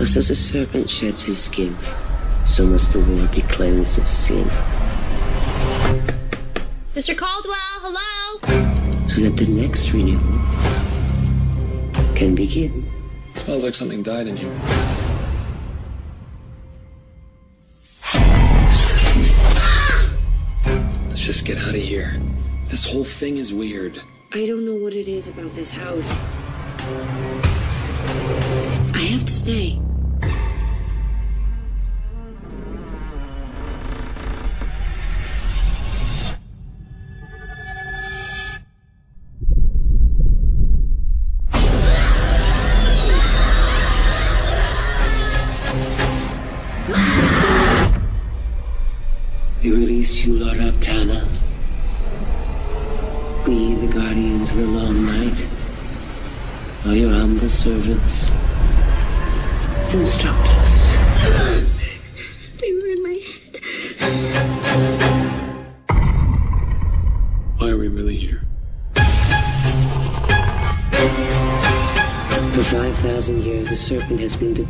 Just 0.00 0.16
as 0.16 0.30
a 0.30 0.34
serpent 0.34 0.88
sheds 0.88 1.24
his 1.24 1.38
skin, 1.44 1.76
so 2.42 2.64
must 2.64 2.90
the 2.90 3.00
world 3.00 3.30
be 3.32 3.42
cleansed 3.42 3.98
of 3.98 4.08
sin. 4.08 4.46
Mr. 6.96 7.14
Caldwell, 7.14 7.80
hello? 7.82 8.38
So 9.08 9.20
that 9.20 9.36
the 9.36 9.46
next 9.46 9.92
renewal 9.92 10.22
can 12.16 12.34
begin. 12.34 12.90
Smells 13.44 13.62
like 13.62 13.74
something 13.74 14.02
died 14.02 14.26
in 14.26 14.38
here. 14.38 14.58
Let's 21.08 21.20
just 21.20 21.44
get 21.44 21.58
out 21.58 21.74
of 21.74 21.82
here. 21.82 22.18
This 22.70 22.86
whole 22.86 23.04
thing 23.04 23.36
is 23.36 23.52
weird. 23.52 24.02
I 24.32 24.46
don't 24.46 24.64
know 24.64 24.76
what 24.76 24.94
it 24.94 25.08
is 25.08 25.28
about 25.28 25.54
this 25.54 25.68
house. 25.68 26.06
I 28.94 29.02
have 29.12 29.26
to 29.26 29.32
stay. 29.40 29.78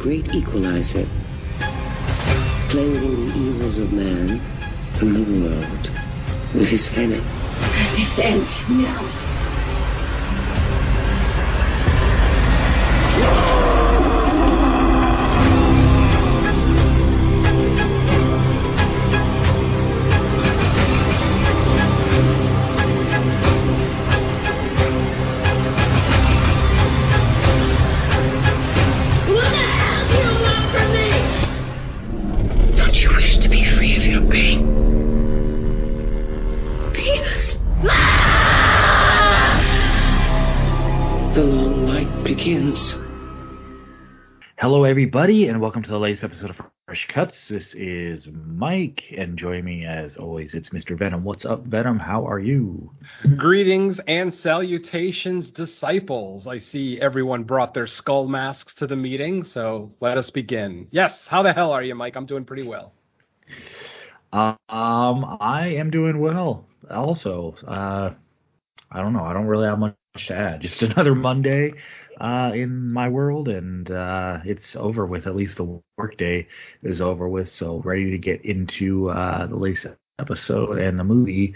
Great 0.01 0.35
equalizer, 0.35 1.07
cleansing 2.71 3.27
the 3.29 3.37
evils 3.37 3.79
of 3.79 3.93
man 3.93 4.41
from 4.99 5.13
the 5.13 5.41
world 5.47 5.91
with 6.55 6.69
his 6.69 6.89
venom. 6.89 7.23
This 7.95 8.19
ends 8.19 8.51
now. 8.71 9.40
Everybody, 44.91 45.47
and 45.47 45.61
welcome 45.61 45.85
to 45.85 45.89
the 45.89 45.97
latest 46.01 46.25
episode 46.25 46.51
of 46.51 46.61
Fresh 46.85 47.07
Cuts. 47.07 47.47
This 47.47 47.75
is 47.75 48.27
Mike, 48.27 49.05
and 49.17 49.39
joining 49.39 49.65
me 49.65 49.85
as 49.85 50.17
always, 50.17 50.53
it's 50.53 50.71
Mr. 50.71 50.99
Venom. 50.99 51.23
What's 51.23 51.45
up, 51.45 51.65
Venom? 51.65 52.01
How 52.01 52.27
are 52.27 52.41
you? 52.41 52.91
Greetings 53.37 54.01
and 54.09 54.35
salutations, 54.35 55.49
disciples. 55.51 56.49
I 56.49 56.59
see 56.59 57.01
everyone 57.01 57.45
brought 57.45 57.73
their 57.73 57.87
skull 57.87 58.27
masks 58.27 58.75
to 58.75 58.89
the 58.89 58.97
meeting, 58.97 59.45
so 59.45 59.93
let 60.01 60.19
us 60.19 60.29
begin. 60.31 60.89
Yes, 60.91 61.25
how 61.29 61.43
the 61.45 61.53
hell 61.53 61.71
are 61.71 61.85
you, 61.85 61.95
Mike? 61.95 62.17
I'm 62.17 62.27
doing 62.27 62.45
pretty 62.45 62.65
well. 62.65 62.93
Um, 64.33 64.59
I 64.69 65.77
am 65.79 65.91
doing 65.91 66.19
well. 66.19 66.67
Also, 66.91 67.55
uh, 67.65 68.11
I 68.91 69.01
don't 69.01 69.13
know. 69.13 69.23
I 69.23 69.35
don't 69.35 69.47
really 69.47 69.67
have 69.67 69.79
much 69.79 69.95
to 70.17 70.35
add. 70.35 70.61
Just 70.61 70.83
another 70.83 71.15
Monday 71.15 71.75
uh, 72.21 72.53
in 72.55 72.93
my 72.93 73.09
world, 73.09 73.49
and 73.49 73.91
uh, 73.91 74.39
it's 74.45 74.77
over 74.77 75.07
with. 75.07 75.27
At 75.27 75.37
least 75.37 75.57
the 75.57 75.81
workday 75.97 76.47
is 76.83 77.01
over 77.01 77.29
with. 77.29 77.49
So 77.49 77.81
ready 77.85 78.11
to 78.11 78.19
get 78.19 78.45
into 78.45 79.11
uh, 79.11 79.47
the 79.47 79.57
latest 79.57 79.87
episode 80.19 80.79
and 80.79 80.99
the 80.99 81.05
movie. 81.05 81.55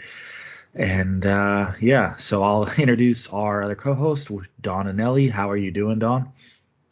And 0.74 1.24
uh, 1.24 1.72
yeah, 1.80 2.16
so 2.18 2.42
I'll 2.42 2.64
introduce 2.78 3.26
our 3.28 3.62
other 3.62 3.76
co-host, 3.76 4.28
Don 4.60 4.88
and 4.88 5.00
Ellie. 5.00 5.28
How 5.28 5.50
are 5.50 5.56
you 5.56 5.70
doing, 5.70 5.98
Don? 5.98 6.32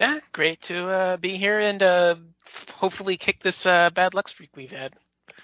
Yeah, 0.00 0.18
great 0.32 0.60
to 0.62 0.86
uh, 0.86 1.16
be 1.16 1.36
here 1.36 1.60
and 1.60 1.82
uh, 1.82 2.16
hopefully 2.74 3.16
kick 3.16 3.42
this 3.42 3.64
uh, 3.66 3.90
bad 3.94 4.14
luck 4.14 4.28
streak 4.28 4.50
we've 4.56 4.70
had. 4.70 4.94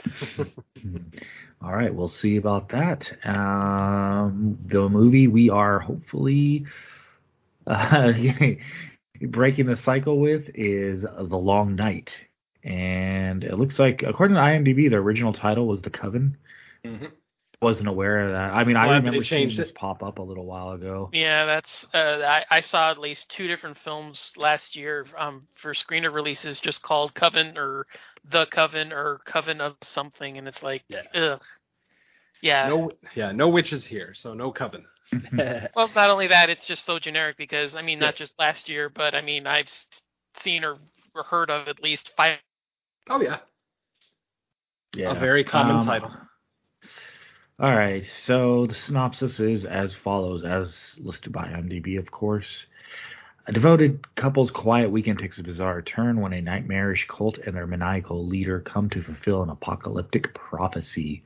All 1.61 1.73
right, 1.73 1.93
we'll 1.93 2.09
see 2.09 2.37
about 2.37 2.69
that. 2.69 3.11
Um, 3.25 4.59
the 4.67 4.89
movie 4.89 5.27
we 5.27 5.51
are 5.51 5.81
hopefully 5.81 6.67
uh, 7.67 8.13
breaking 9.21 9.67
the 9.67 9.77
cycle 9.77 10.21
with 10.21 10.51
is 10.55 11.03
The 11.03 11.37
Long 11.37 11.75
Night. 11.75 12.15
And 12.63 13.45
it 13.45 13.57
looks 13.59 13.79
like, 13.79 14.03
according 14.03 14.37
to 14.37 14.41
IMDb, 14.41 14.91
the 14.91 14.97
original 14.97 15.33
title 15.33 15.67
was 15.67 15.83
The 15.83 15.91
Coven. 15.91 16.37
Mhm. 16.85 17.13
Wasn't 17.61 17.89
aware 17.89 18.21
of 18.21 18.33
that. 18.33 18.55
I 18.55 18.63
mean, 18.63 18.77
I 18.77 18.85
remember 18.85 19.25
seeing 19.25 19.49
changed 19.49 19.57
this 19.57 19.73
pop 19.73 20.05
up 20.05 20.19
a 20.21 20.23
little 20.23 20.47
while 20.47 20.71
ago. 20.71 21.11
Yeah, 21.13 21.45
that's 21.45 21.87
uh, 21.93 22.23
I, 22.25 22.45
I 22.49 22.61
saw 22.61 22.93
at 22.93 22.99
least 22.99 23.29
two 23.31 23.49
different 23.49 23.79
films 23.79 24.31
last 24.37 24.77
year 24.77 25.07
um, 25.17 25.49
for 25.57 25.75
screener 25.75 26.15
releases 26.15 26.61
just 26.61 26.83
called 26.83 27.15
Coven 27.15 27.59
or 27.59 27.89
The 28.25 28.47
Coven 28.47 28.93
or 28.93 29.21
Coven 29.27 29.61
of 29.61 29.77
something, 29.83 30.37
and 30.39 30.49
it's 30.49 30.63
like, 30.63 30.85
Yeah. 30.89 31.03
ugh. 31.15 31.43
Yeah. 32.43 32.69
No, 32.69 32.91
yeah, 33.17 33.33
no 33.33 33.49
witches 33.49 33.85
here, 33.85 34.15
so 34.15 34.35
no 34.35 34.53
coven. 34.53 34.87
Well, 35.75 35.91
not 35.95 36.11
only 36.11 36.29
that, 36.29 36.51
it's 36.51 36.67
just 36.67 36.85
so 36.85 36.99
generic 36.99 37.37
because 37.39 37.75
I 37.75 37.83
mean, 37.83 37.99
not 37.99 38.15
Yeah. 38.15 38.27
just 38.27 38.39
last 38.39 38.69
year, 38.69 38.89
but 38.91 39.15
I 39.15 39.23
mean, 39.23 39.47
I've 39.47 39.71
seen 40.43 40.65
or, 40.65 40.79
or 41.15 41.23
heard 41.25 41.51
of 41.51 41.69
at 41.69 41.83
least 41.83 42.13
five. 42.17 42.39
oh 43.11 43.21
yeah, 43.23 43.39
Yeah. 44.95 45.13
a 45.13 45.15
very 45.15 45.45
common 45.45 45.77
Um, 45.77 45.87
title. 45.87 46.13
All 47.61 47.75
right, 47.75 48.05
so 48.25 48.67
the 48.67 48.75
synopsis 48.75 49.41
is 49.41 49.65
as 49.65 49.95
follows, 49.95 50.45
as 50.45 50.75
listed 50.99 51.33
by 51.33 51.49
IMDb, 51.49 51.99
of 51.99 52.11
course. 52.11 52.67
A 53.49 53.53
devoted 53.53 54.15
couple's 54.15 54.51
quiet 54.51 54.91
weekend 54.91 55.19
takes 55.19 55.39
a 55.39 55.43
bizarre 55.43 55.81
turn 55.81 56.21
when 56.21 56.35
a 56.35 56.43
nightmarish 56.43 57.07
cult 57.09 57.39
and 57.39 57.57
their 57.57 57.67
maniacal 57.67 58.27
leader 58.27 58.61
come 58.61 58.91
to 58.91 59.03
fulfill 59.03 59.43
an 59.43 59.49
apocalyptic 59.49 60.35
prophecy. 60.35 61.25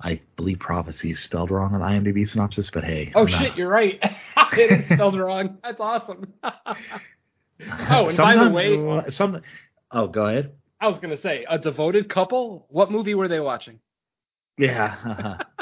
I 0.00 0.20
believe 0.36 0.60
prophecy 0.60 1.10
is 1.10 1.18
spelled 1.18 1.50
wrong 1.50 1.74
on 1.74 1.80
IMDb 1.80 2.28
synopsis, 2.28 2.70
but 2.70 2.84
hey. 2.84 3.10
Oh 3.16 3.26
shit, 3.26 3.56
you're 3.56 3.68
right. 3.68 3.98
it 4.52 4.70
is 4.70 4.84
spelled 4.86 5.18
wrong. 5.18 5.58
That's 5.64 5.80
awesome. 5.80 6.32
oh, 6.44 8.08
and 8.08 8.16
by 8.16 8.36
the 8.36 8.50
way, 8.50 9.10
some. 9.10 9.42
Oh, 9.90 10.06
go 10.06 10.26
ahead. 10.26 10.52
I 10.80 10.86
was 10.86 11.00
gonna 11.00 11.20
say 11.20 11.44
a 11.50 11.58
devoted 11.58 12.08
couple. 12.08 12.66
What 12.68 12.92
movie 12.92 13.16
were 13.16 13.26
they 13.26 13.40
watching? 13.40 13.80
Yeah. 14.58 15.38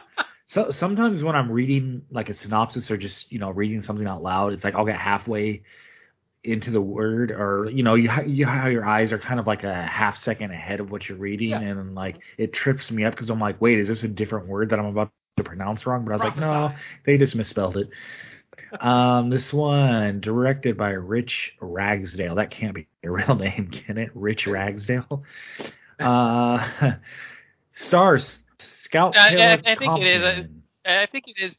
so 0.53 0.71
sometimes 0.71 1.23
when 1.23 1.35
I'm 1.37 1.51
reading 1.51 2.03
like 2.11 2.29
a 2.29 2.35
synopsis 2.35 2.91
or 2.91 2.97
just 2.97 3.31
you 3.33 3.39
know 3.39 3.51
reading 3.51 3.83
something 3.83 4.07
out 4.07 4.23
loud, 4.23 4.53
it's 4.53 4.65
like 4.65 4.75
I'll 4.75 4.85
get 4.87 4.97
halfway 4.99 5.63
into 6.43 6.71
the 6.71 6.81
word, 6.81 7.31
or 7.31 7.69
you 7.71 7.83
know 7.83 7.95
you 7.95 8.11
you 8.27 8.47
how 8.47 8.69
your 8.69 8.85
eyes 8.87 9.13
are 9.13 9.19
kind 9.19 9.39
of 9.41 9.47
like 9.47 9.63
a 9.65 9.75
half 9.83 10.17
second 10.23 10.51
ahead 10.53 10.81
of 10.81 10.91
what 10.91 11.09
you're 11.09 11.19
reading, 11.19 11.51
Yeah. 11.51 11.61
and 11.61 11.95
like 11.95 12.19
it 12.39 12.53
trips 12.53 12.91
me 12.91 13.05
up 13.05 13.13
because 13.15 13.31
I'm 13.31 13.41
like, 13.41 13.61
wait, 13.61 13.79
is 13.79 13.89
this 13.89 14.03
a 14.03 14.09
different 14.09 14.49
word 14.49 14.71
that 14.71 14.79
I'm 14.79 14.87
about 14.87 15.13
to 15.37 15.45
pronounce 15.45 15.87
wrong? 15.87 16.05
But 16.05 16.13
I 16.13 16.15
was 16.17 16.25
like, 16.25 16.37
no, 16.37 16.73
they 17.07 17.17
just 17.19 17.35
misspelled 17.35 17.77
it. 17.77 17.91
um, 18.81 19.31
this 19.31 19.53
one 19.53 20.21
directed 20.21 20.77
by 20.77 20.91
Rich 20.91 21.53
Ragsdale. 21.61 22.37
That 22.37 22.51
can't 22.51 22.75
be 22.75 22.89
a 23.05 23.11
real 23.19 23.37
name, 23.37 23.71
can 23.71 23.99
it? 23.99 24.11
Rich 24.15 24.47
Ragsdale. 24.47 25.23
Uh, 26.01 26.95
stars 27.75 28.39
Scout 28.91 29.17
I- 29.17 29.37
I- 29.37 29.53
I 29.55 29.77
think 29.77 29.99
it 29.99 30.07
is, 30.07 30.23
Compton. 30.23 30.63
I 30.85 31.07
think 31.07 31.29
it 31.29 31.37
is. 31.39 31.55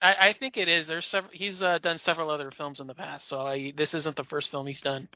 I, 0.00 0.28
I 0.28 0.32
think 0.32 0.56
it 0.56 0.68
is. 0.68 0.86
There's 0.88 1.06
several. 1.06 1.30
He's 1.32 1.60
uh, 1.62 1.78
done 1.78 1.98
several 1.98 2.30
other 2.30 2.50
films 2.50 2.80
in 2.80 2.86
the 2.86 2.94
past, 2.94 3.28
so 3.28 3.40
I, 3.40 3.72
this 3.76 3.94
isn't 3.94 4.16
the 4.16 4.24
first 4.24 4.50
film 4.50 4.66
he's 4.66 4.80
done. 4.80 5.08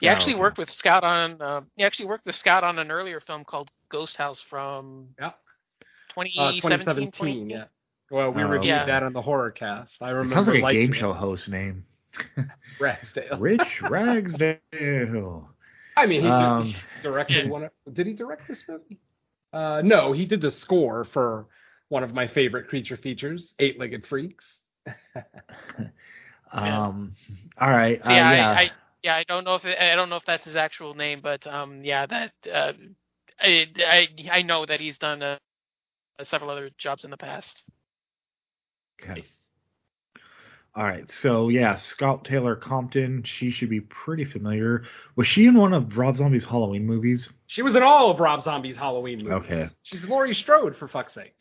He 0.00 0.08
Oh, 0.08 0.12
actually 0.12 0.34
okay. 0.34 0.40
worked 0.40 0.58
with 0.58 0.70
Scout 0.70 1.04
on. 1.04 1.40
Uh, 1.40 1.60
he 1.76 1.84
actually 1.84 2.06
worked 2.06 2.26
with 2.26 2.36
Scout 2.36 2.62
on 2.64 2.78
an 2.78 2.90
earlier 2.90 3.20
film 3.20 3.44
called 3.44 3.70
Ghost 3.88 4.16
House 4.16 4.40
from 4.48 5.08
Yeah. 5.18 5.32
2017. 6.14 6.38
Uh, 6.38 6.52
2017. 6.76 7.50
Yeah. 7.50 7.64
Well, 8.10 8.30
we 8.30 8.42
Oh, 8.42 8.46
reviewed 8.48 8.68
yeah. 8.68 8.84
that 8.86 9.02
on 9.02 9.12
the 9.12 9.22
horror 9.22 9.50
cast. 9.50 9.94
I 10.00 10.10
It 10.10 10.12
remember. 10.12 10.52
sounds 10.52 10.62
like 10.62 10.72
a 10.74 10.76
game 10.76 10.92
it. 10.92 10.96
show 10.98 11.12
host 11.12 11.48
name. 11.48 11.84
Ragsdale. 12.80 13.38
Rich 13.38 13.80
Ragsdale. 13.82 15.48
I 15.96 16.06
mean, 16.06 16.20
he 16.22 16.26
did- 16.26 16.30
Um, 16.30 16.74
directed 17.02 17.48
one. 17.50 17.64
Of, 17.64 17.70
did 17.94 18.06
he 18.06 18.12
direct 18.12 18.46
this 18.48 18.58
movie? 18.68 18.98
Uh, 19.52 19.82
no, 19.84 20.12
he 20.12 20.24
did 20.26 20.40
the 20.40 20.50
score 20.50 21.04
for 21.04 21.46
one 21.88 22.02
of 22.02 22.14
my 22.14 22.26
favorite 22.26 22.68
creature 22.68 22.96
features, 22.96 23.54
Eight 23.58 23.78
Legged 23.78 24.06
Freaks. 24.06 24.44
Um, 26.52 27.16
all 27.60 27.70
right. 27.70 28.02
So 28.04 28.12
uh, 28.12 28.14
yeah, 28.14 28.28
yeah. 28.28 28.58
I, 28.58 28.62
I 28.62 28.70
yeah 29.02 29.16
I 29.16 29.24
don't 29.24 29.44
know 29.44 29.54
if 29.56 29.64
it, 29.64 29.78
I 29.78 29.94
don't 29.94 30.08
know 30.10 30.16
if 30.16 30.24
that's 30.26 30.44
his 30.44 30.56
actual 30.56 30.94
name, 30.94 31.20
but 31.22 31.46
um 31.46 31.84
yeah 31.84 32.06
that 32.06 32.32
uh, 32.52 32.72
I, 33.40 33.68
I 33.86 34.08
I 34.30 34.42
know 34.42 34.64
that 34.66 34.80
he's 34.80 34.98
done 34.98 35.22
uh, 35.22 35.38
several 36.24 36.50
other 36.50 36.70
jobs 36.78 37.04
in 37.04 37.10
the 37.10 37.16
past. 37.16 37.64
Okay. 39.02 39.24
All 40.74 40.84
right. 40.84 41.10
So 41.12 41.48
yeah, 41.48 41.76
Scout 41.76 42.24
Taylor 42.24 42.56
Compton. 42.56 43.24
She 43.24 43.50
should 43.50 43.68
be 43.68 43.80
pretty 43.80 44.24
familiar. 44.24 44.84
Was 45.16 45.26
she 45.26 45.46
in 45.46 45.54
one 45.54 45.74
of 45.74 45.98
Rob 45.98 46.16
Zombie's 46.16 46.44
Halloween 46.46 46.86
movies? 46.86 47.28
She 47.46 47.62
was 47.62 47.74
in 47.74 47.82
all 47.82 48.10
of 48.10 48.20
Rob 48.20 48.42
Zombie's 48.42 48.76
Halloween 48.76 49.18
movies. 49.18 49.32
Okay. 49.50 49.68
She's 49.82 50.04
Laurie 50.04 50.34
Strode, 50.34 50.76
for 50.76 50.88
fuck's 50.88 51.12
sake. 51.12 51.34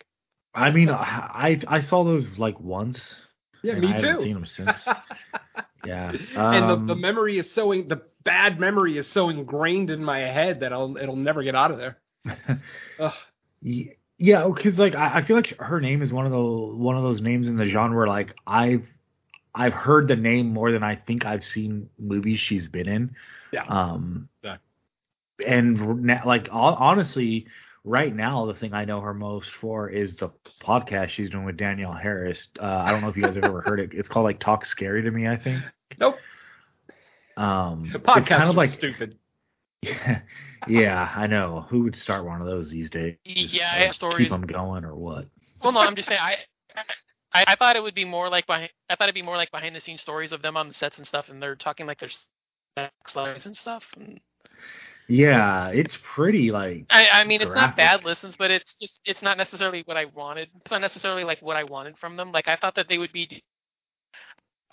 I 0.54 0.72
mean, 0.72 0.90
I 0.90 1.62
I 1.68 1.80
saw 1.80 2.04
those 2.04 2.28
like 2.38 2.60
once. 2.60 3.00
Yeah, 3.64 3.74
and 3.74 3.82
me 3.82 3.88
I 3.88 3.92
haven't 3.92 4.18
too. 4.18 4.24
seen 4.24 4.34
them 4.34 4.46
since. 4.46 4.78
yeah. 5.86 6.12
and 6.36 6.66
Um, 6.66 6.88
the, 6.88 6.96
the 6.96 7.00
memory 7.00 7.38
is 7.38 7.50
so 7.54 7.72
in, 7.72 7.88
the 7.88 8.02
bad 8.24 8.60
memory 8.60 8.98
is 8.98 9.08
so 9.08 9.30
ingrained 9.30 9.90
in 9.90 10.04
my 10.04 10.20
head 10.20 10.60
that 10.60 10.74
I'll 10.74 10.98
it'll 10.98 11.16
never 11.16 11.42
get 11.44 11.56
out 11.56 11.72
of 11.72 11.78
there. 11.78 11.98
Yeah, 14.18 14.48
because 14.48 14.78
like 14.78 14.94
I, 14.94 15.20
I 15.20 15.24
feel 15.24 15.36
like 15.36 15.58
her 15.60 15.82
name 15.82 16.02
is 16.02 16.14
one 16.14 16.26
of 16.26 16.32
the 16.32 16.40
one 16.40 16.96
of 16.96 17.04
those 17.04 17.22
names 17.22 17.48
in 17.48 17.56
the 17.56 17.66
genre 17.66 18.08
like 18.08 18.36
I've 18.46 18.86
I've 19.54 19.74
heard 19.74 20.08
the 20.08 20.16
name 20.16 20.54
more 20.54 20.72
than 20.72 20.84
I 20.84 20.96
think 20.96 21.26
I've 21.26 21.44
seen 21.44 21.90
movies 22.00 22.40
she's 22.40 22.68
been 22.68 22.88
in. 22.88 23.16
Yeah. 23.52 23.66
Um. 23.68 24.30
Yeah. 24.44 24.58
And 25.46 26.04
na- 26.04 26.22
like 26.26 26.48
honestly, 26.52 27.48
right 27.84 28.16
now 28.16 28.46
the 28.46 28.54
thing 28.54 28.74
I 28.74 28.86
know 28.86 29.02
her 29.02 29.14
most 29.14 29.50
for 29.60 29.90
is 29.90 30.16
the 30.16 30.30
podcast 30.62 31.10
she's 31.10 31.30
doing 31.30 31.46
with 31.46 31.58
Danielle 31.58 31.94
Harris. 31.94 32.48
Uh, 32.60 32.66
I 32.66 32.92
don't 32.92 33.02
know 33.02 33.10
if 33.10 33.18
you 33.18 33.24
guys 33.24 33.36
have 33.36 33.44
ever 33.44 33.62
heard 33.62 33.80
it. 33.80 33.90
It's 33.94 34.08
called 34.08 34.24
like 34.26 34.40
Talk 34.40 34.64
Scary 34.66 35.02
to 35.02 35.12
Me. 35.12 35.28
I 35.28 35.36
think. 35.38 35.64
Nope. 36.00 36.16
Um. 37.38 37.90
The 37.92 37.98
it's 38.00 38.08
podcast 38.08 38.28
kind 38.28 38.50
of 38.50 38.56
like 38.56 38.70
stupid. 38.70 39.18
yeah, 40.68 41.12
I 41.16 41.28
know. 41.28 41.66
Who 41.70 41.84
would 41.84 41.96
start 41.96 42.24
one 42.24 42.40
of 42.40 42.48
those 42.48 42.70
these 42.70 42.90
days? 42.90 43.16
Yeah, 43.26 43.72
I 43.74 43.78
Like, 43.78 43.86
have 43.88 43.96
stories. 43.96 44.18
Keep 44.18 44.30
them 44.30 44.42
going 44.44 44.86
or 44.86 44.96
what? 44.96 45.26
Well, 45.64 45.72
no, 45.72 45.80
I'm 45.80 45.96
just 45.96 46.08
saying 46.08 46.22
I. 46.22 46.36
I, 47.34 47.46
I 47.48 47.56
thought 47.56 47.76
it 47.76 47.84
would 47.84 47.96
be 47.96 48.06
more 48.06 48.30
like 48.30 48.48
behind. 48.48 48.72
I 48.90 48.96
thought 48.96 49.06
it'd 49.06 49.16
be 49.16 49.22
more 49.22 49.38
like 49.38 49.52
behind 49.52 49.76
the 49.76 49.82
scenes 49.82 50.02
stories 50.02 50.32
of 50.34 50.42
them 50.42 50.58
on 50.58 50.68
the 50.68 50.74
sets 50.74 50.98
and 50.98 51.08
stuff, 51.08 51.30
and 51.30 51.42
they're 51.42 51.56
talking 51.56 51.86
like 51.88 52.00
their 52.00 52.10
sex 52.78 53.16
lives 53.16 53.46
and 53.46 53.56
stuff. 53.58 53.86
And 53.98 54.22
Yeah, 55.08 55.70
it's 55.70 55.98
pretty 56.04 56.52
like 56.52 56.88
I, 56.90 57.10
I 57.10 57.24
mean, 57.26 57.42
it's 57.42 57.56
not 57.56 57.76
bad 57.76 58.04
listens, 58.06 58.36
but 58.38 58.52
it's 58.52 58.76
just 58.76 59.02
it's 59.06 59.22
not 59.24 59.38
necessarily 59.38 59.84
what 59.86 59.98
I 59.98 60.06
wanted. 60.06 60.50
It's 60.62 60.72
not 60.72 60.82
necessarily 60.82 61.26
like 61.26 61.42
what 61.42 61.58
I 61.58 61.66
wanted 61.66 61.98
from 62.00 62.18
them. 62.18 62.32
Like 62.34 62.48
I 62.50 62.58
thought 62.58 62.76
that 62.76 62.88
they 62.90 63.00
would 63.00 63.14
be 63.14 63.44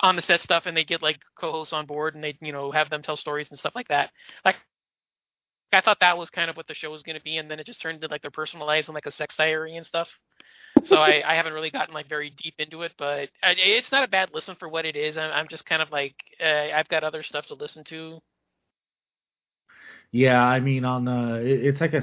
on 0.01 0.17
the 0.17 0.23
set 0.23 0.41
stuff, 0.43 0.67
and 0.67 0.77
they 0.77 0.85
get 0.85 1.03
like 1.03 1.21
co-hosts 1.39 1.73
on 1.73 1.87
board, 1.87 2.15
and 2.15 2.25
they 2.25 2.37
you 2.41 2.53
know 2.53 2.73
have 2.73 2.91
them 2.91 3.03
tell 3.03 3.17
stories 3.17 3.51
and 3.51 3.59
stuff 3.59 3.75
like 3.77 3.89
that. 3.89 4.11
Like 4.45 4.57
I 5.73 5.81
thought 5.81 6.01
that 6.01 6.19
was 6.19 6.31
kind 6.31 6.51
of 6.51 6.57
what 6.57 6.67
the 6.67 6.75
show 6.75 6.91
was 6.91 7.03
going 7.03 7.17
to 7.19 7.23
be, 7.23 7.37
and 7.39 7.51
then 7.51 7.61
it 7.61 7.67
just 7.67 7.81
turned 7.83 7.97
into 7.97 8.09
like 8.09 8.23
their 8.23 8.31
personal 8.31 8.67
lives 8.67 8.89
and 8.89 8.95
like 8.95 9.07
a 9.07 9.13
sex 9.13 9.37
diary 9.37 9.77
and 9.77 9.87
stuff. 9.87 10.09
So 10.85 10.97
I, 10.97 11.23
I 11.27 11.35
haven't 11.37 11.53
really 11.53 11.71
gotten 11.71 11.95
like 11.95 12.09
very 12.09 12.31
deep 12.31 12.55
into 12.59 12.83
it, 12.83 12.93
but 12.99 13.31
I, 13.43 13.55
it's 13.57 13.93
not 13.93 14.05
a 14.05 14.09
bad 14.09 14.31
listen 14.33 14.57
for 14.57 14.69
what 14.69 14.87
it 14.87 14.97
is. 14.97 15.17
I'm, 15.17 15.31
I'm 15.33 15.49
just 15.49 15.67
kind 15.67 15.83
of 15.83 15.91
like 15.91 16.15
uh, 16.43 16.69
I've 16.75 16.89
got 16.89 17.05
other 17.05 17.23
stuff 17.23 17.47
to 17.49 17.55
listen 17.55 17.85
to. 17.85 18.21
yeah. 20.13 20.43
I 20.43 20.61
mean, 20.61 20.85
on 20.85 21.05
the 21.05 21.37
it, 21.37 21.67
it's 21.67 21.81
like 21.81 21.95
a 21.95 22.03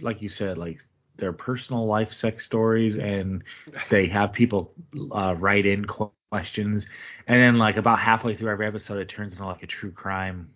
like 0.00 0.22
you 0.22 0.28
said, 0.28 0.58
like 0.58 0.78
their 1.16 1.32
personal 1.32 1.86
life 1.86 2.12
sex 2.12 2.44
stories, 2.46 2.96
and 2.96 3.44
they 3.90 4.06
have 4.08 4.32
people 4.32 4.72
uh, 5.12 5.34
write 5.38 5.66
in 5.66 5.84
questions, 5.84 6.86
and 7.26 7.40
then 7.40 7.58
like 7.58 7.76
about 7.76 7.98
halfway 8.00 8.36
through 8.36 8.50
every 8.50 8.66
episode, 8.66 8.98
it 8.98 9.08
turns 9.08 9.32
into 9.34 9.46
like 9.46 9.62
a 9.62 9.66
true 9.66 9.92
crime 9.92 10.50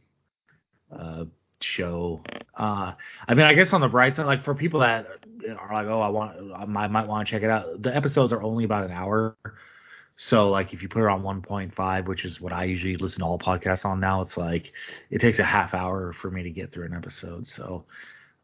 uh, 0.96 1.24
show. 1.64 2.22
Uh, 2.56 2.92
I 3.26 3.34
mean, 3.34 3.46
I 3.46 3.54
guess 3.54 3.72
on 3.72 3.80
the 3.80 3.88
bright 3.88 4.14
side, 4.16 4.26
like 4.26 4.42
for 4.44 4.54
people 4.54 4.80
that 4.80 5.06
are 5.58 5.72
like, 5.74 5.86
oh, 5.86 6.00
I 6.00 6.08
want, 6.08 6.36
I 6.56 6.64
might, 6.66 7.06
want 7.08 7.26
to 7.26 7.30
check 7.30 7.42
it 7.42 7.50
out. 7.50 7.82
The 7.82 7.94
episodes 7.94 8.32
are 8.32 8.42
only 8.42 8.64
about 8.64 8.84
an 8.84 8.92
hour. 8.92 9.36
So 10.16 10.50
like 10.50 10.72
if 10.72 10.82
you 10.82 10.88
put 10.88 11.02
it 11.02 11.08
on 11.10 11.22
1.5, 11.22 12.06
which 12.06 12.24
is 12.24 12.40
what 12.40 12.52
I 12.52 12.64
usually 12.64 12.96
listen 12.96 13.20
to 13.20 13.26
all 13.26 13.38
podcasts 13.38 13.84
on 13.84 13.98
now, 13.98 14.20
it's 14.22 14.36
like 14.36 14.72
it 15.10 15.18
takes 15.20 15.38
a 15.40 15.44
half 15.44 15.74
hour 15.74 16.12
for 16.12 16.30
me 16.30 16.42
to 16.44 16.50
get 16.50 16.70
through 16.72 16.86
an 16.86 16.94
episode. 16.94 17.48
So, 17.48 17.84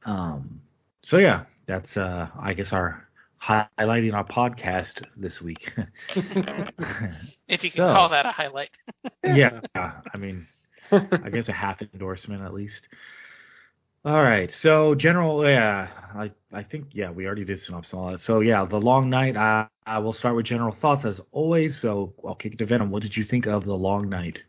um, 0.05 0.61
so 1.05 1.19
yeah, 1.19 1.45
that's 1.67 1.97
uh, 1.97 2.29
I 2.41 2.55
guess 2.55 2.73
our 2.73 3.07
highlighting 3.41 4.13
our 4.15 4.25
podcast 4.25 5.05
this 5.17 5.41
week. 5.41 5.73
If 7.49 7.65
you 7.65 7.71
can 7.71 7.79
So- 7.79 7.93
call 7.95 8.09
that 8.11 8.27
a 8.27 8.31
highlight. 8.31 8.71
yeah, 9.25 9.61
I 9.75 10.17
mean, 10.19 10.47
I 10.93 11.31
guess 11.31 11.49
a 11.49 11.53
half 11.53 11.83
endorsement 11.83 12.43
at 12.43 12.55
least. 12.55 12.89
All 14.03 14.23
right, 14.23 14.51
so 14.51 14.95
general, 14.95 15.47
yeah, 15.47 15.89
I 16.15 16.31
I 16.53 16.63
think 16.63 16.87
yeah 16.93 17.11
we 17.11 17.27
already 17.27 17.45
did 17.45 17.61
synopsis 17.61 17.95
on 17.95 18.15
it. 18.15 18.23
So 18.23 18.41
yeah, 18.41 18.65
the 18.65 18.81
long 18.81 19.11
night. 19.11 19.37
I 19.37 19.67
I 19.87 19.99
will 19.99 20.13
start 20.13 20.37
with 20.37 20.47
general 20.47 20.73
thoughts 20.73 21.05
as 21.05 21.21
always. 21.33 21.79
So 21.79 22.15
I'll 22.27 22.37
kick 22.37 22.53
it 22.53 22.59
to 22.59 22.67
Venom. 22.67 22.91
What 22.91 23.03
did 23.03 23.17
you 23.17 23.25
think 23.25 23.47
of 23.47 23.65
the 23.65 23.75
long 23.75 24.09
night? 24.09 24.43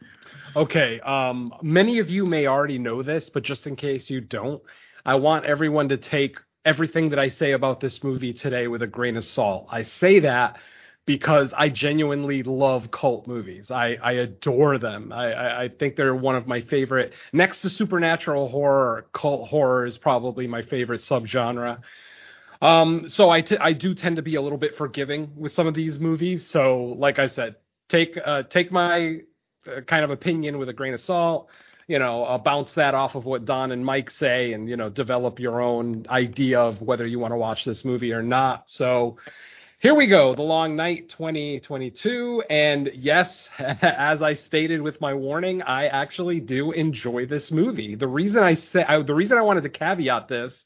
Okay, 0.56 1.00
um, 1.00 1.54
many 1.62 2.00
of 2.00 2.10
you 2.10 2.26
may 2.26 2.46
already 2.46 2.78
know 2.78 3.04
this, 3.04 3.30
but 3.30 3.44
just 3.44 3.68
in 3.68 3.76
case 3.76 4.10
you 4.10 4.22
don't, 4.22 4.62
I 5.06 5.16
want 5.16 5.46
everyone 5.46 5.90
to 5.90 5.98
take 5.98 6.38
everything 6.66 7.10
that 7.10 7.20
I 7.20 7.30
say 7.30 7.54
about 7.54 7.80
this 7.80 8.04
movie 8.04 8.34
today 8.34 8.68
with 8.68 8.82
a 8.82 8.88
grain 8.88 9.18
of 9.18 9.24
salt. 9.24 9.68
I 9.72 9.84
say 9.84 10.20
that 10.20 10.60
because 11.06 11.52
I 11.56 11.70
genuinely 11.70 12.44
love 12.44 12.92
cult 12.92 13.28
movies. 13.28 13.72
I, 13.72 13.98
I 14.02 14.12
adore 14.14 14.78
them. 14.78 15.12
I, 15.12 15.32
I, 15.32 15.64
I 15.64 15.70
think 15.70 15.96
they're 15.96 16.16
one 16.16 16.36
of 16.36 16.48
my 16.48 16.62
favorite. 16.62 17.14
Next 17.34 17.62
to 17.62 17.70
supernatural 17.70 18.50
horror, 18.50 19.08
cult 19.14 19.50
horror 19.50 19.86
is 19.86 19.98
probably 19.98 20.48
my 20.48 20.62
favorite 20.62 21.02
subgenre. 21.02 21.80
Um, 22.62 23.10
so 23.10 23.32
I, 23.32 23.42
t- 23.42 23.58
I 23.58 23.74
do 23.74 23.96
tend 23.96 24.18
to 24.18 24.22
be 24.22 24.36
a 24.36 24.42
little 24.42 24.60
bit 24.60 24.78
forgiving 24.78 25.32
with 25.36 25.54
some 25.54 25.66
of 25.66 25.74
these 25.74 25.98
movies. 25.98 26.48
So, 26.48 26.96
like 26.98 27.18
I 27.18 27.28
said, 27.28 27.56
take 27.90 28.18
uh, 28.24 28.44
take 28.44 28.72
my 28.72 29.22
uh, 29.66 29.82
kind 29.82 30.04
of 30.04 30.12
opinion 30.12 30.60
with 30.60 30.70
a 30.70 30.74
grain 30.74 30.94
of 30.94 31.02
salt. 31.02 31.50
You 31.88 31.98
know, 31.98 32.24
uh, 32.24 32.38
bounce 32.38 32.74
that 32.76 32.94
off 32.94 33.16
of 33.16 33.26
what 33.26 33.46
Don 33.46 33.72
and 33.72 33.84
Mike 33.84 34.12
say, 34.12 34.54
and 34.54 34.70
you 34.70 34.78
know, 34.78 34.90
develop 34.90 35.40
your 35.40 35.60
own 35.60 36.06
idea 36.10 36.60
of 36.60 36.82
whether 36.82 37.06
you 37.08 37.18
want 37.18 37.32
to 37.32 37.38
watch 37.38 37.66
this 37.66 37.84
movie 37.84 38.14
or 38.14 38.22
not. 38.22 38.66
So, 38.68 39.18
here 39.82 39.96
we 39.96 40.06
go, 40.06 40.36
The 40.36 40.44
Long 40.44 40.76
Night 40.76 41.10
2022. 41.10 42.44
And 42.52 42.92
yes, 42.94 43.36
as 43.58 44.22
I 44.22 44.36
stated 44.36 44.80
with 44.80 45.02
my 45.02 45.16
warning, 45.16 45.64
I 45.64 45.88
actually 45.88 46.40
do 46.40 46.72
enjoy 46.72 47.26
this 47.26 47.50
movie. 47.50 47.96
The 47.96 48.08
reason 48.08 48.44
I 48.44 48.54
say, 48.54 48.84
I, 48.84 49.02
the 49.02 49.16
reason 49.16 49.40
I 49.40 49.42
wanted 49.42 49.64
to 49.64 49.70
caveat 49.70 50.28
this 50.28 50.64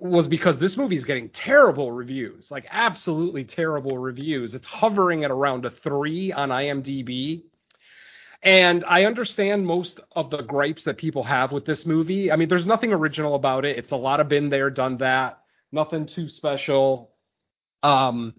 was 0.00 0.28
because 0.28 0.60
this 0.60 0.76
movie 0.76 0.94
is 0.94 1.04
getting 1.04 1.30
terrible 1.30 1.90
reviews, 1.90 2.52
like 2.52 2.66
absolutely 2.70 3.42
terrible 3.42 3.98
reviews. 3.98 4.54
It's 4.54 4.66
hovering 4.68 5.24
at 5.24 5.32
around 5.32 5.64
a 5.64 5.70
three 5.70 6.30
on 6.30 6.50
IMDb. 6.50 7.42
And 8.44 8.84
I 8.86 9.06
understand 9.06 9.66
most 9.66 9.98
of 10.14 10.30
the 10.30 10.42
gripes 10.42 10.84
that 10.84 10.98
people 10.98 11.24
have 11.24 11.50
with 11.50 11.64
this 11.64 11.84
movie. 11.84 12.30
I 12.30 12.36
mean, 12.36 12.48
there's 12.48 12.64
nothing 12.64 12.92
original 12.92 13.34
about 13.34 13.64
it. 13.64 13.76
It's 13.76 13.90
a 13.90 13.96
lot 13.96 14.20
of 14.20 14.28
been 14.28 14.50
there, 14.50 14.70
done 14.70 14.98
that. 14.98 15.40
Nothing 15.72 16.06
too 16.06 16.28
special. 16.28 17.09
Um, 17.82 18.34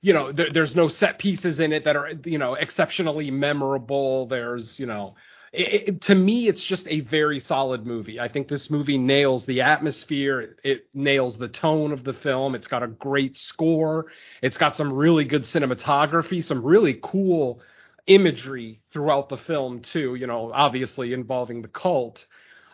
you 0.00 0.12
know, 0.12 0.32
there, 0.32 0.50
there's 0.52 0.74
no 0.74 0.88
set 0.88 1.18
pieces 1.18 1.58
in 1.58 1.72
it 1.72 1.84
that 1.84 1.96
are, 1.96 2.10
you 2.24 2.38
know, 2.38 2.54
exceptionally 2.54 3.30
memorable. 3.30 4.26
There's, 4.26 4.78
you 4.78 4.86
know, 4.86 5.14
it, 5.54 5.88
it, 5.88 6.00
to 6.02 6.14
me, 6.14 6.48
it's 6.48 6.62
just 6.62 6.86
a 6.88 7.00
very 7.00 7.40
solid 7.40 7.86
movie. 7.86 8.20
I 8.20 8.28
think 8.28 8.48
this 8.48 8.68
movie 8.68 8.98
nails 8.98 9.46
the 9.46 9.62
atmosphere. 9.62 10.56
It 10.64 10.88
nails 10.92 11.38
the 11.38 11.48
tone 11.48 11.92
of 11.92 12.04
the 12.04 12.12
film. 12.12 12.54
It's 12.54 12.66
got 12.66 12.82
a 12.82 12.88
great 12.88 13.36
score. 13.36 14.06
It's 14.42 14.58
got 14.58 14.76
some 14.76 14.92
really 14.92 15.24
good 15.24 15.44
cinematography, 15.44 16.44
some 16.44 16.62
really 16.62 16.98
cool 17.02 17.62
imagery 18.06 18.80
throughout 18.92 19.28
the 19.28 19.38
film 19.38 19.80
too. 19.80 20.16
You 20.16 20.26
know, 20.26 20.50
obviously 20.52 21.12
involving 21.12 21.62
the 21.62 21.68
cult. 21.68 22.26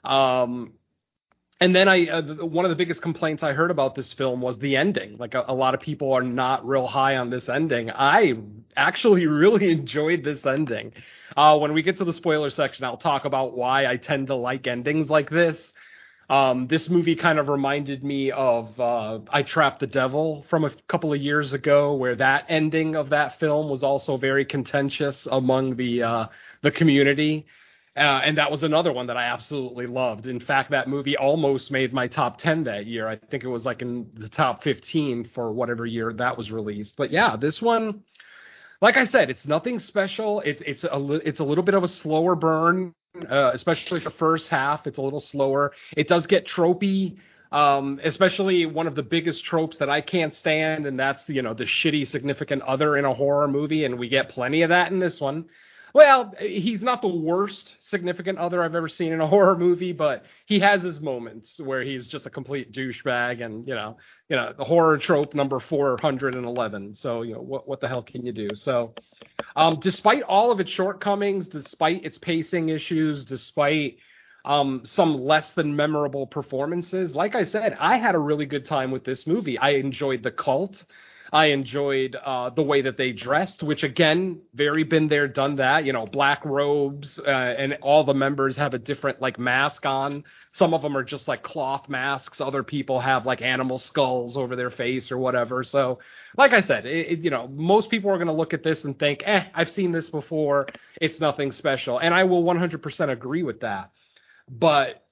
Um, 0.03 0.73
and 1.61 1.77
then 1.77 1.89
I, 1.89 2.07
uh, 2.07 2.23
one 2.47 2.65
of 2.65 2.71
the 2.71 2.77
biggest 2.77 3.03
complaints 3.03 3.43
I 3.43 3.53
heard 3.53 3.71
about 3.71 3.95
this 3.95 4.15
film 4.15 4.41
was 4.41 4.59
the 4.59 4.77
ending. 4.77 5.19
Like 5.19 5.35
a, 5.35 5.45
a, 5.47 5.55
lot 5.55 5.75
of 5.75 5.81
people 5.81 6.13
are 6.15 6.23
not 6.23 6.67
real 6.67 6.87
high 6.87 7.19
on 7.19 7.29
this 7.29 7.51
ending. 7.51 7.91
I 7.91 8.35
actually 8.77 9.27
really 9.43 9.71
enjoyed 9.71 10.25
this 10.25 10.45
ending. 10.47 10.93
Uh, 11.37 11.59
when 11.59 11.75
we 11.75 11.83
get 11.83 11.99
to 11.99 12.05
the 12.05 12.15
spoiler 12.15 12.49
section, 12.49 12.85
I'll 12.85 12.97
talk 12.97 13.27
about 13.27 13.55
why 13.57 13.87
I 13.87 13.99
tend 13.99 14.29
to 14.29 14.37
like 14.37 14.67
endings 14.67 15.11
like 15.11 15.29
this. 15.29 15.59
Um, 16.31 16.67
this 16.69 16.89
movie 16.89 17.17
kind 17.17 17.39
of 17.39 17.49
reminded 17.49 18.05
me 18.05 18.31
of 18.31 18.79
uh, 18.81 19.19
I 19.31 19.43
Trapped 19.43 19.81
the 19.81 19.87
Devil 19.89 20.47
from 20.49 20.65
a 20.65 20.71
couple 20.89 21.13
of 21.13 21.21
years 21.21 21.53
ago, 21.53 21.95
where 21.95 22.15
that 22.15 22.47
ending 22.49 22.95
of 22.95 23.11
that 23.11 23.39
film 23.41 23.69
was 23.69 23.83
also 23.83 24.17
very 24.17 24.45
contentious 24.45 25.27
among 25.31 25.75
the 25.75 26.05
uh, 26.05 26.27
the 26.63 26.71
community. 26.71 27.47
Uh, 28.01 28.23
and 28.25 28.39
that 28.39 28.51
was 28.51 28.63
another 28.63 28.95
one 28.95 29.09
that 29.09 29.19
I 29.19 29.25
absolutely 29.25 29.87
loved. 29.87 30.27
In 30.27 30.41
fact, 30.41 30.71
that 30.71 30.89
movie 30.89 31.19
almost 31.19 31.71
made 31.71 31.93
my 31.93 32.07
top 32.07 32.39
10 32.39 32.65
that 32.65 32.87
year. 32.87 33.07
I 33.07 33.17
think 33.17 33.45
it 33.45 33.49
was 33.49 33.67
like 33.67 33.83
in 33.83 34.11
the 34.15 34.31
top 34.31 34.65
15 34.65 35.29
for 35.35 35.53
whatever 35.53 35.85
year 35.85 36.11
that 36.15 36.39
was 36.39 36.51
released. 36.51 36.97
But 36.97 37.11
yeah, 37.11 37.37
this 37.37 37.61
one, 37.61 38.03
like 38.81 38.97
I 38.97 39.05
said, 39.05 39.29
it's 39.29 39.47
nothing 39.47 39.79
special. 39.81 40.41
It's 40.41 40.63
it's 40.65 40.85
a 40.85 41.21
it's 41.27 41.41
a 41.41 41.45
little 41.45 41.63
bit 41.63 41.75
of 41.75 41.85
a 41.85 41.89
slower 41.89 42.35
burn, 42.35 42.95
uh, 43.29 43.51
especially 43.53 44.01
for 44.01 44.09
the 44.09 44.17
first 44.17 44.49
half. 44.49 44.87
It's 44.87 44.97
a 44.97 45.03
little 45.03 45.21
slower. 45.21 45.73
It 45.95 46.09
does 46.09 46.27
get 46.27 46.47
tropey. 46.47 47.19
Um, 47.53 48.01
especially 48.05 48.65
one 48.65 48.87
of 48.87 48.95
the 48.95 49.03
biggest 49.03 49.45
tropes 49.45 49.77
that 49.79 49.91
I 49.91 50.01
can't 50.01 50.35
stand, 50.35 50.87
and 50.87 50.99
that's 50.99 51.23
you 51.29 51.43
know 51.43 51.53
the 51.53 51.65
shitty 51.65 52.09
significant 52.09 52.63
other 52.63 52.97
in 52.97 53.05
a 53.05 53.13
horror 53.13 53.49
movie, 53.49 53.85
and 53.85 53.99
we 53.99 54.09
get 54.09 54.31
plenty 54.31 54.63
of 54.63 54.71
that 54.71 54.91
in 54.91 55.01
this 55.01 55.21
one. 55.21 55.47
Well, 55.95 56.35
he's 56.39 56.83
not 56.83 57.03
the 57.03 57.09
worst 57.09 57.75
significant 57.81 58.39
other 58.39 58.63
I've 58.63 58.75
ever 58.75 58.89
seen 58.89 59.13
in 59.13 59.21
a 59.21 59.27
horror 59.29 59.57
movie, 59.57 59.93
but 59.93 60.25
he 60.47 60.61
has 60.61 60.83
his 60.83 61.01
moments 61.01 61.59
where 61.59 61.83
he's 61.83 62.07
just 62.07 62.27
a 62.27 62.31
complete 62.31 62.73
douchebag, 62.73 63.45
and 63.45 63.67
you 63.67 63.75
know, 63.75 63.97
you 64.29 64.37
know, 64.37 64.53
the 64.57 64.65
horror 64.65 64.99
trope 64.99 65.35
number 65.35 65.61
four 65.61 65.99
hundred 65.99 66.35
and 66.35 66.47
eleven. 66.47 66.95
So 66.95 67.23
you 67.23 67.35
know, 67.35 67.41
what 67.41 67.69
what 67.69 67.81
the 67.81 67.89
hell 67.89 68.03
can 68.03 68.25
you 68.25 68.33
do? 68.33 68.55
So, 68.55 68.95
um, 69.57 69.81
despite 69.81 70.23
all 70.23 70.53
of 70.53 70.61
its 70.61 70.71
shortcomings, 70.71 71.49
despite 71.49 72.05
its 72.05 72.19
pacing 72.19 72.69
issues, 72.69 73.25
despite 73.25 73.99
um, 74.45 74.83
some 74.85 75.21
less 75.21 75.51
than 75.51 75.77
memorable 75.77 76.27
performances, 76.27 77.15
like 77.15 77.35
I 77.35 77.45
said, 77.45 77.77
I 77.79 77.99
had 77.99 78.15
a 78.15 78.19
really 78.19 78.47
good 78.47 78.67
time 78.67 78.91
with 78.91 79.05
this 79.05 79.27
movie. 79.27 79.59
I 79.59 79.71
enjoyed 79.71 80.23
the 80.23 80.31
cult. 80.31 80.85
I 81.33 81.47
enjoyed 81.47 82.17
uh, 82.17 82.51
the 82.51 82.63
way 82.63 82.83
that 82.83 82.97
they 82.97 83.13
dressed, 83.13 83.63
which 83.63 83.83
again, 83.83 84.41
very 84.55 84.85
been 84.85 85.09
there, 85.09 85.29
done 85.29 85.57
that. 85.57 85.85
You 85.85 85.93
know, 85.93 86.07
black 86.07 86.45
robes, 86.45 87.19
uh, 87.19 87.31
and 87.31 87.79
all 87.83 88.05
the 88.05 88.15
members 88.15 88.57
have 88.57 88.75
a 88.75 88.79
different 88.79 89.21
like 89.21 89.39
mask 89.39 89.87
on. 89.87 90.25
Some 90.53 90.75
of 90.75 90.83
them 90.83 90.97
are 90.97 91.05
just 91.05 91.29
like 91.29 91.43
cloth 91.43 91.89
masks. 91.89 92.41
Other 92.41 92.63
people 92.63 93.01
have 93.01 93.27
like 93.27 93.43
animal 93.43 93.79
skulls 93.79 94.37
over 94.37 94.57
their 94.57 94.71
face 94.71 95.13
or 95.13 95.19
whatever. 95.19 95.63
So, 95.63 96.01
like 96.37 96.53
I 96.53 96.63
said, 96.63 96.87
it, 96.87 97.13
it, 97.13 97.19
you 97.21 97.31
know, 97.31 97.49
most 97.49 97.91
people 97.91 98.11
are 98.11 98.17
going 98.17 98.27
to 98.27 98.33
look 98.33 98.55
at 98.55 98.63
this 98.63 98.85
and 98.85 98.99
think, 98.99 99.23
"Eh, 99.25 99.45
I've 99.55 99.71
seen 99.71 99.93
this 99.93 100.11
before. 100.11 100.67
It's 101.01 101.21
nothing 101.21 101.53
special," 101.53 101.99
and 101.99 102.13
I 102.13 102.25
will 102.25 102.43
100% 102.43 103.11
agree 103.11 103.43
with 103.43 103.61
that. 103.61 103.91
But 104.49 105.05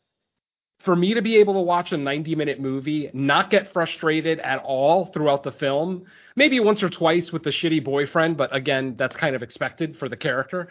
for 0.80 0.94
me 0.94 1.14
to 1.14 1.22
be 1.22 1.36
able 1.36 1.54
to 1.54 1.60
watch 1.60 1.92
a 1.92 1.96
90 1.96 2.34
minute 2.34 2.60
movie, 2.60 3.10
not 3.12 3.50
get 3.50 3.72
frustrated 3.72 4.38
at 4.40 4.62
all 4.62 5.06
throughout 5.06 5.42
the 5.42 5.52
film, 5.52 6.04
maybe 6.36 6.60
once 6.60 6.82
or 6.82 6.90
twice 6.90 7.32
with 7.32 7.42
the 7.42 7.50
shitty 7.50 7.82
boyfriend, 7.82 8.36
but 8.36 8.54
again, 8.54 8.94
that's 8.96 9.16
kind 9.16 9.34
of 9.34 9.42
expected 9.42 9.96
for 9.98 10.08
the 10.08 10.16
character. 10.16 10.68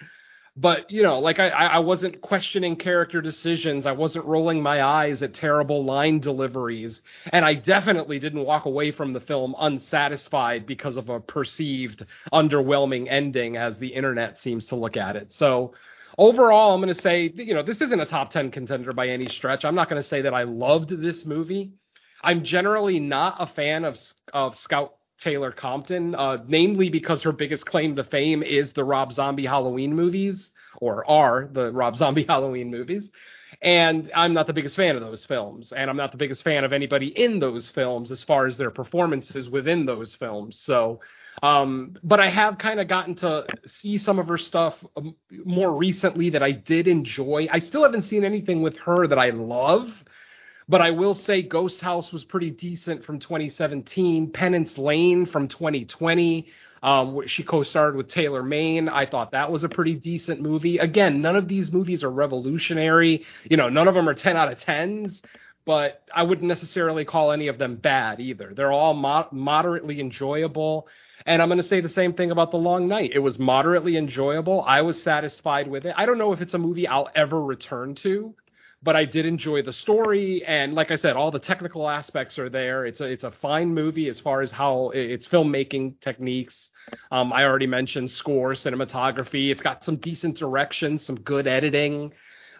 But 0.59 0.89
you 0.89 1.03
know, 1.03 1.19
like 1.19 1.37
I, 1.37 1.49
I 1.49 1.79
wasn't 1.79 2.19
questioning 2.19 2.77
character 2.77 3.21
decisions. 3.21 3.85
I 3.85 3.91
wasn't 3.91 4.25
rolling 4.25 4.63
my 4.63 4.81
eyes 4.81 5.21
at 5.21 5.35
terrible 5.35 5.85
line 5.85 6.19
deliveries, 6.19 6.99
and 7.31 7.45
I 7.45 7.53
definitely 7.53 8.17
didn't 8.17 8.43
walk 8.43 8.65
away 8.65 8.91
from 8.91 9.13
the 9.13 9.19
film 9.19 9.53
unsatisfied 9.59 10.65
because 10.65 10.97
of 10.97 11.09
a 11.09 11.19
perceived 11.19 12.03
underwhelming 12.33 13.07
ending, 13.07 13.55
as 13.55 13.77
the 13.77 13.89
internet 13.89 14.39
seems 14.39 14.65
to 14.67 14.75
look 14.75 14.97
at 14.97 15.15
it. 15.15 15.31
So, 15.31 15.75
overall, 16.17 16.73
I'm 16.73 16.81
going 16.81 16.93
to 16.93 17.01
say, 17.01 17.31
you 17.35 17.53
know, 17.53 17.63
this 17.63 17.81
isn't 17.81 17.99
a 17.99 18.05
top 18.05 18.31
10 18.31 18.51
contender 18.51 18.93
by 18.93 19.09
any 19.09 19.27
stretch. 19.27 19.65
I'm 19.65 19.75
not 19.75 19.89
going 19.89 20.01
to 20.01 20.07
say 20.07 20.21
that 20.21 20.33
I 20.33 20.43
loved 20.43 20.89
this 20.89 21.25
movie. 21.25 21.71
I'm 22.21 22.43
generally 22.43 22.99
not 22.99 23.35
a 23.39 23.47
fan 23.47 23.85
of 23.85 23.97
of 24.33 24.57
Scout 24.57 24.95
Taylor 25.19 25.51
Compton, 25.51 26.15
uh, 26.15 26.37
namely 26.47 26.89
because 26.89 27.23
her 27.23 27.31
biggest 27.31 27.65
claim 27.65 27.95
to 27.95 28.03
fame 28.03 28.43
is 28.43 28.73
the 28.73 28.83
Rob 28.83 29.13
Zombie 29.13 29.45
Halloween 29.45 29.95
movies, 29.95 30.51
or 30.77 31.09
are 31.09 31.49
the 31.51 31.71
Rob 31.71 31.97
Zombie 31.97 32.23
Halloween 32.29 32.71
movies. 32.71 33.09
And 33.61 34.11
I'm 34.15 34.33
not 34.33 34.45
the 34.45 34.53
biggest 34.53 34.75
fan 34.75 34.95
of 34.95 35.01
those 35.01 35.25
films, 35.25 35.71
and 35.75 35.89
I'm 35.89 35.97
not 35.97 36.11
the 36.11 36.17
biggest 36.17 36.43
fan 36.43 36.63
of 36.63 36.73
anybody 36.73 37.07
in 37.07 37.39
those 37.39 37.69
films 37.69 38.11
as 38.11 38.23
far 38.23 38.45
as 38.45 38.57
their 38.57 38.69
performances 38.69 39.49
within 39.49 39.85
those 39.85 40.13
films. 40.15 40.59
So 40.59 40.99
um, 41.43 41.95
but 42.03 42.19
I 42.19 42.29
have 42.29 42.57
kind 42.57 42.79
of 42.79 42.87
gotten 42.87 43.15
to 43.15 43.45
see 43.67 43.97
some 43.97 44.19
of 44.19 44.27
her 44.27 44.37
stuff 44.37 44.75
um, 44.95 45.15
more 45.45 45.71
recently 45.71 46.31
that 46.31 46.41
I 46.41 46.51
did 46.51 46.87
enjoy. 46.87 47.47
I 47.51 47.59
still 47.59 47.83
haven't 47.83 48.03
seen 48.03 48.23
anything 48.23 48.61
with 48.61 48.77
her 48.79 49.07
that 49.07 49.19
I 49.19 49.29
love, 49.29 49.89
but 50.67 50.81
I 50.81 50.91
will 50.91 51.13
say 51.13 51.43
Ghost 51.43 51.79
House 51.79 52.11
was 52.11 52.23
pretty 52.23 52.49
decent 52.49 53.05
from 53.05 53.19
2017. 53.19 54.31
Penance 54.31 54.77
Lane 54.77 55.25
from 55.25 55.47
2020. 55.47 56.47
Um, 56.83 57.25
she 57.27 57.43
co-starred 57.43 57.95
with 57.95 58.09
Tyler 58.09 58.43
Mane. 58.43 58.87
I 58.87 59.05
thought 59.05 59.31
that 59.31 59.51
was 59.51 59.63
a 59.63 59.69
pretty 59.69 59.95
decent 59.95 60.41
movie. 60.41 60.77
Again, 60.77 61.21
none 61.21 61.35
of 61.35 61.47
these 61.47 61.71
movies 61.71 62.03
are 62.03 62.11
revolutionary. 62.11 63.25
You 63.49 63.57
know, 63.57 63.69
none 63.69 63.87
of 63.87 63.95
them 63.95 64.07
are 64.07 64.13
10 64.13 64.37
out 64.37 64.51
of 64.51 64.59
10s 64.59 65.21
but 65.67 66.01
I 66.15 66.23
wouldn't 66.23 66.47
necessarily 66.47 67.03
call 67.03 67.33
any 67.33 67.49
of 67.49 67.57
them 67.57 67.75
bad 67.75 68.21
either. 68.21 68.53
They're 68.55 68.71
all 68.71 68.93
mo- 68.93 69.27
moderately 69.33 69.99
enjoyable. 69.99 70.87
And 71.25 71.41
I'm 71.41 71.49
going 71.49 71.61
to 71.61 71.67
say 71.67 71.81
the 71.81 71.89
same 71.89 72.13
thing 72.13 72.31
about 72.31 72.51
The 72.51 72.57
Long 72.57 72.87
Night. 72.87 73.11
It 73.13 73.19
was 73.19 73.37
moderately 73.37 73.97
enjoyable. 73.97 74.63
I 74.65 74.81
was 74.81 75.03
satisfied 75.03 75.67
with 75.67 75.85
it. 75.85 75.93
I 75.97 76.05
don't 76.05 76.17
know 76.17 76.31
if 76.31 76.39
it's 76.39 76.53
a 76.53 76.57
movie 76.57 76.87
I'll 76.87 77.09
ever 77.15 77.43
return 77.43 77.95
to, 77.95 78.33
but 78.81 78.95
I 78.95 79.03
did 79.03 79.25
enjoy 79.25 79.61
the 79.61 79.73
story. 79.73 80.41
And 80.45 80.73
like 80.73 80.89
I 80.89 80.95
said, 80.95 81.17
all 81.17 81.31
the 81.31 81.39
technical 81.39 81.89
aspects 81.89 82.39
are 82.39 82.49
there. 82.49 82.85
It's 82.85 83.01
a, 83.01 83.05
it's 83.05 83.25
a 83.25 83.31
fine 83.31 83.73
movie 83.73 84.07
as 84.07 84.21
far 84.21 84.41
as 84.41 84.51
how 84.51 84.91
its 84.91 85.27
filmmaking 85.27 85.99
techniques. 85.99 86.69
Um, 87.11 87.33
I 87.33 87.43
already 87.43 87.67
mentioned 87.67 88.09
score, 88.09 88.53
cinematography. 88.53 89.51
It's 89.51 89.61
got 89.61 89.83
some 89.83 89.97
decent 89.97 90.37
direction, 90.37 90.97
some 90.97 91.19
good 91.19 91.45
editing. 91.45 92.13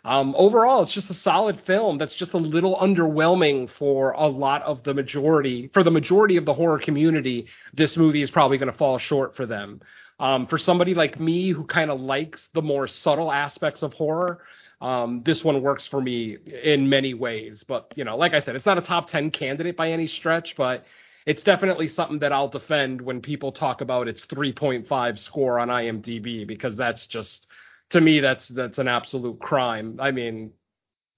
Um, 0.08 0.36
overall, 0.38 0.84
it's 0.84 0.94
just 0.94 1.10
a 1.10 1.14
solid 1.14 1.60
film 1.66 1.98
that's 1.98 2.16
just 2.16 2.32
a 2.32 2.38
little 2.38 2.78
underwhelming 2.78 3.70
for 3.72 4.12
a 4.12 4.26
lot 4.26 4.62
of 4.64 4.82
the 4.84 4.94
majority. 4.94 5.70
For 5.74 5.84
the 5.84 5.92
majority 5.92 6.38
of 6.38 6.46
the 6.46 6.54
horror 6.54 6.80
community, 6.80 7.48
this 7.74 7.98
movie 7.98 8.22
is 8.22 8.32
probably 8.32 8.58
going 8.58 8.72
to 8.72 8.78
fall 8.78 9.00
short 9.00 9.36
for 9.36 9.46
them. 9.46 9.82
Um, 10.18 10.48
for 10.48 10.58
somebody 10.58 10.94
like 10.94 11.20
me 11.20 11.50
who 11.50 11.66
kind 11.66 11.92
of 11.92 12.00
likes 12.00 12.48
the 12.54 12.62
more 12.62 12.88
subtle 12.88 13.30
aspects 13.30 13.82
of 13.84 13.94
horror, 13.96 14.40
um, 14.80 15.24
this 15.26 15.44
one 15.44 15.62
works 15.62 15.86
for 15.88 16.02
me 16.02 16.38
in 16.64 16.88
many 16.88 17.14
ways. 17.14 17.66
But 17.68 17.92
you 17.98 18.06
know, 18.06 18.16
like 18.16 18.34
I 18.34 18.40
said, 18.40 18.56
it's 18.56 18.66
not 18.66 18.78
a 18.78 18.82
top 18.82 19.10
ten 19.10 19.30
candidate 19.30 19.76
by 19.76 19.92
any 19.92 20.08
stretch, 20.08 20.56
but 20.56 20.86
it's 21.26 21.44
definitely 21.44 21.90
something 21.90 22.20
that 22.20 22.32
I'll 22.32 22.48
defend 22.48 23.02
when 23.02 23.20
people 23.20 23.52
talk 23.52 23.82
about 23.82 24.08
its 24.08 24.26
3.5 24.28 25.20
score 25.20 25.60
on 25.60 25.68
IMDb 25.68 26.48
because 26.48 26.78
that's 26.78 27.06
just 27.08 27.48
to 27.91 28.01
me 28.01 28.20
that's 28.20 28.48
that's 28.50 28.77
an 28.77 28.88
absolute 28.88 29.39
crime. 29.39 30.00
I 30.01 30.12
mean, 30.12 30.51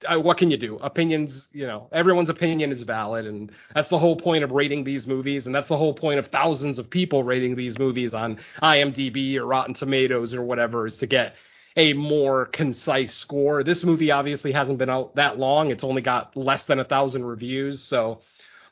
I, 0.07 0.17
what 0.17 0.38
can 0.38 0.49
you 0.49 0.57
do? 0.57 0.77
Opinions, 0.77 1.47
you 1.51 1.67
know, 1.67 1.89
everyone's 1.91 2.29
opinion 2.29 2.71
is 2.71 2.83
valid, 2.83 3.25
and 3.25 3.51
that's 3.73 3.89
the 3.89 3.99
whole 3.99 4.15
point 4.15 4.43
of 4.43 4.51
rating 4.51 4.83
these 4.83 5.05
movies, 5.07 5.45
and 5.45 5.53
that's 5.53 5.67
the 5.67 5.77
whole 5.77 5.93
point 5.93 6.19
of 6.19 6.27
thousands 6.27 6.79
of 6.79 6.89
people 6.89 7.23
rating 7.23 7.55
these 7.55 7.77
movies 7.77 8.13
on 8.13 8.38
IMDb 8.61 9.35
or 9.35 9.45
Rotten 9.45 9.73
Tomatoes 9.73 10.33
or 10.33 10.43
whatever 10.43 10.88
is 10.88 10.95
to 10.97 11.07
get 11.07 11.35
a 11.75 11.93
more 11.93 12.45
concise 12.47 13.13
score. 13.13 13.63
This 13.63 13.83
movie 13.83 14.11
obviously 14.11 14.51
hasn't 14.51 14.77
been 14.77 14.89
out 14.89 15.15
that 15.15 15.38
long; 15.38 15.71
it's 15.71 15.83
only 15.83 16.01
got 16.01 16.35
less 16.38 16.63
than 16.63 16.79
a 16.79 16.85
thousand 16.85 17.25
reviews, 17.25 17.81
so 17.81 18.21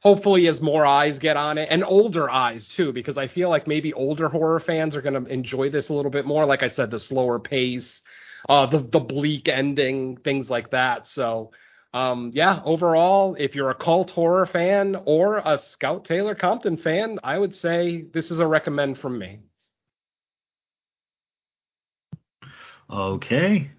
hopefully 0.07 0.47
as 0.47 0.61
more 0.61 0.85
eyes 0.85 1.19
get 1.19 1.35
on 1.35 1.57
it 1.57 1.67
and 1.69 1.83
older 1.83 2.29
eyes 2.29 2.65
too 2.69 2.93
because 2.93 3.17
i 3.17 3.27
feel 3.27 3.49
like 3.49 3.67
maybe 3.67 3.91
older 3.91 4.29
horror 4.29 4.61
fans 4.61 4.95
are 4.95 5.01
going 5.01 5.21
to 5.21 5.29
enjoy 5.29 5.69
this 5.69 5.89
a 5.89 5.93
little 5.93 6.09
bit 6.09 6.25
more 6.25 6.45
like 6.45 6.63
i 6.63 6.69
said 6.69 6.89
the 6.89 6.99
slower 6.99 7.39
pace 7.39 8.01
uh 8.47 8.65
the 8.67 8.79
the 8.79 9.01
bleak 9.01 9.49
ending 9.49 10.15
things 10.23 10.49
like 10.49 10.71
that 10.71 11.05
so 11.07 11.51
um 11.93 12.31
yeah 12.33 12.61
overall 12.63 13.35
if 13.37 13.53
you're 13.53 13.69
a 13.69 13.75
cult 13.75 14.09
horror 14.11 14.45
fan 14.45 14.95
or 15.05 15.39
a 15.39 15.57
scout 15.57 16.05
taylor 16.05 16.35
compton 16.35 16.77
fan 16.77 17.19
i 17.21 17.37
would 17.37 17.53
say 17.53 18.05
this 18.13 18.31
is 18.31 18.39
a 18.39 18.47
recommend 18.47 18.97
from 18.97 19.19
me 19.19 19.39
Okay. 22.89 23.71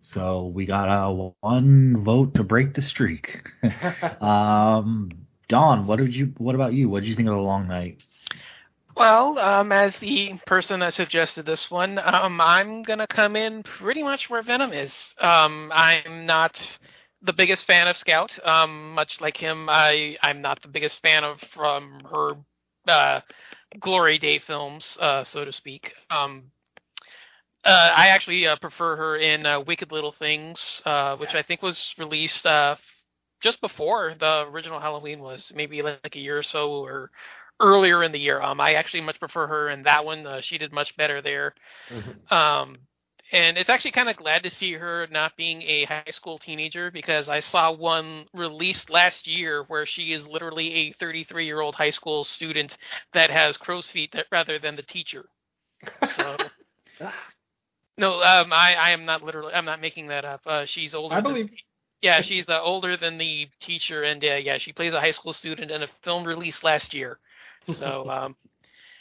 So 0.00 0.46
we 0.46 0.66
got 0.66 0.88
a 0.88 1.32
one 1.40 2.02
vote 2.04 2.34
to 2.34 2.42
break 2.42 2.74
the 2.74 2.82
streak. 2.82 3.42
um, 4.20 5.10
Don, 5.50 5.84
what 5.88 5.98
did 5.98 6.14
you? 6.14 6.32
What 6.38 6.54
about 6.54 6.74
you? 6.74 6.88
What 6.88 7.00
did 7.00 7.08
you 7.08 7.16
think 7.16 7.28
of 7.28 7.34
the 7.34 7.40
long 7.40 7.66
night? 7.66 7.98
Well, 8.96 9.36
um, 9.38 9.72
as 9.72 9.96
the 9.98 10.38
person 10.46 10.78
that 10.80 10.94
suggested 10.94 11.44
this 11.44 11.68
one, 11.68 11.98
um, 11.98 12.40
I'm 12.40 12.84
gonna 12.84 13.08
come 13.08 13.34
in 13.34 13.64
pretty 13.64 14.02
much 14.04 14.30
where 14.30 14.42
Venom 14.42 14.72
is. 14.72 14.92
Um, 15.20 15.72
I'm 15.74 16.24
not 16.24 16.78
the 17.22 17.32
biggest 17.32 17.66
fan 17.66 17.88
of 17.88 17.96
Scout. 17.96 18.38
Um, 18.46 18.94
much 18.94 19.20
like 19.20 19.36
him, 19.36 19.68
I 19.68 20.16
I'm 20.22 20.40
not 20.40 20.62
the 20.62 20.68
biggest 20.68 21.02
fan 21.02 21.24
of 21.24 21.40
from 21.52 22.00
her 22.12 22.36
uh, 22.86 23.20
glory 23.80 24.18
day 24.18 24.38
films, 24.38 24.96
uh, 25.00 25.24
so 25.24 25.44
to 25.44 25.50
speak. 25.50 25.92
Um, 26.10 26.52
uh, 27.64 27.92
I 27.96 28.08
actually 28.08 28.46
uh, 28.46 28.54
prefer 28.54 28.94
her 28.94 29.16
in 29.16 29.44
uh, 29.46 29.60
Wicked 29.60 29.90
Little 29.90 30.12
Things, 30.12 30.80
uh, 30.86 31.16
which 31.16 31.34
I 31.34 31.42
think 31.42 31.60
was 31.60 31.92
released 31.98 32.46
uh, 32.46 32.76
just 33.40 33.60
before 33.60 34.14
the 34.18 34.46
original 34.48 34.80
Halloween 34.80 35.20
was, 35.20 35.50
maybe 35.54 35.82
like 35.82 36.14
a 36.14 36.18
year 36.20 36.38
or 36.38 36.42
so 36.42 36.72
or 36.72 37.10
earlier 37.58 38.02
in 38.02 38.12
the 38.12 38.18
year. 38.18 38.40
Um, 38.40 38.60
I 38.60 38.74
actually 38.74 39.02
much 39.02 39.18
prefer 39.20 39.46
her 39.46 39.68
in 39.70 39.82
that 39.84 40.04
one. 40.04 40.26
Uh, 40.26 40.40
she 40.40 40.58
did 40.58 40.72
much 40.72 40.96
better 40.96 41.20
there. 41.22 41.54
Mhm. 41.90 42.32
Um, 42.32 42.78
and 43.32 43.56
it's 43.56 43.70
actually 43.70 43.92
kind 43.92 44.08
of 44.08 44.16
glad 44.16 44.42
to 44.42 44.50
see 44.50 44.72
her 44.72 45.06
not 45.10 45.36
being 45.36 45.62
a 45.62 45.84
high 45.84 46.10
school 46.10 46.38
teenager 46.38 46.90
because 46.90 47.28
I 47.28 47.40
saw 47.40 47.70
one 47.70 48.26
released 48.34 48.90
last 48.90 49.26
year 49.26 49.62
where 49.68 49.86
she 49.86 50.12
is 50.12 50.26
literally 50.26 50.74
a 50.74 50.92
33 50.94 51.46
year 51.46 51.60
old 51.60 51.74
high 51.76 51.90
school 51.90 52.24
student 52.24 52.76
that 53.12 53.30
has 53.30 53.56
crow's 53.56 53.90
feet 53.90 54.12
that, 54.12 54.26
rather 54.32 54.58
than 54.58 54.76
the 54.76 54.82
teacher. 54.82 55.26
So. 56.16 56.36
No, 57.98 58.22
um, 58.22 58.50
I, 58.50 58.74
I 58.76 58.90
am 58.90 59.04
not 59.04 59.22
literally. 59.22 59.52
I'm 59.52 59.66
not 59.66 59.80
making 59.80 60.06
that 60.06 60.24
up. 60.24 60.40
Uh, 60.46 60.64
she's 60.64 60.94
older. 60.94 61.14
I 61.14 61.20
than- 61.20 61.32
believe. 61.32 61.50
Yeah, 62.02 62.22
she's 62.22 62.48
uh, 62.48 62.60
older 62.62 62.96
than 62.96 63.18
the 63.18 63.48
teacher, 63.60 64.02
and 64.02 64.22
uh, 64.24 64.34
yeah, 64.36 64.58
she 64.58 64.72
plays 64.72 64.94
a 64.94 65.00
high 65.00 65.10
school 65.10 65.32
student 65.32 65.70
in 65.70 65.82
a 65.82 65.88
film 66.02 66.24
released 66.24 66.64
last 66.64 66.94
year. 66.94 67.18
So, 67.74 68.08
um, 68.10 68.36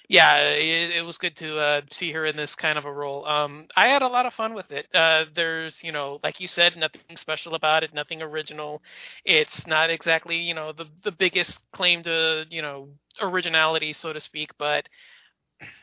yeah, 0.10 0.38
it, 0.40 0.98
it 0.98 1.02
was 1.06 1.18
good 1.18 1.36
to 1.38 1.58
uh, 1.60 1.82
see 1.92 2.12
her 2.12 2.26
in 2.26 2.36
this 2.36 2.56
kind 2.56 2.78
of 2.78 2.86
a 2.86 2.92
role. 2.92 3.26
Um, 3.26 3.68
I 3.76 3.88
had 3.88 4.02
a 4.02 4.08
lot 4.08 4.26
of 4.26 4.34
fun 4.34 4.54
with 4.54 4.72
it. 4.72 4.88
Uh, 4.94 5.26
there's, 5.36 5.78
you 5.84 5.92
know, 5.92 6.20
like 6.24 6.40
you 6.40 6.48
said, 6.48 6.76
nothing 6.76 7.02
special 7.16 7.56
about 7.56 7.84
it, 7.84 7.94
nothing 7.94 8.22
original. 8.22 8.82
It's 9.24 9.68
not 9.68 9.90
exactly, 9.90 10.38
you 10.38 10.54
know, 10.54 10.74
the 10.74 10.86
the 11.04 11.12
biggest 11.12 11.60
claim 11.74 12.04
to, 12.04 12.46
you 12.50 12.62
know, 12.62 12.90
originality, 13.22 13.94
so 13.94 14.12
to 14.12 14.20
speak, 14.20 14.52
but 14.58 14.90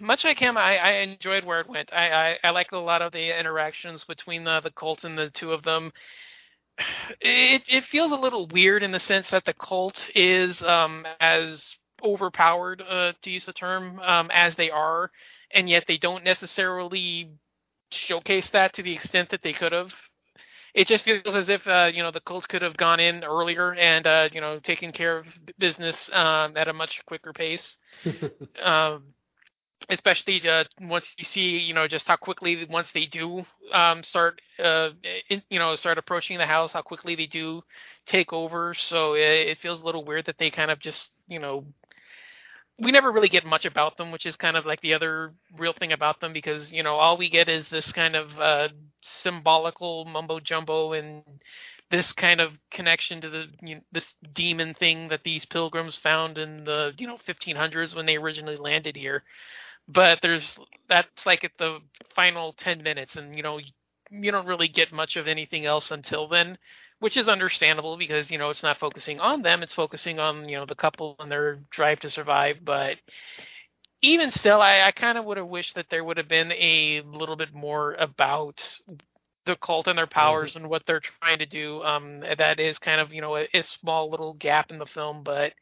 much 0.00 0.24
like 0.24 0.38
him, 0.38 0.56
I, 0.56 0.76
I 0.78 0.90
enjoyed 0.98 1.44
where 1.44 1.60
it 1.60 1.68
went. 1.68 1.92
I, 1.92 2.10
I, 2.10 2.38
I 2.44 2.50
like 2.50 2.72
a 2.72 2.78
lot 2.78 3.02
of 3.02 3.12
the 3.12 3.38
interactions 3.38 4.04
between 4.04 4.44
the, 4.44 4.60
the 4.60 4.70
cult 4.70 5.04
and 5.04 5.18
the 5.18 5.30
two 5.30 5.52
of 5.52 5.62
them. 5.62 5.92
It 7.20 7.62
it 7.68 7.84
feels 7.84 8.12
a 8.12 8.16
little 8.16 8.46
weird 8.48 8.82
in 8.82 8.92
the 8.92 9.00
sense 9.00 9.30
that 9.30 9.44
the 9.44 9.54
cult 9.54 10.10
is 10.14 10.62
um, 10.62 11.06
as 11.20 11.76
overpowered, 12.02 12.82
uh, 12.82 13.12
to 13.22 13.30
use 13.30 13.46
the 13.46 13.52
term, 13.52 13.98
um, 14.00 14.30
as 14.30 14.54
they 14.56 14.70
are, 14.70 15.10
and 15.52 15.68
yet 15.68 15.84
they 15.88 15.96
don't 15.96 16.24
necessarily 16.24 17.30
showcase 17.90 18.48
that 18.50 18.74
to 18.74 18.82
the 18.82 18.92
extent 18.92 19.30
that 19.30 19.42
they 19.42 19.52
could 19.52 19.72
have. 19.72 19.92
It 20.74 20.86
just 20.86 21.04
feels 21.04 21.34
as 21.34 21.48
if 21.48 21.66
uh, 21.66 21.90
you 21.92 22.02
know 22.02 22.10
the 22.10 22.20
cult 22.20 22.46
could 22.48 22.62
have 22.62 22.76
gone 22.76 23.00
in 23.00 23.24
earlier 23.24 23.74
and 23.74 24.06
uh, 24.06 24.28
you 24.32 24.40
know 24.42 24.58
taken 24.58 24.92
care 24.92 25.18
of 25.18 25.26
business 25.58 26.10
um, 26.12 26.56
at 26.56 26.68
a 26.68 26.72
much 26.74 27.00
quicker 27.06 27.32
pace 27.32 27.78
um, 28.62 29.14
especially 29.88 30.46
uh, 30.48 30.64
once 30.80 31.14
you 31.18 31.24
see, 31.24 31.58
you 31.58 31.74
know, 31.74 31.86
just 31.86 32.06
how 32.06 32.16
quickly 32.16 32.66
once 32.68 32.90
they 32.92 33.06
do 33.06 33.44
um, 33.72 34.02
start, 34.02 34.40
uh, 34.62 34.90
in, 35.28 35.42
you 35.50 35.58
know, 35.58 35.74
start 35.74 35.98
approaching 35.98 36.38
the 36.38 36.46
house, 36.46 36.72
how 36.72 36.82
quickly 36.82 37.14
they 37.14 37.26
do 37.26 37.62
take 38.06 38.32
over. 38.32 38.74
So 38.74 39.14
it, 39.14 39.48
it 39.48 39.58
feels 39.58 39.80
a 39.80 39.84
little 39.84 40.04
weird 40.04 40.26
that 40.26 40.38
they 40.38 40.50
kind 40.50 40.70
of 40.70 40.78
just, 40.78 41.10
you 41.28 41.38
know, 41.38 41.64
we 42.78 42.92
never 42.92 43.10
really 43.10 43.28
get 43.28 43.46
much 43.46 43.64
about 43.64 43.96
them, 43.96 44.10
which 44.10 44.26
is 44.26 44.36
kind 44.36 44.56
of 44.56 44.66
like 44.66 44.80
the 44.80 44.94
other 44.94 45.32
real 45.56 45.72
thing 45.72 45.92
about 45.92 46.20
them 46.20 46.32
because 46.32 46.72
you 46.72 46.82
know 46.82 46.96
all 46.96 47.16
we 47.16 47.30
get 47.30 47.48
is 47.48 47.68
this 47.70 47.90
kind 47.92 48.14
of 48.14 48.38
uh, 48.38 48.68
symbolical 49.22 50.04
mumbo 50.04 50.40
jumbo 50.40 50.92
and 50.92 51.22
this 51.90 52.12
kind 52.12 52.40
of 52.40 52.52
connection 52.70 53.20
to 53.20 53.30
the 53.30 53.46
you 53.62 53.76
know, 53.76 53.80
this 53.92 54.12
demon 54.34 54.74
thing 54.74 55.08
that 55.08 55.22
these 55.24 55.46
pilgrims 55.46 55.96
found 55.96 56.36
in 56.36 56.64
the 56.64 56.92
you 56.98 57.06
know 57.06 57.16
1500s 57.26 57.94
when 57.94 58.06
they 58.06 58.16
originally 58.16 58.56
landed 58.56 58.96
here 58.96 59.22
but 59.88 60.20
there's 60.22 60.56
that's 60.88 61.26
like 61.26 61.44
at 61.44 61.52
the 61.58 61.78
final 62.14 62.52
10 62.52 62.82
minutes 62.82 63.16
and 63.16 63.36
you 63.36 63.42
know 63.42 63.58
you 64.10 64.32
don't 64.32 64.46
really 64.46 64.68
get 64.68 64.92
much 64.92 65.16
of 65.16 65.26
anything 65.26 65.66
else 65.66 65.90
until 65.90 66.28
then 66.28 66.58
which 66.98 67.16
is 67.16 67.28
understandable 67.28 67.96
because 67.96 68.30
you 68.30 68.38
know 68.38 68.50
it's 68.50 68.62
not 68.62 68.78
focusing 68.78 69.20
on 69.20 69.42
them 69.42 69.62
it's 69.62 69.74
focusing 69.74 70.18
on 70.18 70.48
you 70.48 70.56
know 70.56 70.66
the 70.66 70.74
couple 70.74 71.16
and 71.18 71.30
their 71.30 71.58
drive 71.70 72.00
to 72.00 72.10
survive 72.10 72.58
but 72.64 72.96
even 74.02 74.30
still 74.30 74.60
i, 74.60 74.82
I 74.82 74.92
kind 74.92 75.18
of 75.18 75.24
would 75.24 75.36
have 75.36 75.48
wished 75.48 75.74
that 75.74 75.86
there 75.90 76.04
would 76.04 76.16
have 76.16 76.28
been 76.28 76.52
a 76.52 77.02
little 77.02 77.36
bit 77.36 77.54
more 77.54 77.94
about 77.94 78.62
the 79.44 79.56
cult 79.56 79.86
and 79.86 79.96
their 79.96 80.08
powers 80.08 80.56
and 80.56 80.68
what 80.68 80.82
they're 80.86 81.02
trying 81.20 81.38
to 81.38 81.46
do 81.46 81.82
um 81.82 82.20
that 82.20 82.58
is 82.58 82.78
kind 82.78 83.00
of 83.00 83.12
you 83.12 83.20
know 83.20 83.36
a, 83.36 83.48
a 83.54 83.62
small 83.62 84.10
little 84.10 84.34
gap 84.34 84.70
in 84.70 84.78
the 84.78 84.86
film 84.86 85.22
but 85.22 85.52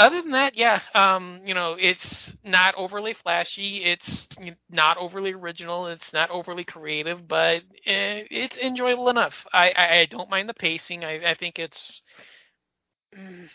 other 0.00 0.22
than 0.22 0.32
that, 0.32 0.56
yeah, 0.56 0.80
um, 0.94 1.42
you 1.46 1.54
know, 1.54 1.76
it's 1.80 2.34
not 2.44 2.74
overly 2.76 3.14
flashy. 3.14 3.84
It's 3.84 4.28
not 4.70 4.98
overly 4.98 5.34
original. 5.34 5.88
It's 5.88 6.12
not 6.14 6.30
overly 6.30 6.64
creative, 6.64 7.28
but 7.28 7.62
eh, 7.86 8.24
it's 8.30 8.56
enjoyable 8.56 9.10
enough. 9.10 9.34
I, 9.52 9.70
I, 9.70 9.98
I 10.00 10.06
don't 10.06 10.30
mind 10.30 10.48
the 10.50 10.54
pacing. 10.54 11.04
I, 11.04 11.32
I 11.32 11.34
think 11.36 11.60
it's 11.60 12.02
mm, 13.18 13.48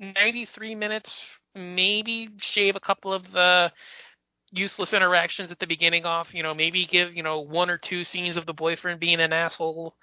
93 0.00 0.76
minutes. 0.76 1.16
Maybe 1.54 2.30
shave 2.40 2.76
a 2.76 2.80
couple 2.80 3.12
of 3.12 3.32
the 3.32 3.72
useless 4.52 4.94
interactions 4.94 5.52
at 5.52 5.60
the 5.60 5.68
beginning 5.68 6.06
off. 6.06 6.34
You 6.34 6.42
know, 6.44 6.54
maybe 6.54 6.86
give 6.86 7.14
you 7.16 7.22
know 7.24 7.40
one 7.40 7.70
or 7.70 7.78
two 7.78 8.04
scenes 8.04 8.36
of 8.38 8.46
the 8.46 8.54
boyfriend 8.54 9.00
being 9.00 9.20
an 9.20 9.32
asshole 9.34 9.96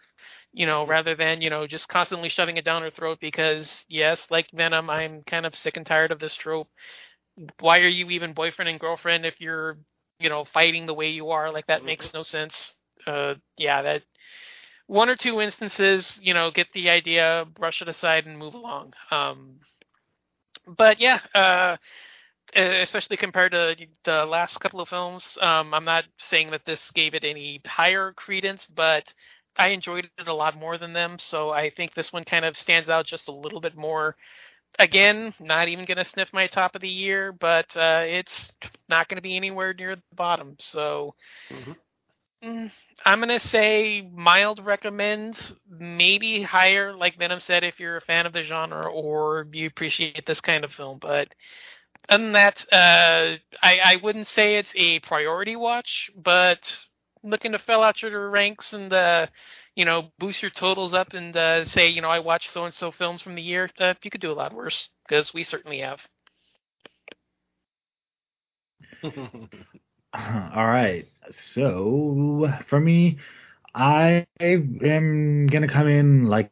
you 0.54 0.66
know, 0.66 0.86
rather 0.86 1.16
than, 1.16 1.42
you 1.42 1.50
know, 1.50 1.66
just 1.68 1.88
constantly 1.88 2.30
shoving 2.30 2.58
it 2.58 2.66
down 2.66 2.82
her 2.82 2.92
throat 2.92 3.20
because, 3.22 3.70
yes, 3.88 4.26
like 4.30 4.50
Venom, 4.54 4.90
I'm 4.90 5.24
kind 5.24 5.46
of 5.46 5.56
sick 5.56 5.78
and 5.78 5.86
tired 5.86 6.12
of 6.12 6.20
this 6.20 6.36
trope. 6.36 6.68
Why 7.60 7.80
are 7.80 7.88
you 7.88 8.10
even 8.10 8.34
boyfriend 8.34 8.70
and 8.70 8.80
girlfriend 8.80 9.26
if 9.26 9.40
you're, 9.40 9.78
you 10.20 10.30
know, 10.30 10.44
fighting 10.44 10.86
the 10.86 10.94
way 10.94 11.10
you 11.10 11.30
are? 11.30 11.52
Like, 11.52 11.68
that 11.68 11.86
makes 11.86 12.14
no 12.14 12.24
sense. 12.24 12.76
Uh, 13.08 13.36
yeah, 13.58 13.82
that 13.82 14.04
one 14.88 15.10
or 15.10 15.16
two 15.16 15.40
instances, 15.40 16.20
you 16.22 16.34
know, 16.34 16.52
get 16.52 16.68
the 16.74 16.90
idea, 16.90 17.46
brush 17.56 17.82
it 17.82 17.88
aside, 17.88 18.26
and 18.26 18.38
move 18.38 18.54
along. 18.54 18.94
Um, 19.10 19.60
but 20.68 21.00
yeah, 21.00 21.20
uh, 21.34 21.78
especially 22.56 23.18
compared 23.18 23.54
to 23.54 23.76
the 24.04 24.26
last 24.26 24.60
couple 24.60 24.82
of 24.82 24.90
films, 24.90 25.38
um, 25.42 25.74
I'm 25.74 25.86
not 25.86 26.04
saying 26.18 26.52
that 26.52 26.66
this 26.66 26.92
gave 26.92 27.14
it 27.14 27.24
any 27.24 27.62
higher 27.66 28.12
credence, 28.14 28.68
but 28.68 29.06
I 29.62 29.70
enjoyed 29.70 30.10
it 30.18 30.28
a 30.28 30.34
lot 30.34 30.58
more 30.58 30.78
than 30.78 30.94
them, 30.94 31.20
so 31.20 31.52
I 31.52 31.70
think 31.70 31.94
this 31.94 32.14
one 32.14 32.26
kind 32.26 32.46
of 32.46 32.58
stands 32.58 32.90
out 32.90 33.06
just 33.06 33.28
a 33.30 33.34
little 33.34 33.62
bit 33.62 33.76
more. 33.76 34.16
Again, 34.80 35.34
not 35.40 35.68
even 35.70 35.86
going 35.86 35.98
to 35.98 36.06
sniff 36.06 36.34
my 36.34 36.48
top 36.48 36.76
of 36.76 36.82
the 36.82 36.90
year, 36.90 37.32
but 37.34 37.76
uh, 37.76 38.04
it's 38.06 38.52
not 38.90 39.08
going 39.10 39.18
to 39.18 39.22
be 39.22 39.38
anywhere 39.38 39.74
near 39.74 39.96
the 39.98 40.16
bottom. 40.16 40.56
So 40.60 41.16
Mhm. 41.52 41.76
mm, 42.44 42.72
I'm 43.06 43.20
going 43.22 43.40
to 43.40 43.48
say 43.48 44.02
mild 44.14 44.66
recommend, 44.66 45.38
maybe 45.70 46.44
higher, 46.44 46.96
like 46.96 47.18
Venom 47.20 47.40
said, 47.40 47.64
if 47.64 47.80
you're 47.80 47.98
a 47.98 48.02
fan 48.02 48.26
of 48.26 48.34
the 48.34 48.44
genre 48.44 48.90
or 48.92 49.48
you 49.54 49.68
appreciate 49.68 50.26
this 50.26 50.42
kind 50.42 50.64
of 50.64 50.74
film. 50.74 51.00
But 51.00 51.34
other 52.10 52.24
than 52.24 52.34
that, 52.34 52.66
uh, 52.72 53.38
I, 53.62 53.80
I 53.80 53.96
wouldn't 54.04 54.28
say 54.28 54.58
it's 54.58 54.74
a 54.76 55.00
priority 55.02 55.56
watch, 55.56 56.12
but 56.16 56.86
looking 57.24 57.52
to 57.54 57.60
fill 57.60 57.84
out 57.84 58.02
your 58.02 58.30
ranks 58.30 58.74
and 58.74 58.92
uh, 58.94 59.28
you 59.76 59.86
know 59.86 60.12
boost 60.20 60.42
your 60.42 60.52
totals 60.52 60.94
up 60.94 61.14
and 61.14 61.36
uh, 61.36 61.66
say 61.66 61.88
you 61.90 62.02
know 62.02 62.10
I 62.10 62.20
watched 62.20 62.52
so 62.52 62.66
and 62.66 62.74
so 62.74 62.92
films 62.92 63.22
from 63.22 63.36
the 63.36 63.42
year, 63.42 63.70
uh, 63.80 63.94
you 64.04 64.12
could 64.12 64.22
do 64.22 64.32
a 64.32 64.34
lot 64.34 64.54
worse 64.54 64.90
because 65.08 65.34
we 65.34 65.44
certainly 65.44 65.80
have. 65.80 66.00
All 70.14 70.68
right. 70.68 71.08
So 71.32 72.52
for 72.68 72.80
me, 72.80 73.18
I 73.74 74.26
am 74.40 75.48
gonna 75.48 75.68
come 75.68 75.88
in 75.88 76.26
like 76.26 76.52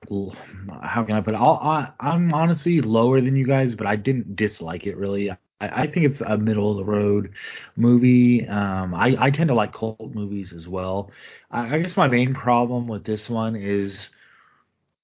how 0.82 1.04
can 1.04 1.16
I 1.16 1.22
put 1.22 1.34
it? 1.34 1.38
I 1.38 1.92
I'm 2.00 2.34
honestly 2.34 2.82
lower 2.82 3.22
than 3.22 3.36
you 3.36 3.46
guys, 3.46 3.76
but 3.76 3.88
I 3.88 3.96
didn't 3.98 4.36
dislike 4.36 4.86
it 4.88 4.98
really. 4.98 5.32
I, 5.60 5.84
I 5.84 5.92
think 5.92 6.06
it's 6.06 6.22
a 6.22 6.38
middle 6.38 6.72
of 6.72 6.78
the 6.78 6.92
road 6.92 7.32
movie. 7.76 8.48
Um, 8.48 8.94
I 8.94 9.16
I 9.20 9.32
tend 9.32 9.50
to 9.50 9.54
like 9.54 9.74
cult 9.74 10.14
movies 10.14 10.54
as 10.54 10.68
well. 10.68 11.12
I, 11.52 11.76
I 11.76 11.80
guess 11.80 11.98
my 11.98 12.08
main 12.08 12.34
problem 12.34 12.88
with 12.88 13.04
this 13.04 13.30
one 13.30 13.56
is 13.56 14.10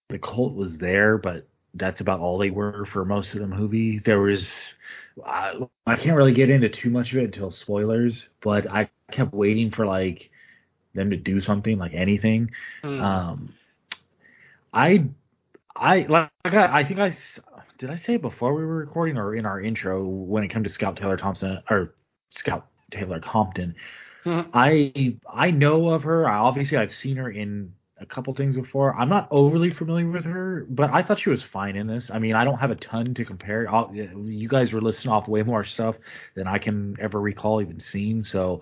the 0.10 0.20
cult 0.20 0.54
was 0.54 0.78
there, 0.78 1.18
but 1.18 1.48
that's 1.74 2.00
about 2.00 2.20
all 2.20 2.38
they 2.38 2.52
were 2.52 2.86
for 2.86 3.04
most 3.06 3.34
of 3.34 3.42
the 3.42 3.48
movie. 3.48 4.00
There 4.00 4.20
was 4.22 4.48
I, 5.26 5.54
I 5.86 5.96
can't 5.96 6.16
really 6.16 6.34
get 6.34 6.50
into 6.50 6.70
too 6.70 6.90
much 6.90 7.12
of 7.12 7.20
it 7.20 7.26
until 7.26 7.52
spoilers, 7.52 8.28
but 8.42 8.70
I 8.70 8.90
kept 9.12 9.34
waiting 9.34 9.72
for 9.72 9.86
like 9.86 10.30
them 10.94 11.10
to 11.10 11.18
do 11.18 11.42
something, 11.42 11.78
like 11.78 11.94
anything. 11.94 12.52
Hmm. 12.82 13.02
Um, 13.02 13.54
I, 14.74 15.06
I 15.76 16.06
like 16.10 16.30
I, 16.46 16.80
I 16.80 16.88
think 16.88 17.00
I 17.00 17.18
did 17.78 17.90
I 17.90 17.96
say 17.96 18.18
before 18.18 18.54
we 18.54 18.66
were 18.66 18.78
recording 18.78 19.18
or 19.18 19.36
in 19.36 19.46
our 19.46 19.60
intro 19.60 20.04
when 20.06 20.44
it 20.44 20.50
came 20.50 20.64
to 20.64 20.70
Scout 20.70 20.98
Taylor 20.98 21.18
Thompson 21.18 21.62
or 21.70 21.96
Scout 22.30 22.68
Taylor 22.92 23.20
Compton. 23.20 23.76
Mhm. 24.24 24.50
I 24.54 25.18
I 25.32 25.52
know 25.52 25.90
of 25.90 26.04
her. 26.04 26.28
I, 26.28 26.38
obviously, 26.38 26.78
I've 26.78 26.94
seen 26.94 27.18
her 27.18 27.30
in 27.30 27.74
a 27.98 28.06
couple 28.06 28.34
things 28.34 28.58
before. 28.58 28.96
I'm 28.96 29.10
not 29.10 29.28
overly 29.32 29.72
familiar 29.72 30.10
with 30.10 30.26
her, 30.26 30.66
but 30.70 30.92
I 30.92 31.02
thought 31.02 31.20
she 31.20 31.30
was 31.30 31.44
fine 31.44 31.76
in 31.76 31.88
this. 31.88 32.10
I 32.12 32.20
mean, 32.20 32.34
I 32.34 32.44
don't 32.44 32.58
have 32.58 32.72
a 32.72 32.76
ton 32.76 33.14
to 33.14 33.26
compare. 33.26 33.70
I'll, 33.74 33.90
you 33.94 34.50
guys 34.50 34.74
were 34.74 34.82
listing 34.82 35.12
off 35.12 35.28
way 35.28 35.44
more 35.44 35.64
stuff 35.64 35.96
than 36.36 36.48
I 36.48 36.58
can 36.58 36.98
ever 37.00 37.22
recall 37.22 37.62
even 37.62 37.80
seeing, 37.80 38.24
so 38.24 38.62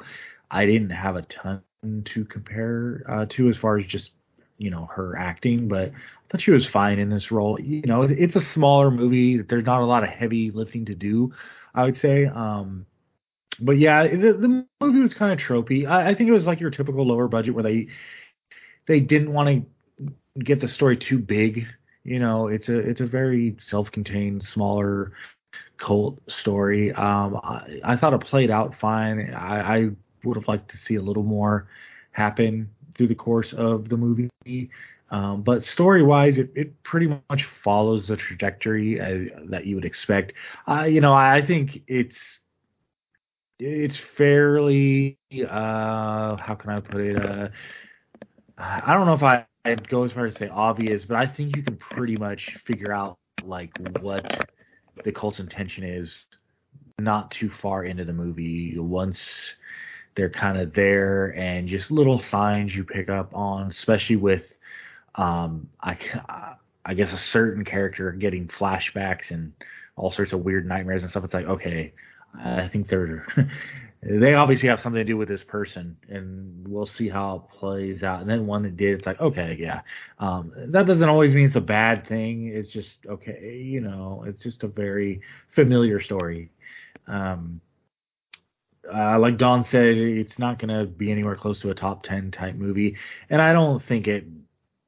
I 0.52 0.66
didn't 0.66 0.92
have 0.92 1.16
a 1.16 1.24
ton 1.24 1.62
to 1.84 2.26
compare 2.26 3.04
uh, 3.10 3.26
to 3.30 3.50
as 3.50 3.58
far 3.58 3.78
as 3.78 3.86
just 3.86 4.12
you 4.58 4.70
know 4.70 4.88
her 4.96 5.18
acting, 5.18 5.68
but 5.68 5.90
I 5.90 5.94
thought 6.30 6.42
she 6.42 6.52
was 6.52 6.68
fine 6.68 7.00
in 7.00 7.10
this 7.10 7.32
role. 7.32 7.60
You 7.60 7.84
know, 7.86 8.04
it's 8.04 8.36
a 8.36 8.42
smaller 8.42 8.92
movie. 8.92 9.42
There's 9.42 9.66
not 9.66 9.82
a 9.82 9.86
lot 9.86 10.04
of 10.04 10.10
heavy 10.10 10.52
lifting 10.52 10.86
to 10.86 10.96
do, 10.96 11.34
I 11.74 11.84
would 11.84 11.98
say. 11.98 12.26
Um, 12.26 12.86
but 13.60 13.74
yeah, 13.78 14.08
the, 14.08 14.34
the 14.34 14.66
movie 14.82 15.00
was 15.00 15.14
kind 15.14 15.32
of 15.32 15.40
tropey. 15.46 15.88
I, 15.88 16.10
I 16.10 16.16
think 16.16 16.30
it 16.30 16.34
was 16.34 16.46
like 16.46 16.60
your 16.60 16.72
typical 16.72 17.06
lower 17.06 17.28
budget 17.28 17.54
where 17.54 17.64
they 17.64 17.88
they 18.88 19.00
didn't 19.00 19.34
want 19.34 19.50
to 19.50 20.42
get 20.44 20.60
the 20.60 20.68
story 20.68 20.98
too 20.98 21.20
big. 21.20 21.66
You 22.04 22.20
know, 22.20 22.48
it's 22.48 22.70
a 22.70 22.78
it's 22.78 23.02
a 23.02 23.06
very 23.06 23.56
self-contained, 23.62 24.44
smaller 24.44 25.14
cult 25.78 26.20
story. 26.30 26.92
Um, 26.92 27.38
I, 27.44 27.80
I 27.84 27.98
thought 27.98 28.14
it 28.14 28.22
played 28.22 28.52
out 28.52 28.76
fine. 28.76 29.34
I, 29.34 29.78
I 29.78 29.90
would 30.24 30.38
have 30.38 30.48
liked 30.48 30.72
to 30.72 30.78
see 30.78 30.96
a 30.96 31.02
little 31.02 31.24
more 31.24 31.68
happen 32.12 32.70
through 32.96 33.08
the 33.08 33.16
course 33.16 33.54
of 33.54 33.90
the 33.90 33.98
movie. 33.98 34.30
Um, 35.12 35.44
but 35.44 35.64
story 35.64 36.02
wise, 36.02 36.38
it, 36.38 36.52
it 36.56 36.84
pretty 36.84 37.08
much 37.30 37.46
follows 37.64 38.08
the 38.08 38.18
trajectory 38.18 39.00
as, 39.00 39.28
that 39.50 39.66
you 39.66 39.76
would 39.76 39.86
expect. 39.86 40.34
Uh, 40.68 40.84
you 40.84 41.02
know, 41.02 41.14
I 41.14 41.46
think 41.46 41.84
it's 41.88 42.18
it's 43.60 44.00
fairly 44.18 45.18
uh, 45.48 46.36
how 46.38 46.56
can 46.60 46.72
I 46.72 46.80
put 46.80 47.02
it? 47.02 47.24
Uh, 47.24 47.50
I 48.58 48.94
don't 48.94 49.06
know 49.06 49.14
if 49.14 49.24
I, 49.24 49.46
I'd 49.66 49.88
go 49.88 50.04
as 50.04 50.12
far 50.12 50.26
as 50.26 50.36
say 50.36 50.50
obvious, 50.50 51.06
but 51.06 51.18
I 51.18 51.28
think 51.28 51.56
you 51.56 51.64
can 51.64 51.78
pretty 51.78 52.18
much 52.18 52.58
figure 52.66 52.92
out 52.92 53.18
like 53.44 53.72
what 54.02 54.50
the 55.04 55.12
cult's 55.12 55.40
intention 55.40 55.84
is 55.84 56.16
not 57.00 57.32
too 57.32 57.50
far 57.62 57.84
into 57.84 58.06
the 58.06 58.14
movie. 58.14 58.78
Once 58.78 59.54
they're 60.16 60.30
kind 60.30 60.58
of 60.58 60.74
there 60.74 61.28
and 61.38 61.68
just 61.68 61.92
little 61.92 62.20
signs 62.20 62.76
you 62.76 62.84
pick 62.84 63.10
up 63.10 63.34
on, 63.34 63.68
especially 63.68 64.16
with, 64.16 64.54
um, 65.16 65.70
I, 65.82 65.98
I 66.86 66.94
guess 66.94 67.14
a 67.14 67.18
certain 67.18 67.64
character 67.64 68.12
getting 68.12 68.48
flashbacks 68.48 69.32
and 69.32 69.54
all 69.96 70.12
sorts 70.12 70.34
of 70.34 70.42
weird 70.42 70.68
nightmares 70.68 71.02
and 71.02 71.10
stuff. 71.10 71.24
It's 71.24 71.34
like, 71.34 71.46
okay, 71.46 71.94
I 72.38 72.68
think 72.68 72.88
they're, 72.88 73.26
they 74.04 74.34
obviously 74.34 74.70
have 74.70 74.80
something 74.80 75.00
to 75.00 75.06
do 75.06 75.18
with 75.18 75.30
this 75.30 75.44
person 75.44 75.98
and 76.10 76.68
we'll 76.68 76.86
see 76.86 77.10
how 77.10 77.36
it 77.36 77.58
plays 77.58 78.04
out. 78.04 78.22
And 78.22 78.30
then 78.30 78.46
one 78.46 78.64
that 78.64 78.76
did, 78.76 78.98
it's 78.98 79.06
like, 79.06 79.20
okay, 79.20 79.56
yeah. 79.60 79.82
Um, 80.20 80.52
that 80.56 80.86
doesn't 80.86 81.08
always 81.08 81.34
mean 81.34 81.48
it's 81.48 81.56
a 81.56 81.62
bad 81.62 82.08
thing. 82.08 82.48
It's 82.48 82.70
just, 82.70 82.98
okay, 83.08 83.62
you 83.64 83.82
know, 83.82 84.26
it's 84.28 84.44
just 84.44 84.64
a 84.64 84.68
very 84.68 85.22
familiar 85.56 86.02
story. 86.02 86.52
Um, 87.08 87.62
uh, 88.92 89.20
like 89.20 89.38
Don 89.38 89.64
said, 89.66 89.98
it's 89.98 90.38
not 90.40 90.60
going 90.60 90.78
to 90.78 90.86
be 90.86 91.12
anywhere 91.12 91.36
close 91.36 91.60
to 91.62 91.70
a 91.70 91.76
top 91.76 92.04
10 92.04 92.32
type 92.32 92.56
movie. 92.56 92.98
And 93.30 93.42
I 93.42 93.54
don't 93.54 93.84
think 93.84 94.08
it 94.08 94.26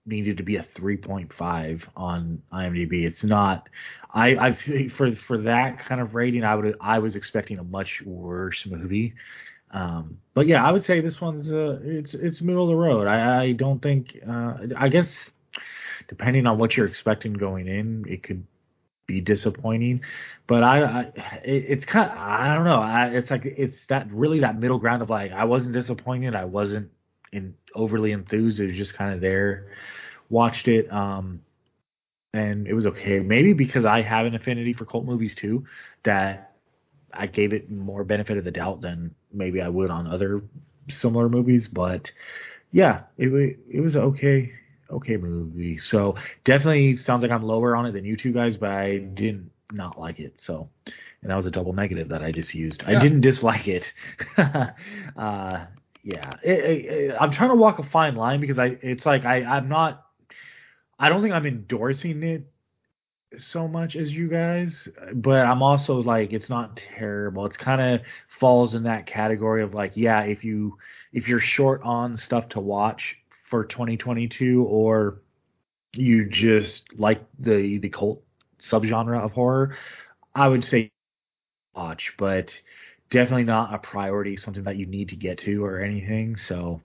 needed 0.06 0.38
to 0.38 0.44
be 0.44 0.58
a 0.58 0.66
3.5 0.78 1.84
on 1.96 2.42
IMDb. 2.54 3.06
It's 3.06 3.24
not. 3.24 3.68
I 4.14 4.36
I 4.36 4.88
for 4.98 5.14
for 5.28 5.40
that 5.40 5.80
kind 5.80 6.00
of 6.00 6.16
rating, 6.16 6.44
I 6.44 6.56
would 6.56 6.78
I 6.80 7.00
was 7.00 7.16
expecting 7.16 7.60
a 7.60 7.64
much 7.64 8.02
worse 8.06 8.66
movie. 8.66 9.14
Um, 9.72 10.20
but 10.34 10.48
yeah, 10.48 10.64
I 10.64 10.72
would 10.72 10.86
say 10.86 11.02
this 11.02 11.20
one's 11.20 11.52
uh, 11.52 11.80
it's 11.84 12.14
it's 12.14 12.42
middle 12.42 12.64
of 12.64 12.70
the 12.70 12.76
road. 12.76 13.08
I 13.08 13.44
I 13.44 13.52
don't 13.54 13.82
think. 13.82 14.18
Uh, 14.28 14.54
I 14.78 14.90
guess 14.90 15.10
depending 16.08 16.46
on 16.46 16.58
what 16.58 16.78
you're 16.78 16.88
expecting 16.88 17.34
going 17.34 17.68
in, 17.68 18.06
it 18.08 18.24
could 18.24 18.46
be 19.08 19.22
disappointing. 19.22 20.02
But 20.48 20.64
I, 20.64 20.84
I 20.84 21.02
it, 21.44 21.66
it's 21.70 21.86
kind 21.86 22.10
of, 22.10 22.18
I 22.18 22.56
don't 22.56 22.66
know. 22.66 22.80
I, 22.80 23.08
it's 23.08 23.30
like 23.30 23.46
it's 23.46 23.76
that 23.90 24.12
really 24.12 24.42
that 24.42 24.60
middle 24.60 24.80
ground 24.80 25.02
of 25.02 25.10
like 25.10 25.32
I 25.32 25.46
wasn't 25.46 25.74
disappointed. 25.74 26.36
I 26.36 26.46
wasn't 26.46 26.92
in 27.32 27.56
overly 27.74 28.12
enthused. 28.12 28.60
It 28.60 28.68
was 28.68 28.78
just 28.78 28.96
kind 28.96 29.14
of 29.14 29.22
there. 29.22 29.72
Watched 30.30 30.68
it, 30.68 30.92
um, 30.92 31.42
and 32.34 32.68
it 32.68 32.74
was 32.74 32.88
okay. 32.88 33.20
Maybe 33.20 33.54
because 33.54 33.86
I 33.86 34.02
have 34.02 34.26
an 34.26 34.34
affinity 34.34 34.74
for 34.74 34.86
cult 34.86 35.06
movies 35.06 35.36
too, 35.36 35.66
that 36.04 36.56
I 37.14 37.28
gave 37.28 37.54
it 37.54 37.70
more 37.70 38.04
benefit 38.04 38.38
of 38.38 38.44
the 38.44 38.52
doubt 38.52 38.82
than 38.82 39.14
maybe 39.32 39.62
I 39.62 39.70
would 39.70 39.92
on 39.92 40.08
other 40.08 40.42
similar 40.90 41.30
movies. 41.30 41.68
But 41.68 42.12
yeah, 42.72 43.04
it 43.18 43.60
it 43.70 43.82
was 43.82 43.96
okay 43.96 44.54
okay 44.90 45.18
movie. 45.18 45.78
So 45.78 46.16
definitely 46.44 46.98
sounds 46.98 47.22
like 47.22 47.32
I'm 47.32 47.44
lower 47.44 47.76
on 47.76 47.86
it 47.86 47.92
than 47.92 48.06
you 48.06 48.18
two 48.18 48.32
guys, 48.32 48.58
but 48.58 48.72
I 48.72 48.98
didn't 48.98 49.52
not 49.72 50.00
like 50.00 50.20
it. 50.20 50.36
So, 50.38 50.70
and 51.22 51.32
that 51.32 51.36
was 51.36 51.46
a 51.46 51.52
double 51.52 51.74
negative 51.74 52.10
that 52.10 52.24
I 52.24 52.32
just 52.32 52.54
used. 52.54 52.82
Yeah. 52.82 52.98
I 52.98 53.02
didn't 53.02 53.22
dislike 53.22 53.68
it. 53.68 53.84
uh, 54.38 55.66
yeah, 56.04 56.32
it, 56.44 56.60
it, 56.60 57.18
I'm 57.20 57.32
trying 57.32 57.50
to 57.50 57.56
walk 57.56 57.80
a 57.80 57.84
fine 57.84 58.16
line 58.16 58.40
because 58.40 58.60
I, 58.60 58.78
it's 58.82 59.06
like 59.06 59.26
I, 59.26 59.44
I'm 59.44 59.70
not, 59.70 60.06
I 61.00 61.10
don't 61.10 61.22
think 61.22 61.34
I'm 61.34 61.46
endorsing 61.46 62.22
it 62.24 62.46
so 63.38 63.68
much 63.68 63.96
as 63.96 64.12
you 64.12 64.30
guys, 64.30 64.88
but 65.14 65.46
I'm 65.46 65.62
also 65.62 66.02
like 66.02 66.32
it's 66.32 66.50
not 66.50 66.80
terrible. 66.98 67.46
It's 67.46 67.58
kind 67.58 67.82
of 67.82 68.02
falls 68.40 68.76
in 68.76 68.84
that 68.84 69.08
category 69.08 69.64
of 69.64 69.74
like, 69.74 69.94
yeah, 69.96 70.22
if 70.22 70.44
you 70.44 70.78
if 71.12 71.28
you're 71.28 71.40
short 71.40 71.82
on 71.84 72.18
stuff 72.18 72.50
to 72.50 72.60
watch, 72.60 73.18
for 73.50 73.66
2022 73.66 74.64
or 74.64 75.22
you 75.94 76.30
just 76.30 76.84
like 76.98 77.24
the 77.40 77.78
the 77.80 77.90
cult 77.90 78.22
subgenre 78.70 79.24
of 79.24 79.32
horror, 79.32 79.78
I 80.34 80.48
would 80.48 80.64
say 80.66 80.92
watch, 81.76 82.14
but 82.18 82.52
definitely 83.10 83.44
not 83.44 83.74
a 83.74 83.78
priority, 83.78 84.38
something 84.38 84.64
that 84.64 84.78
you 84.78 84.86
need 84.86 85.10
to 85.10 85.16
get 85.16 85.40
to 85.40 85.64
or 85.64 85.82
anything. 85.82 86.38
So 86.38 86.82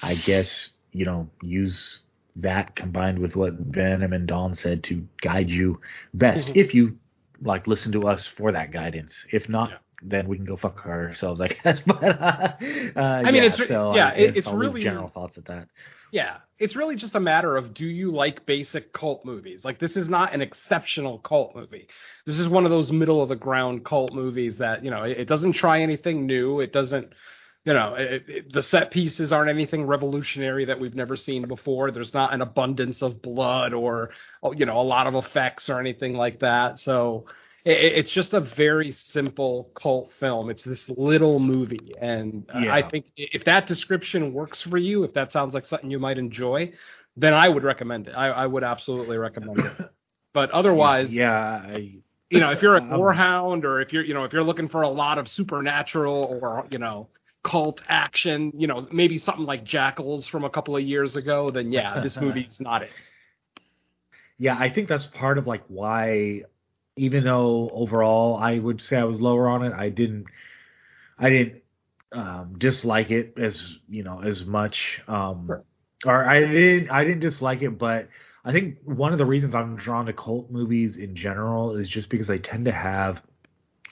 I 0.00 0.14
guess, 0.14 0.70
you 0.92 1.04
know, 1.04 1.28
use 1.42 2.00
that 2.36 2.76
combined 2.76 3.18
with 3.18 3.34
what 3.34 3.54
Venom 3.54 4.12
and 4.12 4.26
Don 4.26 4.54
said 4.54 4.84
to 4.84 5.06
guide 5.20 5.50
you 5.50 5.80
best 6.14 6.48
mm-hmm. 6.48 6.58
if 6.58 6.74
you 6.74 6.98
like 7.42 7.66
listen 7.66 7.92
to 7.92 8.06
us 8.06 8.26
for 8.36 8.52
that 8.52 8.70
guidance. 8.70 9.24
If 9.32 9.48
not, 9.48 9.70
yeah. 9.70 9.76
Then 10.02 10.28
we 10.28 10.36
can 10.36 10.46
go 10.46 10.56
fuck 10.56 10.86
ourselves, 10.86 11.40
I 11.40 11.48
guess. 11.64 11.80
But 11.84 12.02
uh, 12.02 12.52
uh, 12.96 13.00
I 13.00 13.30
mean, 13.30 13.42
yeah, 13.42 13.48
it's 13.48 13.68
so 13.68 13.94
yeah, 13.94 14.10
it's 14.10 14.46
really 14.48 14.82
general 14.82 15.08
thoughts 15.08 15.38
at 15.38 15.46
that. 15.46 15.68
Yeah, 16.10 16.38
it's 16.58 16.74
really 16.74 16.96
just 16.96 17.14
a 17.14 17.20
matter 17.20 17.56
of 17.56 17.74
do 17.74 17.84
you 17.84 18.10
like 18.12 18.46
basic 18.46 18.92
cult 18.92 19.24
movies? 19.24 19.64
Like 19.64 19.78
this 19.78 19.96
is 19.96 20.08
not 20.08 20.32
an 20.32 20.40
exceptional 20.40 21.18
cult 21.18 21.54
movie. 21.54 21.88
This 22.24 22.38
is 22.38 22.48
one 22.48 22.64
of 22.64 22.70
those 22.70 22.90
middle 22.90 23.22
of 23.22 23.28
the 23.28 23.36
ground 23.36 23.84
cult 23.84 24.14
movies 24.14 24.58
that 24.58 24.84
you 24.84 24.90
know 24.90 25.02
it, 25.02 25.18
it 25.18 25.28
doesn't 25.28 25.52
try 25.52 25.80
anything 25.82 26.26
new. 26.26 26.60
It 26.60 26.72
doesn't, 26.72 27.12
you 27.64 27.74
know, 27.74 27.94
it, 27.94 28.24
it, 28.26 28.52
the 28.52 28.62
set 28.62 28.90
pieces 28.90 29.32
aren't 29.32 29.50
anything 29.50 29.84
revolutionary 29.84 30.64
that 30.66 30.80
we've 30.80 30.94
never 30.94 31.16
seen 31.16 31.46
before. 31.46 31.90
There's 31.90 32.14
not 32.14 32.32
an 32.32 32.40
abundance 32.40 33.02
of 33.02 33.20
blood 33.20 33.74
or 33.74 34.10
you 34.54 34.64
know 34.64 34.80
a 34.80 34.82
lot 34.82 35.06
of 35.06 35.14
effects 35.14 35.68
or 35.68 35.78
anything 35.78 36.14
like 36.14 36.40
that. 36.40 36.78
So 36.78 37.26
it's 37.70 38.10
just 38.10 38.32
a 38.32 38.40
very 38.40 38.92
simple 38.92 39.70
cult 39.74 40.10
film. 40.18 40.48
It's 40.48 40.62
this 40.62 40.88
little 40.88 41.38
movie, 41.38 41.94
and 42.00 42.46
yeah. 42.54 42.74
I 42.74 42.88
think 42.88 43.06
if 43.16 43.44
that 43.44 43.66
description 43.66 44.32
works 44.32 44.62
for 44.62 44.78
you, 44.78 45.04
if 45.04 45.12
that 45.14 45.32
sounds 45.32 45.52
like 45.52 45.66
something 45.66 45.90
you 45.90 45.98
might 45.98 46.18
enjoy, 46.18 46.72
then 47.16 47.34
I 47.34 47.48
would 47.48 47.64
recommend 47.64 48.08
it. 48.08 48.12
I, 48.12 48.28
I 48.28 48.46
would 48.46 48.64
absolutely 48.64 49.18
recommend 49.18 49.60
it. 49.60 49.90
But 50.34 50.50
otherwise, 50.50 51.10
yeah, 51.10 51.62
I, 51.64 51.94
you 52.30 52.38
know, 52.38 52.50
if 52.50 52.60
you're 52.60 52.76
a 52.76 52.80
gorehound 52.82 53.64
or 53.64 53.80
if 53.80 53.94
you're, 53.94 54.04
you 54.04 54.12
know, 54.12 54.24
if 54.24 54.32
you're 54.32 54.44
looking 54.44 54.68
for 54.68 54.82
a 54.82 54.88
lot 54.88 55.16
of 55.18 55.26
supernatural 55.26 56.38
or 56.40 56.66
you 56.70 56.78
know 56.78 57.08
cult 57.42 57.80
action, 57.88 58.52
you 58.54 58.66
know, 58.66 58.86
maybe 58.92 59.18
something 59.18 59.46
like 59.46 59.64
Jackals 59.64 60.28
from 60.28 60.44
a 60.44 60.50
couple 60.50 60.76
of 60.76 60.82
years 60.82 61.16
ago, 61.16 61.50
then 61.50 61.72
yeah, 61.72 62.00
this 62.02 62.16
movie's 62.20 62.58
not 62.60 62.82
it. 62.82 62.90
Yeah, 64.36 64.56
I 64.56 64.70
think 64.70 64.88
that's 64.88 65.06
part 65.06 65.38
of 65.38 65.46
like 65.46 65.64
why 65.66 66.42
even 66.98 67.24
though 67.24 67.70
overall 67.72 68.36
I 68.36 68.58
would 68.58 68.80
say 68.80 68.96
I 68.96 69.04
was 69.04 69.20
lower 69.20 69.48
on 69.48 69.64
it, 69.64 69.72
I 69.72 69.88
didn't 69.88 70.26
I 71.18 71.30
didn't 71.30 71.62
um, 72.12 72.54
dislike 72.58 73.10
it 73.10 73.34
as 73.36 73.78
you 73.88 74.02
know 74.02 74.22
as 74.22 74.44
much 74.44 75.00
um, 75.08 75.46
sure. 75.46 75.64
or 76.04 76.28
I 76.28 76.40
didn't 76.40 76.90
I 76.90 77.04
didn't 77.04 77.20
dislike 77.20 77.62
it, 77.62 77.78
but 77.78 78.08
I 78.44 78.52
think 78.52 78.78
one 78.84 79.12
of 79.12 79.18
the 79.18 79.26
reasons 79.26 79.54
I'm 79.54 79.76
drawn 79.76 80.06
to 80.06 80.12
cult 80.12 80.50
movies 80.50 80.96
in 80.96 81.16
general 81.16 81.76
is 81.76 81.88
just 81.88 82.08
because 82.08 82.26
they 82.26 82.38
tend 82.38 82.64
to 82.66 82.72
have 82.72 83.20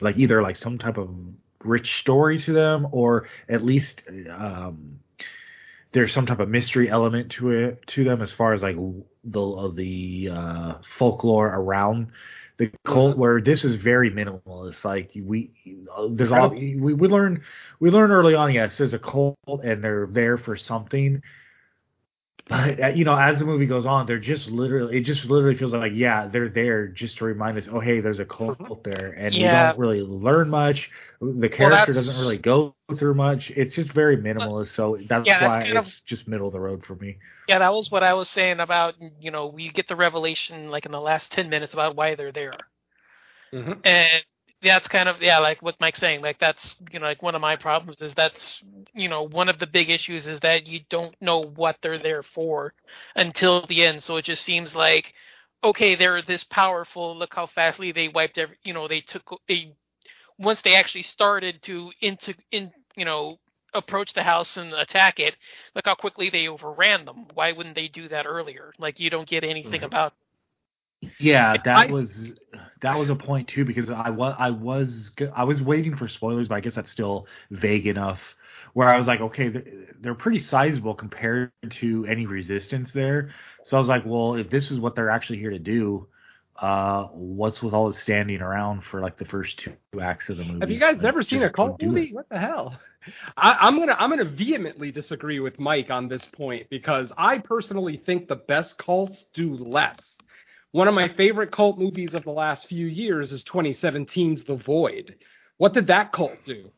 like 0.01 0.17
either 0.17 0.41
like 0.41 0.55
some 0.55 0.77
type 0.77 0.97
of 0.97 1.09
rich 1.63 1.99
story 1.99 2.41
to 2.41 2.53
them 2.53 2.87
or 2.91 3.27
at 3.49 3.63
least 3.63 4.03
um, 4.31 4.99
there's 5.91 6.13
some 6.13 6.25
type 6.25 6.39
of 6.39 6.49
mystery 6.49 6.89
element 6.89 7.31
to 7.31 7.51
it 7.51 7.85
to 7.87 8.03
them 8.03 8.21
as 8.21 8.31
far 8.31 8.53
as 8.53 8.63
like 8.63 8.77
the 9.23 9.71
the 9.75 10.29
uh, 10.31 10.73
folklore 10.97 11.47
around 11.47 12.11
the 12.57 12.71
cult 12.85 13.17
where 13.17 13.39
this 13.41 13.63
is 13.63 13.75
very 13.75 14.09
minimal. 14.09 14.67
It's 14.67 14.83
like 14.83 15.11
we 15.15 15.51
there's 16.11 16.31
all 16.31 16.49
we 16.49 16.75
we 16.75 17.07
learn 17.07 17.43
we 17.79 17.89
learn 17.91 18.11
early 18.11 18.35
on. 18.35 18.53
Yes, 18.53 18.77
there's 18.77 18.93
a 18.93 18.99
cult 18.99 19.37
and 19.47 19.83
they're 19.83 20.07
there 20.09 20.37
for 20.37 20.57
something. 20.57 21.21
But 22.49 22.81
uh, 22.81 22.87
you 22.89 23.03
know, 23.05 23.15
as 23.17 23.39
the 23.39 23.45
movie 23.45 23.65
goes 23.65 23.85
on, 23.85 24.05
they're 24.05 24.19
just 24.19 24.47
literally 24.47 24.97
it 24.97 25.01
just 25.03 25.25
literally 25.25 25.57
feels 25.57 25.73
like 25.73 25.91
yeah, 25.95 26.27
they're 26.27 26.49
there 26.49 26.87
just 26.87 27.17
to 27.17 27.25
remind 27.25 27.57
us, 27.57 27.67
oh 27.71 27.79
hey, 27.79 27.99
there's 27.99 28.19
a 28.19 28.25
cult 28.25 28.83
there, 28.83 29.13
and 29.17 29.33
Mm-hmm. 29.33 29.41
Yeah. 29.41 29.63
we 29.65 29.69
don't 29.71 29.79
really 29.79 30.01
learn 30.01 30.49
much. 30.49 30.89
The 31.21 31.49
character 31.49 31.91
that's- 31.93 31.95
doesn't 31.95 32.21
really 32.23 32.37
go 32.37 32.73
through 32.97 33.15
much. 33.15 33.51
It's 33.55 33.75
just 33.75 33.91
very 33.91 34.17
minimalist, 34.17 34.75
so 34.75 34.97
that's 35.09 35.25
Yeah, 35.27 35.39
that's 35.39 35.49
why 35.49 35.63
kind 35.65 35.77
of- 35.77 35.85
it's 35.85 35.99
just 36.05 36.27
middle 36.27 36.47
of 36.47 36.53
the 36.53 36.59
road 36.59 36.85
for 36.85 36.95
me. 36.95 37.17
Yeah, 37.49 37.59
that 37.59 37.73
was 37.73 37.89
what 37.91 38.03
I 38.03 38.13
was 38.13 38.29
saying 38.29 38.59
about 38.59 38.95
you 39.19 39.31
know 39.31 39.47
we 39.47 39.69
get 39.69 39.87
the 39.87 39.95
revelation 39.95 40.69
like 40.69 40.85
in 40.85 40.91
the 40.91 41.01
last 41.01 41.31
ten 41.31 41.49
minutes 41.49 41.73
about 41.73 41.95
why 41.95 42.15
they're 42.15 42.31
there, 42.31 42.53
Mhm. 43.53 43.79
and 43.85 44.23
that's 44.61 44.87
kind 44.87 45.07
of 45.09 45.21
yeah 45.21 45.39
like 45.39 45.61
what 45.61 45.79
Mike's 45.79 45.99
saying 45.99 46.21
like 46.21 46.39
that's 46.39 46.75
you 46.91 46.99
know 46.99 47.05
like 47.05 47.21
one 47.21 47.35
of 47.35 47.41
my 47.41 47.55
problems 47.55 48.01
is 48.01 48.13
that's 48.15 48.61
you 48.93 49.07
know 49.09 49.23
one 49.27 49.49
of 49.49 49.59
the 49.59 49.67
big 49.67 49.89
issues 49.89 50.27
is 50.27 50.39
that 50.41 50.67
you 50.67 50.81
don't 50.89 51.15
know 51.21 51.43
what 51.43 51.77
they're 51.81 51.99
there 51.99 52.23
for 52.23 52.73
until 53.15 53.65
the 53.67 53.83
end, 53.85 54.03
so 54.03 54.17
it 54.17 54.25
just 54.25 54.43
seems 54.43 54.75
like 54.75 55.13
okay 55.63 55.95
they're 55.95 56.21
this 56.21 56.43
powerful 56.45 57.15
look 57.17 57.33
how 57.35 57.45
fastly 57.47 57.91
they 57.91 58.07
wiped 58.07 58.37
every 58.37 58.57
you 58.63 58.73
know 58.73 58.87
they 58.87 59.01
took 59.01 59.23
they 59.47 59.73
once 60.39 60.61
they 60.63 60.75
actually 60.75 61.03
started 61.03 61.61
to 61.63 61.91
into 62.01 62.33
in 62.51 62.71
you 62.95 63.05
know 63.05 63.37
approach 63.73 64.13
the 64.13 64.23
house 64.23 64.57
and 64.57 64.73
attack 64.73 65.19
it 65.19 65.35
look 65.75 65.85
how 65.85 65.95
quickly 65.95 66.29
they 66.29 66.47
overran 66.47 67.05
them. 67.05 67.27
Why 67.33 67.51
wouldn't 67.51 67.75
they 67.75 67.87
do 67.87 68.07
that 68.09 68.25
earlier? 68.25 68.73
Like 68.79 68.99
you 68.99 69.09
don't 69.09 69.27
get 69.27 69.43
anything 69.43 69.81
Mhm. 69.81 69.83
about. 69.83 70.13
Yeah, 71.19 71.57
that 71.65 71.77
I- 71.77 71.89
was 71.89 72.33
that 72.81 72.97
was 72.97 73.09
a 73.09 73.15
point 73.15 73.47
too 73.49 73.65
because 73.65 73.89
I 73.89 74.09
was 74.11 74.35
I 74.37 74.51
was 74.51 75.11
I 75.35 75.43
was 75.45 75.61
waiting 75.61 75.95
for 75.97 76.07
spoilers, 76.07 76.47
but 76.47 76.55
I 76.55 76.59
guess 76.61 76.75
that's 76.75 76.91
still 76.91 77.27
vague 77.51 77.87
enough. 77.87 78.19
Where 78.73 78.89
I 78.89 78.97
was 78.97 79.07
like, 79.07 79.21
okay, 79.21 79.49
they're, 79.49 79.65
they're 80.01 80.15
pretty 80.15 80.39
sizable 80.39 80.95
compared 80.95 81.51
to 81.69 82.05
any 82.07 82.25
resistance 82.27 82.91
there. 82.93 83.31
So 83.63 83.77
I 83.77 83.79
was 83.79 83.87
like, 83.89 84.03
well, 84.05 84.35
if 84.35 84.49
this 84.49 84.71
is 84.71 84.79
what 84.79 84.95
they're 84.95 85.09
actually 85.09 85.39
here 85.39 85.51
to 85.51 85.59
do, 85.59 86.07
uh, 86.61 87.05
what's 87.13 87.61
with 87.63 87.73
all 87.73 87.87
this 87.87 87.99
standing 87.99 88.41
around 88.41 88.83
for 88.83 89.01
like 89.01 89.17
the 89.17 89.25
first 89.25 89.59
two 89.59 89.73
acts 90.01 90.29
of 90.29 90.37
the 90.37 90.45
movie? 90.45 90.59
Have 90.61 90.71
you 90.71 90.79
guys 90.79 90.97
Like, 90.97 91.01
never 91.01 91.23
seen 91.23 91.43
a 91.43 91.51
cult 91.51 91.79
do 91.79 91.97
it. 91.97 91.97
movie? 91.97 92.13
What 92.13 92.29
the 92.29 92.39
hell? 92.39 92.79
I, 93.37 93.57
I'm 93.61 93.79
gonna 93.79 93.95
I'm 93.99 94.09
gonna 94.11 94.25
vehemently 94.25 94.91
disagree 94.91 95.39
with 95.39 95.59
Mike 95.59 95.91
on 95.91 96.09
this 96.09 96.25
point 96.25 96.69
because 96.69 97.11
I 97.17 97.39
personally 97.39 97.97
think 98.05 98.27
the 98.27 98.37
best 98.37 98.77
cults 98.79 99.25
do 99.33 99.55
less. 99.55 100.16
One 100.71 100.87
of 100.87 100.93
my 100.93 101.07
favorite 101.07 101.51
cult 101.51 101.77
movies 101.77 102.13
of 102.13 102.23
the 102.23 102.31
last 102.31 102.67
few 102.67 102.87
years 102.87 103.31
is 103.31 103.43
2017's 103.45 104.43
The 104.43 104.55
Void. 104.55 105.15
What 105.57 105.73
did 105.73 105.87
that 105.87 106.11
cult 106.11 106.37
do? 106.45 106.71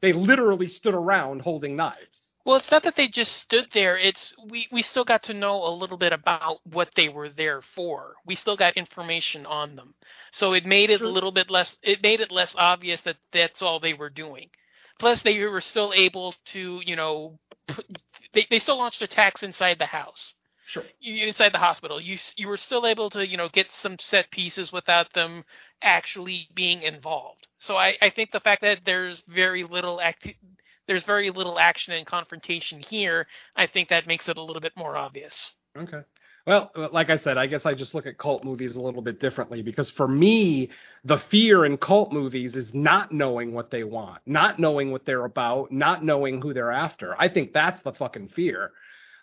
They 0.00 0.12
literally 0.12 0.68
stood 0.68 0.94
around 0.94 1.42
holding 1.42 1.76
knives. 1.76 2.32
Well, 2.44 2.56
it's 2.56 2.70
not 2.70 2.82
that 2.82 2.96
they 2.96 3.08
just 3.08 3.32
stood 3.36 3.68
there. 3.72 3.96
It's 3.96 4.34
we 4.50 4.68
we 4.70 4.82
still 4.82 5.04
got 5.04 5.22
to 5.24 5.34
know 5.34 5.66
a 5.66 5.72
little 5.74 5.96
bit 5.96 6.12
about 6.12 6.58
what 6.64 6.90
they 6.94 7.08
were 7.08 7.30
there 7.30 7.62
for. 7.74 8.16
We 8.26 8.34
still 8.34 8.56
got 8.56 8.76
information 8.76 9.46
on 9.46 9.76
them, 9.76 9.94
so 10.30 10.52
it 10.52 10.66
made 10.66 10.90
it 10.90 10.98
Sure. 10.98 11.06
a 11.08 11.10
little 11.10 11.32
bit 11.32 11.50
less. 11.50 11.76
It 11.82 12.02
made 12.02 12.20
it 12.20 12.30
less 12.30 12.54
obvious 12.58 13.00
that 13.02 13.16
that's 13.32 13.62
all 13.62 13.80
they 13.80 13.94
were 13.94 14.10
doing. 14.10 14.50
Plus, 14.98 15.22
they 15.22 15.38
were 15.38 15.62
still 15.62 15.92
able 15.94 16.34
to, 16.46 16.82
you 16.84 16.96
know, 16.96 17.38
put, 17.66 17.86
they 18.34 18.46
they 18.50 18.58
still 18.58 18.76
launched 18.76 19.00
attacks 19.00 19.42
inside 19.42 19.78
the 19.78 19.86
house. 19.86 20.34
Sure. 20.66 20.84
you- 21.00 21.26
inside 21.26 21.52
the 21.52 21.58
hospital. 21.58 22.00
You 22.00 22.18
you 22.36 22.48
were 22.48 22.56
still 22.56 22.86
able 22.86 23.10
to 23.10 23.26
you 23.26 23.36
know 23.36 23.48
get 23.48 23.70
some 23.82 23.98
set 23.98 24.30
pieces 24.30 24.72
without 24.72 25.12
them 25.12 25.44
actually 25.82 26.48
being 26.54 26.82
involved. 26.82 27.48
So 27.58 27.76
I, 27.76 27.96
I 28.00 28.10
think 28.10 28.30
the 28.32 28.40
fact 28.40 28.62
that 28.62 28.80
there's 28.84 29.22
very 29.28 29.64
little 29.64 30.00
acti- 30.00 30.38
there's 30.86 31.04
very 31.04 31.30
little 31.30 31.58
action 31.58 31.92
and 31.94 32.06
confrontation 32.06 32.80
here, 32.80 33.26
I 33.56 33.66
think 33.66 33.88
that 33.88 34.06
makes 34.06 34.28
it 34.28 34.36
a 34.36 34.42
little 34.42 34.60
bit 34.60 34.76
more 34.76 34.96
obvious. 34.96 35.52
Okay. 35.76 36.00
Well, 36.46 36.70
uh, 36.76 36.88
like 36.92 37.08
I 37.08 37.16
said, 37.16 37.38
I 37.38 37.46
guess 37.46 37.64
I 37.64 37.72
just 37.72 37.94
look 37.94 38.06
at 38.06 38.18
cult 38.18 38.44
movies 38.44 38.76
a 38.76 38.80
little 38.80 39.00
bit 39.00 39.18
differently 39.18 39.62
because 39.62 39.90
for 39.90 40.06
me, 40.06 40.68
the 41.04 41.16
fear 41.30 41.64
in 41.64 41.78
cult 41.78 42.12
movies 42.12 42.54
is 42.54 42.72
not 42.74 43.12
knowing 43.12 43.54
what 43.54 43.70
they 43.70 43.82
want, 43.82 44.20
not 44.26 44.58
knowing 44.58 44.92
what 44.92 45.06
they're 45.06 45.24
about, 45.24 45.72
not 45.72 46.04
knowing 46.04 46.42
who 46.42 46.52
they're 46.52 46.70
after. 46.72 47.18
I 47.18 47.28
think 47.28 47.54
that's 47.54 47.80
the 47.80 47.92
fucking 47.94 48.28
fear. 48.28 48.72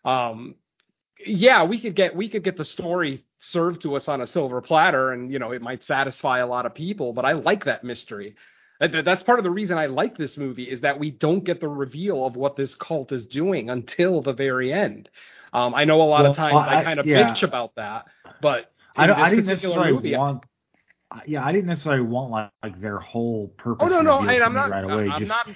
Um, 0.04 0.56
yeah, 1.26 1.64
we 1.64 1.80
could 1.80 1.96
get 1.96 2.16
we 2.16 2.30
could 2.30 2.44
get 2.44 2.58
the 2.58 2.66
story 2.66 3.24
served 3.40 3.82
to 3.84 3.96
us 3.96 4.08
on 4.08 4.22
a 4.22 4.28
silver 4.28 4.62
platter, 4.62 5.12
and 5.12 5.32
you 5.32 5.40
know 5.40 5.52
it 5.52 5.62
might 5.62 5.84
satisfy 5.84 6.40
a 6.40 6.48
lot 6.48 6.66
of 6.66 6.74
people. 6.76 7.14
But 7.14 7.26
I 7.26 7.34
like 7.34 7.66
that 7.66 7.84
mystery. 7.84 8.36
That- 8.80 9.06
That's 9.06 9.24
part 9.24 9.40
of 9.40 9.44
the 9.44 9.52
reason 9.52 9.78
I 9.78 9.86
like 9.88 10.18
this 10.18 10.38
movie 10.38 10.64
is 10.64 10.82
that 10.82 11.00
we 11.00 11.12
don't 11.12 11.44
get 11.44 11.60
the 11.60 11.68
reveal 11.68 12.26
of 12.26 12.36
what 12.36 12.56
this 12.56 12.74
cult 12.76 13.12
is 13.12 13.28
doing 13.28 13.70
until 13.70 14.22
the 14.22 14.34
very 14.34 14.74
end. 14.74 15.10
Um, 15.54 15.76
I 15.76 15.84
know 15.86 16.02
a 16.02 16.04
lot 16.04 16.26
of 16.26 16.36
times 16.36 16.56
I, 16.56 16.80
I- 16.80 16.84
kind 16.84 17.00
of 17.00 17.06
yeah. 17.06 17.32
bitch 17.32 17.44
about 17.44 17.76
that, 17.76 18.06
but 18.42 18.72
I, 18.96 19.06
don't, 19.08 19.20
I 19.20 19.30
didn't 19.30 19.46
necessarily 19.46 19.92
movie, 19.92 20.16
want. 20.16 20.44
Yeah, 21.26 21.46
I 21.46 21.52
didn't 21.52 21.68
necessarily 21.68 22.04
want 22.04 22.32
like, 22.32 22.52
like 22.64 22.80
their 22.80 22.98
whole 23.00 23.50
purpose. 23.58 23.86
Oh 23.86 23.90
no, 23.90 24.02
no, 24.02 24.14
I, 24.20 24.44
I'm 24.44 24.54
not. 24.54 24.70
right 24.70 24.84
away. 24.84 25.10
I'm 25.10 25.20
just, 25.20 25.28
not. 25.30 25.48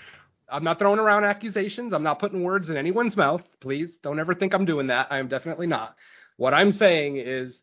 I'm 0.49 0.63
not 0.63 0.79
throwing 0.79 0.99
around 0.99 1.23
accusations. 1.23 1.93
I'm 1.93 2.03
not 2.03 2.19
putting 2.19 2.43
words 2.43 2.69
in 2.69 2.77
anyone's 2.77 3.17
mouth. 3.17 3.41
Please 3.59 3.91
don't 4.03 4.19
ever 4.19 4.35
think 4.35 4.53
I'm 4.53 4.65
doing 4.65 4.87
that. 4.87 5.07
I 5.09 5.17
am 5.17 5.27
definitely 5.27 5.67
not. 5.67 5.95
What 6.37 6.53
I'm 6.53 6.71
saying 6.71 7.17
is, 7.17 7.55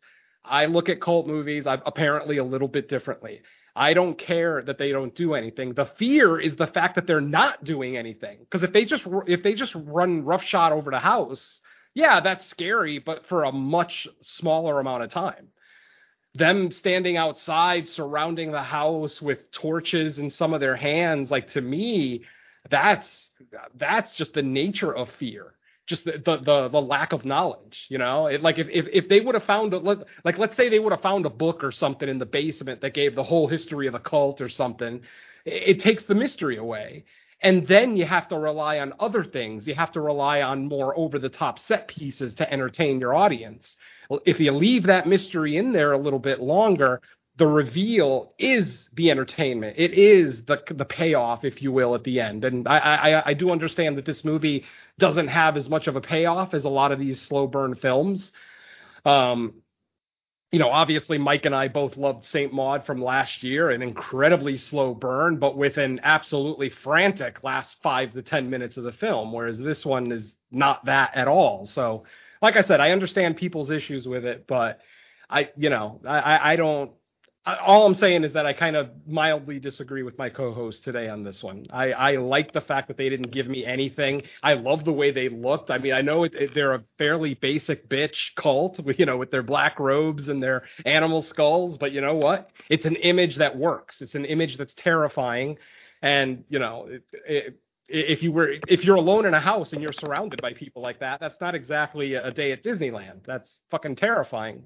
I 0.45 0.67
look 0.67 0.89
at 0.89 1.01
cult 1.01 1.27
movies 1.27 1.67
I, 1.67 1.79
apparently 1.87 2.39
a 2.39 2.45
little 2.45 2.69
bit 2.69 2.89
differently. 2.89 3.43
I 3.77 3.95
don't 3.95 4.19
care 4.19 4.63
that 4.63 4.77
they 4.77 4.91
don't 4.91 5.15
do 5.15 5.35
anything. 5.35 5.75
The 5.75 5.87
fear 5.87 6.39
is 6.41 6.57
the 6.57 6.67
fact 6.67 6.97
that 6.97 7.07
they're 7.07 7.21
not 7.21 7.65
doing 7.65 7.97
anything. 7.97 8.39
Because 8.41 8.63
if 8.63 8.73
they 8.73 8.85
just 8.85 9.05
if 9.27 9.43
they 9.43 9.55
just 9.55 9.75
run 9.77 10.25
roughshod 10.25 10.73
over 10.73 10.91
the 10.91 10.99
house, 10.99 11.61
yeah, 11.95 12.21
that's 12.21 12.49
scary, 12.51 12.99
but 12.99 13.27
for 13.27 13.45
a 13.45 13.53
much 13.53 14.09
smaller 14.21 14.81
amount 14.81 15.05
of 15.05 15.11
time 15.11 15.49
them 16.35 16.71
standing 16.71 17.17
outside 17.19 17.87
surrounding 17.89 18.53
the 18.53 18.63
house 18.63 19.21
with 19.21 19.51
torches 19.53 20.19
in 20.19 20.31
some 20.31 20.55
of 20.55 20.61
their 20.61 20.77
hands 20.77 21.31
like 21.31 21.51
to 21.51 21.61
me 21.61 22.23
that's 22.71 23.31
that's 23.77 24.15
just 24.17 24.35
the 24.35 24.43
nature 24.43 24.95
of 24.95 25.11
fear. 25.19 25.55
Just 25.87 26.05
the 26.05 26.13
the 26.13 26.39
the, 26.39 26.69
the 26.69 26.83
lack 26.83 27.13
of 27.13 27.25
knowledge 27.25 27.87
you 27.89 27.99
know? 27.99 28.27
It, 28.27 28.43
like 28.43 28.59
if, 28.59 28.69
if 28.71 28.87
if 28.93 29.09
they 29.09 29.21
would 29.21 29.35
have 29.35 29.45
found 29.45 29.75
a 29.75 29.79
like 29.79 30.39
let's 30.39 30.57
say 30.57 30.69
they 30.69 30.79
would 30.79 30.93
have 30.93 31.03
found 31.03 31.27
a 31.27 31.31
book 31.31 31.65
or 31.65 31.73
something 31.73 32.09
in 32.09 32.19
the 32.19 32.27
basement 32.27 32.81
that 32.83 32.95
gave 32.95 33.15
the 33.15 33.25
whole 33.25 33.49
history 33.49 33.87
of 33.87 33.93
the 33.95 34.01
cult 34.01 34.41
or 34.41 34.49
something 34.49 35.03
it, 35.45 35.79
it 35.79 35.81
takes 35.81 36.05
the 36.05 36.15
mystery 36.15 36.57
away. 36.59 37.05
And 37.43 37.67
then 37.67 37.97
you 37.97 38.07
have 38.07 38.29
to 38.29 38.39
rely 38.39 38.79
on 38.79 38.95
other 39.01 39.25
things. 39.25 39.67
You 39.67 39.75
have 39.75 39.93
to 39.93 40.01
rely 40.01 40.43
on 40.43 40.69
more 40.69 40.97
over 40.97 41.19
the 41.19 41.29
top 41.29 41.59
set 41.59 41.89
pieces 41.89 42.35
to 42.35 42.53
entertain 42.53 43.01
your 43.01 43.15
audience. 43.15 43.77
If 44.25 44.41
you 44.41 44.53
leave 44.53 44.85
that 44.85 45.09
mystery 45.09 45.57
in 45.57 45.73
there 45.73 45.93
a 45.93 45.99
little 45.99 46.21
bit 46.21 46.41
longer, 46.41 47.03
the 47.37 47.47
reveal 47.47 48.35
is 48.39 48.89
the 48.95 49.11
entertainment. 49.11 49.77
It 49.79 49.95
is 49.95 50.45
the 50.45 50.63
the 50.71 50.85
payoff, 50.85 51.45
if 51.45 51.63
you 51.63 51.73
will, 51.73 51.95
at 51.95 52.05
the 52.05 52.21
end. 52.21 52.45
And 52.45 52.69
I, 52.69 52.79
I 52.79 53.29
I 53.31 53.35
do 53.35 53.51
understand 53.51 53.97
that 53.99 54.05
this 54.05 54.25
movie 54.25 54.65
doesn't 54.99 55.29
have 55.29 55.57
as 55.57 55.69
much 55.69 55.87
of 55.87 55.97
a 55.97 56.01
payoff 56.01 56.53
as 56.55 56.65
a 56.65 56.69
lot 56.69 56.93
of 56.93 56.99
these 56.99 57.21
slow 57.23 57.47
burn 57.47 57.75
films. 57.75 58.33
Um, 59.05 59.55
you 60.51 60.59
know, 60.59 60.69
obviously 60.71 61.17
Mike 61.17 61.47
and 61.47 61.55
I 61.55 61.69
both 61.69 61.97
loved 61.97 62.27
Saint 62.27 62.53
Maud 62.53 62.85
from 62.85 63.03
last 63.03 63.43
year, 63.43 63.71
an 63.71 63.81
incredibly 63.81 64.59
slow 64.59 64.95
burn, 64.95 65.39
but 65.39 65.57
with 65.57 65.79
an 65.79 66.01
absolutely 66.03 66.69
frantic 66.69 67.43
last 67.43 67.77
five 67.83 68.13
to 68.13 68.21
ten 68.23 68.51
minutes 68.51 68.77
of 68.77 68.85
the 68.85 68.93
film, 68.93 69.33
whereas 69.33 69.59
this 69.59 69.87
one 69.87 70.13
is 70.13 70.35
not 70.51 70.85
that 70.85 71.17
at 71.17 71.27
all. 71.29 71.65
So 71.65 72.05
like 72.43 72.57
I 72.57 72.63
said, 72.63 72.81
I 72.81 72.91
understand 72.91 73.39
people's 73.39 73.71
issues 73.71 74.07
with 74.07 74.27
it, 74.27 74.47
but 74.47 74.81
I, 75.31 75.49
you 75.57 75.71
know, 75.71 76.01
I, 76.07 76.19
I, 76.19 76.53
I 76.53 76.57
don't. 76.57 76.93
All 77.45 77.87
I'm 77.87 77.97
saying 77.97 78.23
is 78.23 78.35
that 78.35 78.47
I 78.47 78.53
kind 78.53 78.77
of 78.77 78.91
mildly 79.05 79.59
disagree 79.59 80.05
with 80.05 80.17
my 80.17 80.29
co-host 80.29 80.85
today 80.85 81.09
on 81.09 81.25
this 81.25 81.43
one. 81.43 81.67
I, 81.71 81.91
I 81.91 82.17
like 82.17 82.53
the 82.53 82.61
fact 82.61 82.87
that 82.87 82.97
they 82.97 83.09
didn't 83.09 83.33
give 83.33 83.49
me 83.49 83.67
anything. 83.67 84.23
I 84.45 84.55
love 84.55 84.85
the 84.85 84.93
way 84.93 85.11
they 85.11 85.29
looked. 85.29 85.69
I 85.69 85.79
mean, 85.79 85.93
I 85.93 86.03
know 86.03 86.23
it, 86.23 86.35
it, 86.35 86.55
they're 86.55 86.75
a 86.75 86.85
fairly 86.99 87.35
basic 87.35 87.89
bitch 87.89 88.37
cult, 88.37 88.79
you 88.99 89.07
know, 89.07 89.17
with 89.17 89.33
their 89.33 89.43
black 89.43 89.81
robes 89.81 90.29
and 90.29 90.41
their 90.41 90.63
animal 90.87 91.21
skulls, 91.21 91.79
but 91.79 91.91
you 91.91 92.01
know 92.01 92.15
what? 92.15 92.51
It's 92.69 92.87
an 92.87 92.95
image 92.97 93.37
that 93.37 93.57
works. 93.57 94.03
It's 94.03 94.15
an 94.15 94.25
image 94.25 94.57
that's 94.57 94.75
terrifying, 94.75 95.59
and 96.01 96.45
you 96.49 96.61
know, 96.61 96.89
it, 97.27 97.59
if 97.89 98.23
you 98.23 98.31
were 98.31 98.55
if 98.69 98.85
you're 98.85 98.97
alone 98.97 99.27
in 99.27 99.35
a 99.35 99.41
house 99.41 99.73
and 99.73 99.83
you're 99.83 99.93
surrounded 99.93 100.41
by 100.41 100.53
people 100.53 100.81
like 100.81 101.01
that, 101.01 101.19
that's 101.19 101.41
not 101.41 101.57
exactly 101.57 102.15
a 102.15 102.31
day 102.31 102.53
at 102.53 102.63
Disneyland. 102.63 103.25
That's 103.27 103.53
fucking 103.71 103.97
terrifying. 103.97 104.65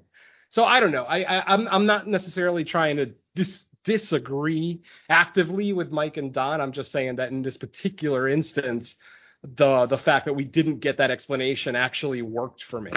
So 0.49 0.63
I 0.65 0.79
don't 0.79 0.91
know. 0.91 1.03
I, 1.03 1.21
I 1.21 1.53
I'm 1.53 1.67
I'm 1.69 1.85
not 1.85 2.07
necessarily 2.07 2.63
trying 2.63 2.97
to 2.97 3.11
dis- 3.35 3.63
disagree 3.85 4.81
actively 5.09 5.73
with 5.73 5.91
Mike 5.91 6.17
and 6.17 6.33
Don. 6.33 6.61
I'm 6.61 6.71
just 6.73 6.91
saying 6.91 7.17
that 7.17 7.31
in 7.31 7.41
this 7.41 7.57
particular 7.57 8.27
instance, 8.29 8.95
the 9.43 9.87
the 9.87 9.97
fact 9.97 10.25
that 10.25 10.33
we 10.33 10.45
didn't 10.45 10.79
get 10.79 10.97
that 10.97 11.11
explanation 11.11 11.75
actually 11.75 12.21
worked 12.21 12.63
for 12.63 12.81
me. 12.81 12.91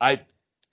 I 0.00 0.20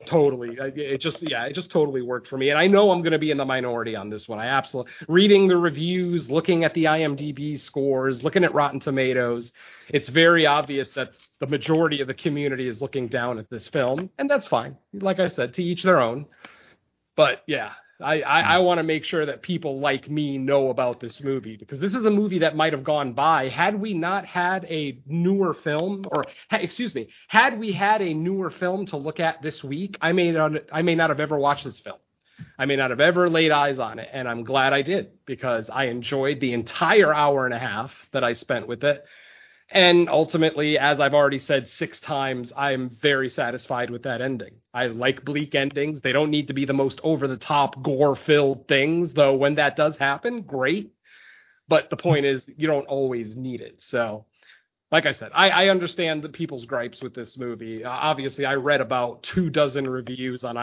totally 0.07 0.59
I- 0.59 0.67
it 0.75 1.01
just 1.01 1.19
yeah 1.21 1.45
it 1.45 1.53
just 1.55 1.71
totally 1.71 2.01
worked 2.01 2.27
for 2.27 2.37
me 2.37 2.49
and 2.49 2.59
i 2.59 2.67
know 2.67 2.91
i'm 2.91 3.01
going 3.01 3.13
to 3.13 3.19
be 3.19 3.31
in 3.31 3.37
the 3.37 3.45
minority 3.45 3.95
on 3.95 4.09
this 4.09 4.27
one 4.27 4.39
i 4.39 4.47
absolutely 4.47 4.91
reading 5.07 5.47
the 5.47 5.57
reviews 5.57 6.29
looking 6.29 6.63
at 6.63 6.73
the 6.73 6.85
imdb 6.85 7.59
scores 7.59 8.23
looking 8.23 8.43
at 8.43 8.53
rotten 8.53 8.79
tomatoes 8.79 9.53
it's 9.89 10.09
very 10.09 10.45
obvious 10.45 10.89
that 10.91 11.11
the 11.43 11.49
majority 11.49 11.99
of 11.99 12.07
the 12.07 12.13
community 12.13 12.69
is 12.69 12.79
looking 12.79 13.09
down 13.09 13.37
at 13.37 13.49
this 13.49 13.67
film, 13.67 14.09
and 14.17 14.29
that's 14.29 14.47
fine. 14.47 14.77
Like 14.93 15.19
I 15.19 15.27
said, 15.27 15.53
to 15.55 15.63
each 15.63 15.83
their 15.83 15.99
own. 15.99 16.25
But 17.17 17.43
yeah, 17.47 17.71
I, 18.01 18.21
I, 18.21 18.41
I 18.41 18.57
want 18.59 18.77
to 18.77 18.83
make 18.83 19.03
sure 19.03 19.25
that 19.25 19.41
people 19.41 19.81
like 19.81 20.09
me 20.09 20.37
know 20.37 20.69
about 20.69 21.01
this 21.01 21.21
movie 21.21 21.57
because 21.57 21.81
this 21.81 21.95
is 21.95 22.05
a 22.05 22.09
movie 22.09 22.39
that 22.39 22.55
might 22.55 22.71
have 22.71 22.85
gone 22.85 23.11
by 23.11 23.49
had 23.49 23.75
we 23.77 23.93
not 23.93 24.25
had 24.25 24.63
a 24.69 25.01
newer 25.05 25.53
film, 25.53 26.05
or 26.13 26.23
excuse 26.49 26.95
me, 26.95 27.09
had 27.27 27.59
we 27.59 27.73
had 27.73 28.01
a 28.01 28.13
newer 28.13 28.49
film 28.49 28.85
to 28.85 28.95
look 28.95 29.19
at 29.19 29.41
this 29.41 29.61
week, 29.61 29.97
I 29.99 30.13
may 30.13 30.31
not 30.31 30.53
I 30.71 30.81
may 30.81 30.95
not 30.95 31.09
have 31.09 31.19
ever 31.19 31.37
watched 31.37 31.65
this 31.65 31.79
film. 31.81 31.97
I 32.57 32.65
may 32.65 32.77
not 32.77 32.89
have 32.89 33.01
ever 33.01 33.29
laid 33.29 33.51
eyes 33.51 33.79
on 33.79 33.99
it, 33.99 34.07
and 34.13 34.29
I'm 34.29 34.45
glad 34.45 34.71
I 34.71 34.81
did 34.81 35.11
because 35.25 35.69
I 35.69 35.85
enjoyed 35.85 36.39
the 36.39 36.53
entire 36.53 37.13
hour 37.13 37.45
and 37.45 37.53
a 37.53 37.59
half 37.59 37.93
that 38.13 38.23
I 38.23 38.31
spent 38.31 38.65
with 38.65 38.85
it. 38.85 39.03
And 39.73 40.09
ultimately, 40.09 40.79
as 40.79 40.99
I've 41.01 41.15
already 41.15 41.39
said 41.39 41.69
six 41.69 41.99
times, 42.01 42.53
I'm 42.57 42.91
very 43.01 43.29
satisfied 43.29 43.91
with 43.91 44.03
that 44.03 44.21
ending. 44.21 44.55
I 44.73 44.87
like 44.87 45.25
bleak 45.25 45.55
endings. 45.55 46.01
They 46.01 46.13
don't 46.13 46.31
need 46.31 46.47
to 46.49 46.55
be 46.55 46.65
the 46.65 46.73
most 46.73 47.01
over 47.03 47.27
the 47.27 47.37
top, 47.37 47.83
gore 47.83 48.17
filled 48.17 48.67
things, 48.69 49.13
though 49.13 49.35
when 49.35 49.55
that 49.57 49.77
does 49.77 49.97
happen, 49.97 50.43
great. 50.43 50.93
But 51.67 51.89
the 51.89 51.97
point 51.97 52.25
is, 52.25 52.43
you 52.57 52.67
don't 52.67 52.87
always 52.87 53.35
need 53.37 53.61
it. 53.61 53.77
So, 53.79 54.25
like 54.91 55.05
I 55.07 55.13
said, 55.13 55.31
I, 55.35 55.49
I 55.49 55.69
understand 55.69 56.23
the 56.23 56.29
people's 56.29 56.65
gripes 56.65 57.01
with 57.01 57.15
this 57.15 57.37
movie. 57.37 57.85
Uh, 57.85 57.91
obviously, 57.91 58.45
I 58.45 58.55
read 58.55 58.81
about 58.81 59.23
two 59.23 59.49
dozen 59.49 59.89
reviews 59.89 60.43
on 60.43 60.55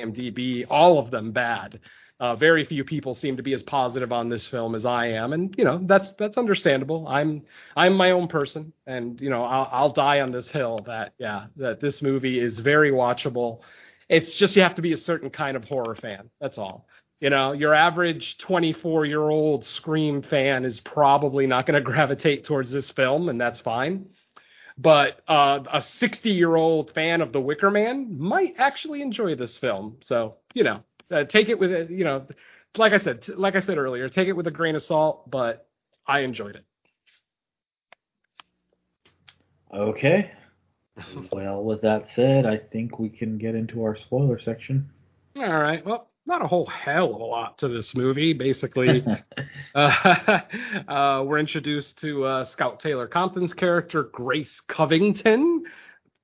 IMDb, 0.00 0.66
all 0.70 0.98
of 0.98 1.10
them 1.12 1.32
bad. 1.32 1.80
Uh, 2.18 2.34
very 2.34 2.64
few 2.64 2.82
people 2.82 3.14
seem 3.14 3.36
to 3.36 3.42
be 3.42 3.52
as 3.52 3.62
positive 3.62 4.10
on 4.10 4.30
this 4.30 4.46
film 4.46 4.74
as 4.74 4.86
I 4.86 5.08
am, 5.08 5.34
and 5.34 5.54
you 5.58 5.64
know 5.64 5.78
that's 5.82 6.14
that's 6.14 6.38
understandable. 6.38 7.06
I'm 7.06 7.42
I'm 7.76 7.94
my 7.94 8.12
own 8.12 8.28
person, 8.28 8.72
and 8.86 9.20
you 9.20 9.28
know 9.28 9.44
I'll, 9.44 9.68
I'll 9.70 9.92
die 9.92 10.20
on 10.20 10.32
this 10.32 10.50
hill 10.50 10.80
that 10.86 11.12
yeah 11.18 11.46
that 11.56 11.80
this 11.80 12.00
movie 12.00 12.40
is 12.40 12.58
very 12.58 12.90
watchable. 12.90 13.60
It's 14.08 14.34
just 14.36 14.56
you 14.56 14.62
have 14.62 14.76
to 14.76 14.82
be 14.82 14.94
a 14.94 14.98
certain 14.98 15.28
kind 15.28 15.56
of 15.56 15.64
horror 15.64 15.94
fan. 15.94 16.30
That's 16.40 16.56
all. 16.56 16.86
You 17.20 17.30
know, 17.30 17.52
your 17.52 17.74
average 17.74 18.38
24 18.38 19.06
year 19.06 19.22
old 19.28 19.64
Scream 19.64 20.22
fan 20.22 20.64
is 20.64 20.80
probably 20.80 21.46
not 21.46 21.66
going 21.66 21.74
to 21.82 21.84
gravitate 21.84 22.44
towards 22.44 22.70
this 22.70 22.90
film, 22.92 23.28
and 23.28 23.40
that's 23.40 23.60
fine. 23.60 24.06
But 24.78 25.20
uh, 25.26 25.60
a 25.72 25.82
60 25.82 26.30
year 26.30 26.54
old 26.54 26.92
fan 26.92 27.20
of 27.20 27.32
The 27.32 27.40
Wicker 27.40 27.70
Man 27.70 28.18
might 28.18 28.54
actually 28.58 29.00
enjoy 29.00 29.34
this 29.34 29.56
film. 29.56 29.96
So, 30.02 30.36
you 30.54 30.64
know, 30.64 30.82
uh, 31.10 31.24
take 31.24 31.48
it 31.48 31.58
with 31.58 31.72
a, 31.72 31.86
you 31.90 32.04
know, 32.04 32.26
like 32.76 32.92
I 32.92 32.98
said, 32.98 33.26
like 33.28 33.56
I 33.56 33.60
said 33.60 33.78
earlier, 33.78 34.08
take 34.08 34.28
it 34.28 34.32
with 34.32 34.46
a 34.46 34.50
grain 34.50 34.76
of 34.76 34.82
salt. 34.82 35.30
But 35.30 35.68
I 36.06 36.20
enjoyed 36.20 36.56
it. 36.56 36.64
Okay. 39.74 40.30
well, 41.32 41.62
with 41.62 41.82
that 41.82 42.06
said, 42.14 42.46
I 42.46 42.58
think 42.58 42.98
we 42.98 43.08
can 43.08 43.38
get 43.38 43.54
into 43.54 43.82
our 43.82 43.96
spoiler 43.96 44.40
section. 44.40 44.88
All 45.36 45.60
right. 45.60 45.84
Well, 45.84 46.08
not 46.26 46.42
a 46.42 46.46
whole 46.46 46.66
hell 46.66 47.14
of 47.14 47.20
a 47.20 47.24
lot 47.24 47.58
to 47.58 47.68
this 47.68 47.94
movie. 47.94 48.32
Basically, 48.32 49.04
uh, 49.74 50.40
uh, 50.88 51.24
we're 51.26 51.38
introduced 51.38 51.98
to 52.00 52.24
uh, 52.24 52.44
Scout 52.46 52.80
Taylor 52.80 53.06
Compton's 53.06 53.54
character, 53.54 54.04
Grace 54.04 54.60
Covington. 54.68 55.64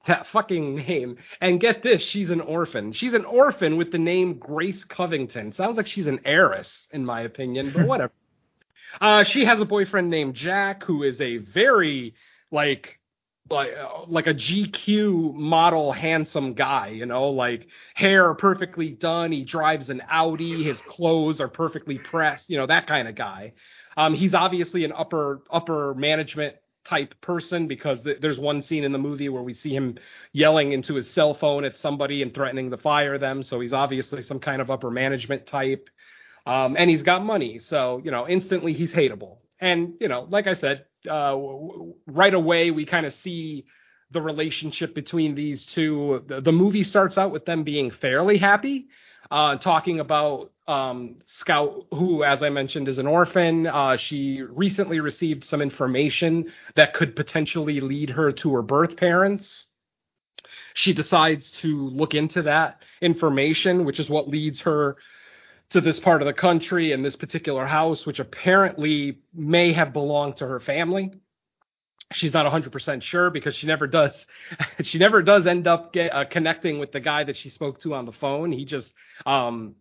That 0.07 0.27
fucking 0.29 0.77
name. 0.77 1.19
And 1.41 1.61
get 1.61 1.83
this, 1.83 2.03
she's 2.03 2.31
an 2.31 2.41
orphan. 2.41 2.93
She's 2.93 3.13
an 3.13 3.25
orphan 3.25 3.77
with 3.77 3.93
the 3.93 3.99
name 3.99 4.39
Grace 4.39 4.83
Covington. 4.85 5.53
Sounds 5.53 5.77
like 5.77 5.87
she's 5.87 6.07
an 6.07 6.21
heiress, 6.25 6.69
in 6.91 7.05
my 7.05 7.21
opinion, 7.23 7.73
but 7.75 7.87
whatever. 7.87 8.13
Uh, 9.01 9.25
she 9.25 9.47
has 9.47 9.59
a 9.59 9.65
boyfriend 9.65 10.11
named 10.11 10.35
Jack, 10.35 10.85
who 10.85 11.03
is 11.03 11.19
a 11.19 11.39
very 11.39 12.15
like 12.51 13.01
like 13.51 13.71
uh, 13.75 14.05
like 14.07 14.27
a 14.27 14.35
GQ 14.35 15.35
model 15.35 15.93
handsome 15.93 16.55
guy, 16.55 16.89
you 16.89 17.07
know, 17.07 17.31
like 17.31 17.67
hair 17.95 18.35
perfectly 18.35 18.91
done, 18.91 19.33
he 19.33 19.45
drives 19.45 19.89
an 19.89 20.03
Audi, 20.11 20.63
his 20.63 20.79
clothes 20.89 21.41
are 21.41 21.49
perfectly 21.49 21.99
pressed, 21.99 22.45
you 22.49 22.59
know, 22.59 22.67
that 22.67 22.87
kind 22.87 23.09
of 23.09 23.15
guy. 23.15 23.53
Um 23.97 24.15
he's 24.15 24.35
obviously 24.35 24.85
an 24.85 24.93
upper 24.93 25.41
upper 25.51 25.95
management 25.95 26.57
type 26.85 27.15
person 27.21 27.69
because 27.69 28.03
th- 28.03 28.21
there's 28.21 28.39
one 28.39 28.63
scene 28.63 28.85
in 28.85 28.93
the 28.93 28.99
movie 28.99 29.29
where 29.29 29.43
we 29.43 29.55
see 29.55 29.75
him 29.75 29.99
yelling 30.33 30.73
into 30.73 30.95
his 30.95 31.11
cell 31.11 31.35
phone 31.35 31.65
at 31.65 31.77
somebody 31.77 32.23
and 32.23 32.35
threatening 32.35 32.71
to 32.71 32.77
fire 32.77 33.19
them, 33.19 33.43
so 33.43 33.61
he's 33.61 33.73
obviously 33.73 34.23
some 34.23 34.41
kind 34.41 34.61
of 34.63 34.71
upper 34.71 34.91
management 34.91 35.47
type. 35.47 35.89
Um 36.47 36.77
and 36.79 36.91
he's 36.91 37.03
got 37.03 37.25
money, 37.25 37.59
so, 37.59 38.01
you 38.05 38.11
know, 38.11 38.29
instantly 38.29 38.73
he's 38.73 38.93
hateable. 38.93 39.39
And, 39.61 39.95
you 40.01 40.09
know, 40.09 40.27
like 40.29 40.47
I 40.47 40.55
said, 40.55 40.87
uh, 41.09 41.31
w- 41.31 41.95
right 42.07 42.35
away 42.35 42.71
we 42.71 42.85
kind 42.85 43.07
of 43.07 43.15
see 43.15 43.67
the 44.11 44.23
relationship 44.23 44.95
between 44.95 45.35
these 45.35 45.67
two. 45.67 46.23
The, 46.27 46.41
the 46.41 46.53
movie 46.53 46.83
starts 46.83 47.17
out 47.19 47.33
with 47.33 47.47
them 47.47 47.65
being 47.65 47.91
fairly 47.91 48.39
happy, 48.39 48.89
uh, 49.31 49.57
talking 49.57 50.01
about 50.01 50.52
um, 50.67 51.17
Scout, 51.27 51.87
who, 51.91 52.23
as 52.23 52.43
I 52.43 52.51
mentioned, 52.51 52.89
is 52.89 52.99
an 52.99 53.07
orphan. 53.07 53.67
Uh, 53.67 53.97
she 53.97 54.43
recently 54.43 55.01
received 55.01 55.45
some 55.45 55.61
information 55.61 56.53
that 56.77 56.95
could 56.95 57.17
potentially 57.17 57.81
lead 57.81 58.11
her 58.11 58.33
to 58.33 58.55
her 58.55 58.63
birth 58.63 58.97
parents. 58.97 59.67
She 60.75 60.93
decides 60.93 61.51
to 61.63 61.89
look 61.89 62.15
into 62.15 62.43
that 62.43 62.81
information, 63.01 63.85
which 63.85 64.01
is 64.01 64.09
what 64.09 64.29
leads 64.29 64.61
her 64.63 64.97
to 65.71 65.81
this 65.81 65.99
part 65.99 66.23
of 66.23 66.27
the 66.27 66.35
country 66.35 66.93
and 66.93 67.05
this 67.05 67.17
particular 67.17 67.67
house, 67.67 68.07
which 68.07 68.21
apparently 68.21 69.19
may 69.35 69.73
have 69.73 69.93
belonged 69.93 70.37
to 70.37 70.47
her 70.47 70.61
family. 70.61 71.13
She's 72.13 72.35
not 72.35 72.51
100% 72.51 73.03
sure 73.03 73.31
because 73.31 73.57
she 73.57 73.67
never 73.67 73.87
does. 73.87 74.27
she 74.83 74.99
never 74.99 75.23
does 75.23 75.47
end 75.47 75.67
up 75.67 75.93
get, 75.93 76.15
uh, 76.15 76.27
connecting 76.27 76.79
with 76.79 76.93
the 76.93 77.01
guy 77.01 77.25
that 77.25 77.37
she 77.37 77.49
spoke 77.49 77.81
to 77.83 77.95
on 77.95 78.05
the 78.05 78.13
phone. 78.13 78.53
He 78.53 78.65
just, 78.67 78.93
um, 79.25 79.77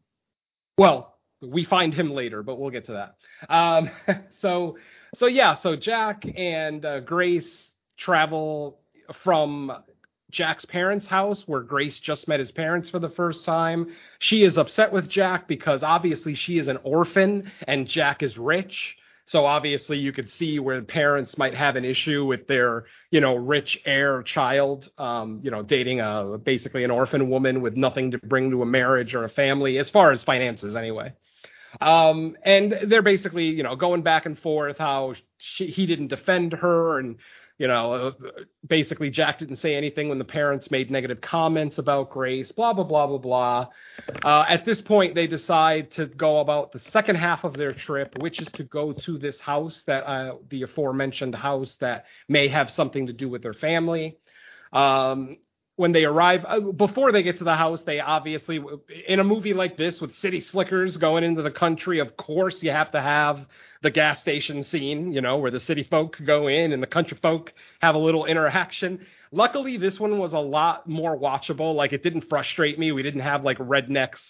well, 0.81 1.15
we 1.43 1.63
find 1.63 1.93
him 1.93 2.09
later, 2.09 2.41
but 2.41 2.59
we'll 2.59 2.71
get 2.71 2.87
to 2.87 2.93
that. 2.93 3.53
Um, 3.53 3.91
so, 4.41 4.79
so 5.13 5.27
yeah, 5.27 5.55
so 5.55 5.75
Jack 5.75 6.25
and 6.35 6.83
uh, 6.83 7.01
Grace 7.01 7.69
travel 7.97 8.79
from 9.23 9.71
Jack's 10.31 10.65
parents' 10.65 11.05
house 11.05 11.43
where 11.45 11.61
Grace 11.61 11.99
just 11.99 12.27
met 12.27 12.39
his 12.39 12.51
parents 12.51 12.89
for 12.89 12.97
the 12.97 13.09
first 13.09 13.45
time. 13.45 13.91
She 14.17 14.41
is 14.41 14.57
upset 14.57 14.91
with 14.91 15.07
Jack 15.07 15.47
because 15.47 15.83
obviously 15.83 16.33
she 16.33 16.57
is 16.57 16.67
an 16.67 16.79
orphan 16.83 17.51
and 17.67 17.87
Jack 17.87 18.23
is 18.23 18.39
rich. 18.39 18.97
So 19.31 19.45
obviously 19.45 19.97
you 19.97 20.11
could 20.11 20.29
see 20.29 20.59
where 20.59 20.81
parents 20.81 21.37
might 21.37 21.53
have 21.53 21.77
an 21.77 21.85
issue 21.85 22.25
with 22.25 22.47
their, 22.47 22.83
you 23.11 23.21
know, 23.21 23.35
rich 23.35 23.79
heir 23.85 24.23
child, 24.23 24.89
um, 24.97 25.39
you 25.41 25.49
know, 25.49 25.63
dating 25.63 26.01
a 26.01 26.37
basically 26.37 26.83
an 26.83 26.91
orphan 26.91 27.29
woman 27.29 27.61
with 27.61 27.77
nothing 27.77 28.11
to 28.11 28.17
bring 28.17 28.51
to 28.51 28.61
a 28.61 28.65
marriage 28.65 29.15
or 29.15 29.23
a 29.23 29.29
family 29.29 29.77
as 29.77 29.89
far 29.89 30.11
as 30.11 30.21
finances 30.21 30.75
anyway. 30.75 31.13
Um, 31.79 32.35
and 32.43 32.77
they're 32.87 33.01
basically, 33.01 33.45
you 33.45 33.63
know, 33.63 33.77
going 33.77 34.01
back 34.01 34.25
and 34.25 34.37
forth 34.37 34.77
how 34.77 35.13
she, 35.37 35.67
he 35.67 35.85
didn't 35.85 36.07
defend 36.07 36.51
her 36.51 36.99
and 36.99 37.15
you 37.61 37.67
know, 37.67 37.93
uh, 37.93 38.11
basically 38.67 39.11
Jack 39.11 39.37
didn't 39.37 39.57
say 39.57 39.75
anything 39.75 40.09
when 40.09 40.17
the 40.17 40.25
parents 40.25 40.71
made 40.71 40.89
negative 40.89 41.21
comments 41.21 41.77
about 41.77 42.09
Grace, 42.09 42.51
blah, 42.51 42.73
blah, 42.73 42.83
blah, 42.83 43.05
blah, 43.05 43.19
blah. 43.19 43.67
Uh, 44.25 44.43
at 44.49 44.65
this 44.65 44.81
point, 44.81 45.13
they 45.13 45.27
decide 45.27 45.91
to 45.91 46.07
go 46.07 46.39
about 46.39 46.71
the 46.71 46.79
second 46.79 47.17
half 47.17 47.43
of 47.43 47.53
their 47.53 47.71
trip, 47.71 48.17
which 48.17 48.41
is 48.41 48.47
to 48.53 48.63
go 48.63 48.93
to 48.93 49.19
this 49.19 49.39
house 49.39 49.83
that, 49.85 50.09
uh, 50.09 50.37
the 50.49 50.63
aforementioned 50.63 51.35
house 51.35 51.75
that 51.81 52.05
may 52.27 52.47
have 52.47 52.71
something 52.71 53.05
to 53.05 53.13
do 53.13 53.29
with 53.29 53.43
their 53.43 53.53
family. 53.53 54.17
Um, 54.73 55.37
when 55.81 55.93
they 55.93 56.05
arrive, 56.05 56.45
uh, 56.47 56.59
before 56.59 57.11
they 57.11 57.23
get 57.23 57.39
to 57.39 57.43
the 57.43 57.55
house, 57.55 57.81
they 57.81 57.99
obviously, 57.99 58.63
in 59.07 59.19
a 59.19 59.23
movie 59.23 59.55
like 59.55 59.77
this 59.77 59.99
with 59.99 60.13
city 60.17 60.39
slickers 60.39 60.95
going 60.95 61.23
into 61.23 61.41
the 61.41 61.49
country, 61.49 61.97
of 61.97 62.15
course, 62.17 62.61
you 62.61 62.69
have 62.69 62.91
to 62.91 63.01
have 63.01 63.47
the 63.81 63.89
gas 63.89 64.21
station 64.21 64.63
scene, 64.63 65.11
you 65.11 65.21
know, 65.21 65.39
where 65.39 65.49
the 65.49 65.59
city 65.59 65.81
folk 65.81 66.21
go 66.23 66.47
in 66.47 66.71
and 66.71 66.83
the 66.83 66.87
country 66.87 67.17
folk 67.19 67.51
have 67.81 67.95
a 67.95 67.97
little 67.97 68.25
interaction. 68.25 69.03
Luckily, 69.31 69.77
this 69.77 69.99
one 69.99 70.19
was 70.19 70.33
a 70.33 70.37
lot 70.37 70.87
more 70.87 71.17
watchable. 71.17 71.73
Like, 71.73 71.93
it 71.93 72.03
didn't 72.03 72.29
frustrate 72.29 72.77
me. 72.77 72.91
We 72.91 73.01
didn't 73.01 73.21
have 73.21 73.43
like 73.43 73.57
rednecks, 73.57 74.21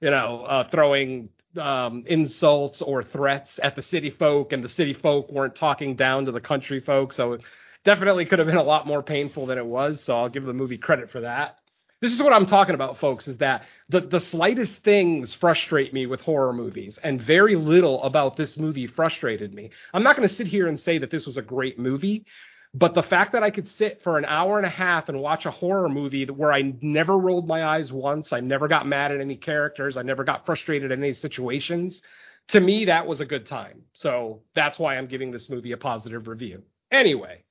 you 0.00 0.10
know, 0.10 0.44
uh, 0.44 0.70
throwing 0.70 1.30
um, 1.58 2.04
insults 2.06 2.80
or 2.82 3.02
threats 3.02 3.58
at 3.60 3.74
the 3.74 3.82
city 3.82 4.10
folk, 4.10 4.52
and 4.52 4.62
the 4.62 4.68
city 4.68 4.94
folk 4.94 5.28
weren't 5.32 5.56
talking 5.56 5.96
down 5.96 6.26
to 6.26 6.30
the 6.30 6.40
country 6.40 6.78
folk. 6.78 7.12
So, 7.12 7.38
definitely 7.84 8.24
could 8.26 8.38
have 8.38 8.48
been 8.48 8.56
a 8.56 8.62
lot 8.62 8.86
more 8.86 9.02
painful 9.02 9.46
than 9.46 9.58
it 9.58 9.66
was. 9.66 10.02
So 10.04 10.16
I'll 10.16 10.28
give 10.28 10.44
the 10.44 10.52
movie 10.52 10.78
credit 10.78 11.10
for 11.10 11.20
that. 11.20 11.56
This 12.00 12.12
is 12.14 12.22
what 12.22 12.32
I'm 12.32 12.46
talking 12.46 12.74
about, 12.74 12.98
folks, 12.98 13.28
is 13.28 13.36
that 13.38 13.64
the, 13.90 14.00
the 14.00 14.20
slightest 14.20 14.82
things 14.82 15.34
frustrate 15.34 15.92
me 15.92 16.06
with 16.06 16.22
horror 16.22 16.54
movies, 16.54 16.98
and 17.02 17.20
very 17.20 17.56
little 17.56 18.02
about 18.02 18.38
this 18.38 18.56
movie 18.56 18.86
frustrated 18.86 19.52
me. 19.52 19.70
I'm 19.92 20.02
not 20.02 20.16
going 20.16 20.26
to 20.26 20.34
sit 20.34 20.46
here 20.46 20.66
and 20.66 20.80
say 20.80 20.96
that 20.96 21.10
this 21.10 21.26
was 21.26 21.36
a 21.36 21.42
great 21.42 21.78
movie, 21.78 22.24
but 22.72 22.94
the 22.94 23.02
fact 23.02 23.32
that 23.32 23.42
I 23.42 23.50
could 23.50 23.68
sit 23.68 24.02
for 24.02 24.16
an 24.16 24.24
hour 24.24 24.56
and 24.56 24.64
a 24.64 24.70
half 24.70 25.10
and 25.10 25.20
watch 25.20 25.44
a 25.44 25.50
horror 25.50 25.90
movie 25.90 26.24
where 26.24 26.52
I 26.52 26.72
never 26.80 27.18
rolled 27.18 27.46
my 27.46 27.66
eyes 27.66 27.92
once, 27.92 28.32
I 28.32 28.40
never 28.40 28.66
got 28.66 28.86
mad 28.86 29.12
at 29.12 29.20
any 29.20 29.36
characters, 29.36 29.98
I 29.98 30.02
never 30.02 30.24
got 30.24 30.46
frustrated 30.46 30.92
in 30.92 31.02
any 31.02 31.12
situations, 31.12 32.00
to 32.48 32.60
me, 32.60 32.86
that 32.86 33.06
was 33.06 33.20
a 33.20 33.26
good 33.26 33.46
time. 33.46 33.82
So 33.92 34.40
that's 34.54 34.78
why 34.78 34.96
I'm 34.96 35.06
giving 35.06 35.30
this 35.30 35.50
movie 35.50 35.72
a 35.72 35.76
positive 35.76 36.26
review. 36.26 36.62
Anyway, 36.90 37.44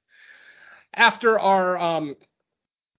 after 0.94 1.40
our 1.40 1.78
um, 1.78 2.16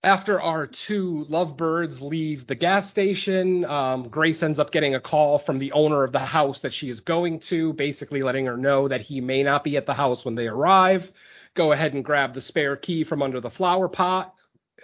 after 0.02 0.40
our 0.40 0.66
two 0.66 1.26
lovebirds 1.28 2.00
leave 2.00 2.46
the 2.46 2.54
gas 2.54 2.88
station, 2.88 3.64
um, 3.66 4.08
Grace 4.08 4.42
ends 4.42 4.58
up 4.58 4.72
getting 4.72 4.94
a 4.94 5.00
call 5.00 5.38
from 5.40 5.58
the 5.58 5.72
owner 5.72 6.04
of 6.04 6.12
the 6.12 6.18
house 6.18 6.60
that 6.62 6.72
she 6.72 6.88
is 6.88 7.00
going 7.00 7.40
to, 7.40 7.74
basically 7.74 8.22
letting 8.22 8.46
her 8.46 8.56
know 8.56 8.88
that 8.88 9.02
he 9.02 9.20
may 9.20 9.42
not 9.42 9.62
be 9.62 9.76
at 9.76 9.84
the 9.84 9.92
house 9.94 10.24
when 10.24 10.36
they 10.36 10.46
arrive. 10.46 11.10
Go 11.54 11.72
ahead 11.72 11.92
and 11.92 12.04
grab 12.04 12.32
the 12.32 12.40
spare 12.40 12.76
key 12.76 13.04
from 13.04 13.22
under 13.22 13.40
the 13.40 13.50
flower 13.50 13.88
pot. 13.88 14.34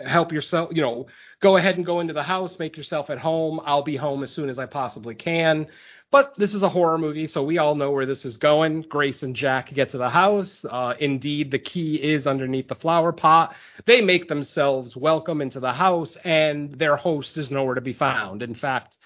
Help 0.04 0.32
yourself, 0.32 0.70
you 0.72 0.82
know, 0.82 1.06
go 1.40 1.56
ahead 1.56 1.76
and 1.76 1.86
go 1.86 2.00
into 2.00 2.12
the 2.12 2.22
house, 2.22 2.58
make 2.58 2.76
yourself 2.76 3.10
at 3.10 3.18
home. 3.18 3.60
I'll 3.64 3.82
be 3.82 3.96
home 3.96 4.22
as 4.22 4.30
soon 4.30 4.48
as 4.48 4.58
I 4.58 4.66
possibly 4.66 5.14
can. 5.14 5.68
But 6.10 6.34
this 6.38 6.54
is 6.54 6.62
a 6.62 6.68
horror 6.68 6.98
movie, 6.98 7.26
so 7.26 7.42
we 7.42 7.58
all 7.58 7.74
know 7.74 7.90
where 7.90 8.06
this 8.06 8.24
is 8.24 8.36
going. 8.36 8.82
Grace 8.82 9.22
and 9.22 9.34
Jack 9.34 9.72
get 9.74 9.90
to 9.90 9.98
the 9.98 10.08
house. 10.08 10.64
Uh, 10.68 10.94
indeed, 11.00 11.50
the 11.50 11.58
key 11.58 11.96
is 11.96 12.26
underneath 12.26 12.68
the 12.68 12.76
flower 12.76 13.12
pot. 13.12 13.54
They 13.86 14.00
make 14.00 14.28
themselves 14.28 14.96
welcome 14.96 15.40
into 15.40 15.58
the 15.58 15.72
house, 15.72 16.16
and 16.24 16.78
their 16.78 16.96
host 16.96 17.36
is 17.36 17.50
nowhere 17.50 17.74
to 17.74 17.80
be 17.80 17.92
found. 17.92 18.42
In 18.42 18.54
fact, 18.54 18.96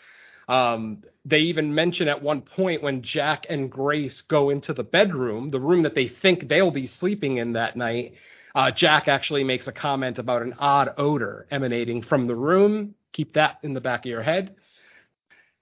um, 0.46 1.02
they 1.24 1.40
even 1.40 1.74
mention 1.74 2.08
at 2.08 2.22
one 2.22 2.42
point 2.42 2.82
when 2.82 3.02
Jack 3.02 3.46
and 3.48 3.70
Grace 3.70 4.20
go 4.22 4.50
into 4.50 4.74
the 4.74 4.82
bedroom, 4.82 5.50
the 5.50 5.60
room 5.60 5.82
that 5.82 5.94
they 5.94 6.08
think 6.08 6.48
they'll 6.48 6.70
be 6.70 6.86
sleeping 6.86 7.38
in 7.38 7.54
that 7.54 7.76
night. 7.76 8.14
Uh, 8.54 8.70
Jack 8.70 9.08
actually 9.08 9.44
makes 9.44 9.66
a 9.66 9.72
comment 9.72 10.18
about 10.18 10.42
an 10.42 10.54
odd 10.58 10.90
odor 10.96 11.46
emanating 11.50 12.02
from 12.02 12.26
the 12.26 12.34
room. 12.34 12.94
Keep 13.12 13.34
that 13.34 13.58
in 13.62 13.74
the 13.74 13.80
back 13.80 14.00
of 14.00 14.10
your 14.10 14.22
head. 14.22 14.56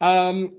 Um, 0.00 0.54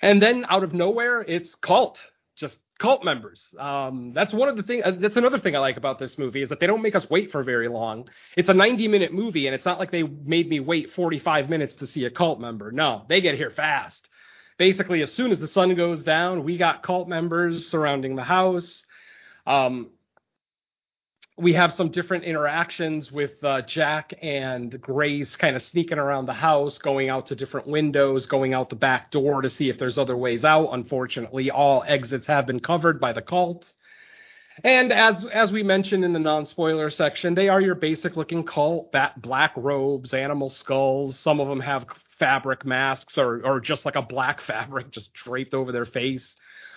and 0.00 0.20
then 0.20 0.44
out 0.48 0.64
of 0.64 0.74
nowhere, 0.74 1.22
it's 1.22 1.54
cult, 1.56 1.98
just 2.36 2.58
cult 2.78 3.04
members. 3.04 3.44
Um, 3.58 4.12
that's 4.14 4.32
one 4.32 4.48
of 4.48 4.56
the 4.56 4.62
things. 4.64 4.82
Uh, 4.84 4.92
that's 4.98 5.16
another 5.16 5.38
thing 5.38 5.54
I 5.54 5.60
like 5.60 5.76
about 5.76 5.98
this 5.98 6.18
movie 6.18 6.42
is 6.42 6.48
that 6.48 6.58
they 6.58 6.66
don't 6.66 6.82
make 6.82 6.96
us 6.96 7.08
wait 7.08 7.30
for 7.30 7.44
very 7.44 7.68
long. 7.68 8.08
It's 8.36 8.48
a 8.48 8.54
90 8.54 8.88
minute 8.88 9.12
movie, 9.12 9.46
and 9.46 9.54
it's 9.54 9.64
not 9.64 9.78
like 9.78 9.92
they 9.92 10.02
made 10.02 10.48
me 10.48 10.60
wait 10.60 10.92
45 10.92 11.48
minutes 11.48 11.74
to 11.76 11.86
see 11.86 12.04
a 12.04 12.10
cult 12.10 12.40
member. 12.40 12.72
No, 12.72 13.04
they 13.08 13.20
get 13.20 13.36
here 13.36 13.50
fast. 13.50 14.08
Basically, 14.58 15.02
as 15.02 15.12
soon 15.12 15.30
as 15.30 15.38
the 15.38 15.48
sun 15.48 15.74
goes 15.74 16.02
down, 16.02 16.44
we 16.44 16.56
got 16.56 16.82
cult 16.82 17.08
members 17.08 17.68
surrounding 17.68 18.16
the 18.16 18.24
house. 18.24 18.84
Um, 19.46 19.90
we 21.38 21.54
have 21.54 21.72
some 21.72 21.90
different 21.90 22.24
interactions 22.24 23.10
with 23.10 23.42
uh, 23.42 23.62
Jack 23.62 24.12
and 24.20 24.78
Grace 24.80 25.34
kind 25.36 25.56
of 25.56 25.62
sneaking 25.62 25.98
around 25.98 26.26
the 26.26 26.34
house, 26.34 26.76
going 26.78 27.08
out 27.08 27.26
to 27.28 27.36
different 27.36 27.66
windows, 27.66 28.26
going 28.26 28.52
out 28.52 28.68
the 28.68 28.76
back 28.76 29.10
door 29.10 29.40
to 29.40 29.48
see 29.48 29.70
if 29.70 29.78
there's 29.78 29.96
other 29.96 30.16
ways 30.16 30.44
out. 30.44 30.68
Unfortunately, 30.72 31.50
all 31.50 31.84
exits 31.86 32.26
have 32.26 32.46
been 32.46 32.60
covered 32.60 33.00
by 33.00 33.12
the 33.12 33.22
cult. 33.22 33.64
And 34.62 34.92
as 34.92 35.24
as 35.32 35.50
we 35.50 35.62
mentioned 35.62 36.04
in 36.04 36.12
the 36.12 36.18
non-spoiler 36.18 36.90
section, 36.90 37.34
they 37.34 37.48
are 37.48 37.60
your 37.60 37.74
basic 37.74 38.16
looking 38.16 38.44
cult, 38.44 38.92
bat, 38.92 39.20
black 39.20 39.52
robes, 39.56 40.12
animal 40.12 40.50
skulls. 40.50 41.18
Some 41.18 41.40
of 41.40 41.48
them 41.48 41.60
have 41.60 41.86
fabric 42.18 42.66
masks 42.66 43.16
or 43.16 43.40
or 43.46 43.60
just 43.60 43.86
like 43.86 43.96
a 43.96 44.02
black 44.02 44.40
fabric 44.46 44.90
just 44.90 45.14
draped 45.14 45.54
over 45.54 45.72
their 45.72 45.86
face. 45.86 46.36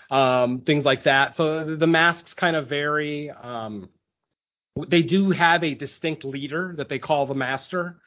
Um, 0.09 0.61
things 0.61 0.85
like 0.85 1.03
that. 1.03 1.35
So 1.35 1.75
the 1.75 1.87
masks 1.87 2.33
kind 2.33 2.55
of 2.55 2.69
vary. 2.69 3.29
Um, 3.29 3.89
they 4.87 5.01
do 5.01 5.31
have 5.31 5.63
a 5.63 5.73
distinct 5.73 6.25
leader 6.25 6.73
that 6.77 6.89
they 6.89 6.99
call 6.99 7.25
the 7.25 7.33
master. 7.33 7.97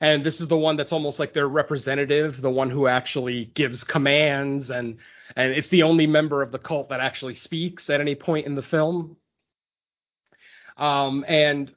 And 0.00 0.24
this 0.24 0.40
is 0.40 0.48
the 0.48 0.56
one 0.56 0.76
that's 0.76 0.92
almost 0.92 1.18
like 1.18 1.32
their 1.32 1.48
representative 1.48 2.40
the 2.40 2.50
one 2.50 2.70
who 2.70 2.86
actually 2.86 3.46
gives 3.54 3.84
commands 3.84 4.70
and 4.70 4.98
and 5.34 5.52
it's 5.52 5.68
the 5.70 5.82
only 5.82 6.06
member 6.06 6.42
of 6.42 6.52
the 6.52 6.58
cult 6.58 6.90
that 6.90 7.00
actually 7.00 7.34
speaks 7.34 7.88
at 7.90 8.00
any 8.00 8.14
point 8.14 8.46
in 8.46 8.54
the 8.54 8.62
film. 8.62 9.16
Um 10.76 11.24
and 11.26 11.74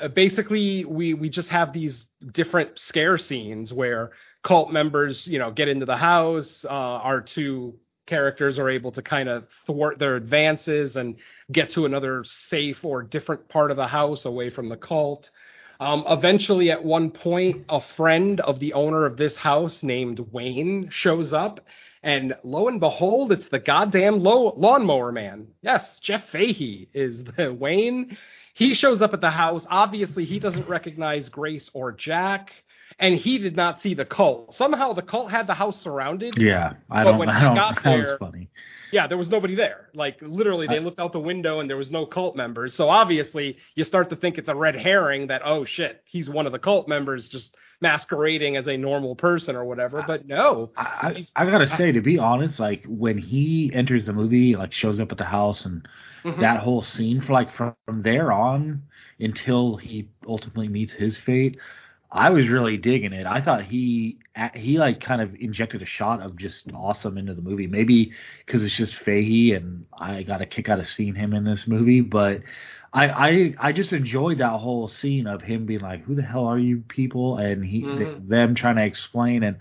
uh, 0.00 0.08
basically 0.08 0.84
we 0.84 1.14
we 1.14 1.28
just 1.28 1.48
have 1.48 1.72
these 1.72 2.06
different 2.32 2.78
scare 2.78 3.18
scenes 3.18 3.72
where 3.72 4.10
cult 4.42 4.72
members 4.72 5.26
you 5.26 5.38
know 5.38 5.50
get 5.52 5.68
into 5.68 5.86
the 5.86 5.96
house 5.96 6.64
uh 6.64 6.68
our 6.68 7.20
two 7.20 7.78
characters 8.10 8.58
are 8.58 8.68
able 8.68 8.90
to 8.90 9.02
kind 9.02 9.28
of 9.28 9.44
thwart 9.66 10.00
their 10.00 10.16
advances 10.16 10.96
and 10.96 11.14
get 11.50 11.70
to 11.70 11.86
another 11.86 12.24
safe 12.24 12.84
or 12.84 13.02
different 13.02 13.48
part 13.48 13.70
of 13.70 13.76
the 13.76 13.86
house 13.86 14.24
away 14.24 14.50
from 14.50 14.68
the 14.68 14.76
cult. 14.76 15.30
Um, 15.78 16.04
eventually, 16.08 16.72
at 16.72 16.84
one 16.84 17.10
point, 17.12 17.64
a 17.68 17.80
friend 17.96 18.40
of 18.40 18.58
the 18.58 18.72
owner 18.74 19.06
of 19.06 19.16
this 19.16 19.36
house 19.36 19.82
named 19.82 20.18
Wayne 20.32 20.90
shows 20.90 21.32
up, 21.32 21.60
and 22.02 22.34
lo 22.42 22.66
and 22.68 22.80
behold, 22.80 23.30
it's 23.30 23.48
the 23.48 23.60
goddamn 23.60 24.22
low- 24.22 24.54
lawnmower 24.56 25.12
man. 25.12 25.46
Yes, 25.62 25.82
Jeff 26.00 26.28
Fahey 26.30 26.88
is 26.92 27.22
the 27.36 27.54
Wayne. 27.54 28.18
He 28.54 28.74
shows 28.74 29.00
up 29.00 29.14
at 29.14 29.20
the 29.20 29.30
house. 29.30 29.64
Obviously, 29.70 30.24
he 30.24 30.40
doesn't 30.40 30.68
recognize 30.68 31.28
Grace 31.28 31.70
or 31.72 31.92
Jack 31.92 32.52
and 32.98 33.14
he 33.16 33.38
did 33.38 33.56
not 33.56 33.80
see 33.80 33.94
the 33.94 34.04
cult. 34.04 34.54
Somehow 34.54 34.92
the 34.92 35.02
cult 35.02 35.30
had 35.30 35.46
the 35.46 35.54
house 35.54 35.80
surrounded. 35.80 36.36
Yeah, 36.36 36.74
I 36.90 37.04
don't. 37.04 37.18
when 37.18 37.28
I 37.28 37.38
he 37.38 37.44
don't. 37.44 37.54
got 37.54 37.74
that 37.76 37.84
there- 37.84 37.98
was 37.98 38.18
funny. 38.18 38.48
Yeah, 38.92 39.06
there 39.06 39.16
was 39.18 39.30
nobody 39.30 39.54
there. 39.54 39.88
Like 39.94 40.18
literally, 40.20 40.66
they 40.66 40.80
looked 40.80 40.98
out 40.98 41.12
the 41.12 41.20
window 41.20 41.60
and 41.60 41.70
there 41.70 41.76
was 41.76 41.92
no 41.92 42.06
cult 42.06 42.34
members. 42.34 42.74
So 42.74 42.88
obviously, 42.88 43.56
you 43.76 43.84
start 43.84 44.10
to 44.10 44.16
think 44.16 44.36
it's 44.36 44.48
a 44.48 44.54
red 44.54 44.74
herring 44.74 45.28
that 45.28 45.42
oh 45.44 45.64
shit, 45.64 46.02
he's 46.06 46.28
one 46.28 46.44
of 46.46 46.50
the 46.52 46.58
cult 46.58 46.88
members 46.88 47.28
just 47.28 47.56
masquerading 47.80 48.56
as 48.56 48.66
a 48.66 48.76
normal 48.76 49.14
person 49.14 49.54
or 49.54 49.64
whatever. 49.64 50.02
But 50.04 50.26
no, 50.26 50.70
I, 50.76 51.24
I, 51.36 51.42
I 51.44 51.50
gotta 51.50 51.68
say, 51.76 51.92
to 51.92 52.00
be 52.00 52.18
honest, 52.18 52.58
like 52.58 52.84
when 52.88 53.16
he 53.16 53.70
enters 53.72 54.06
the 54.06 54.12
movie, 54.12 54.56
like 54.56 54.72
shows 54.72 54.98
up 54.98 55.12
at 55.12 55.18
the 55.18 55.24
house 55.24 55.64
and 55.64 55.86
Mhm. 56.24 56.40
that 56.40 56.60
whole 56.60 56.82
scene 56.82 57.22
for 57.22 57.32
like 57.32 57.50
from, 57.54 57.74
from 57.86 58.02
there 58.02 58.30
on 58.30 58.82
until 59.20 59.76
he 59.76 60.08
ultimately 60.28 60.68
meets 60.68 60.92
his 60.92 61.16
fate, 61.16 61.56
I 62.12 62.30
was 62.30 62.48
really 62.48 62.76
digging 62.76 63.12
it. 63.12 63.26
I 63.26 63.40
thought 63.40 63.64
he 63.64 64.18
he 64.54 64.78
like 64.78 65.00
kind 65.00 65.20
of 65.20 65.34
injected 65.36 65.82
a 65.82 65.86
shot 65.86 66.20
of 66.22 66.36
just 66.36 66.72
awesome 66.72 67.18
into 67.18 67.34
the 67.34 67.42
movie. 67.42 67.66
Maybe 67.66 68.12
because 68.44 68.62
it's 68.64 68.76
just 68.76 68.94
Fahey 68.94 69.52
and 69.54 69.86
I 69.96 70.22
got 70.24 70.42
a 70.42 70.46
kick 70.46 70.68
out 70.68 70.80
of 70.80 70.88
seeing 70.88 71.14
him 71.14 71.34
in 71.34 71.44
this 71.44 71.66
movie, 71.66 72.00
but. 72.00 72.42
I, 72.92 73.08
I 73.08 73.54
I 73.68 73.72
just 73.72 73.92
enjoyed 73.92 74.38
that 74.38 74.58
whole 74.58 74.88
scene 74.88 75.28
of 75.28 75.42
him 75.42 75.64
being 75.64 75.78
like, 75.78 76.02
"Who 76.02 76.16
the 76.16 76.22
hell 76.22 76.46
are 76.46 76.58
you 76.58 76.78
people?" 76.88 77.36
and 77.38 77.64
he 77.64 77.84
Mhm. 77.84 78.28
them 78.28 78.54
trying 78.56 78.74
to 78.76 78.84
explain 78.84 79.44
and 79.44 79.58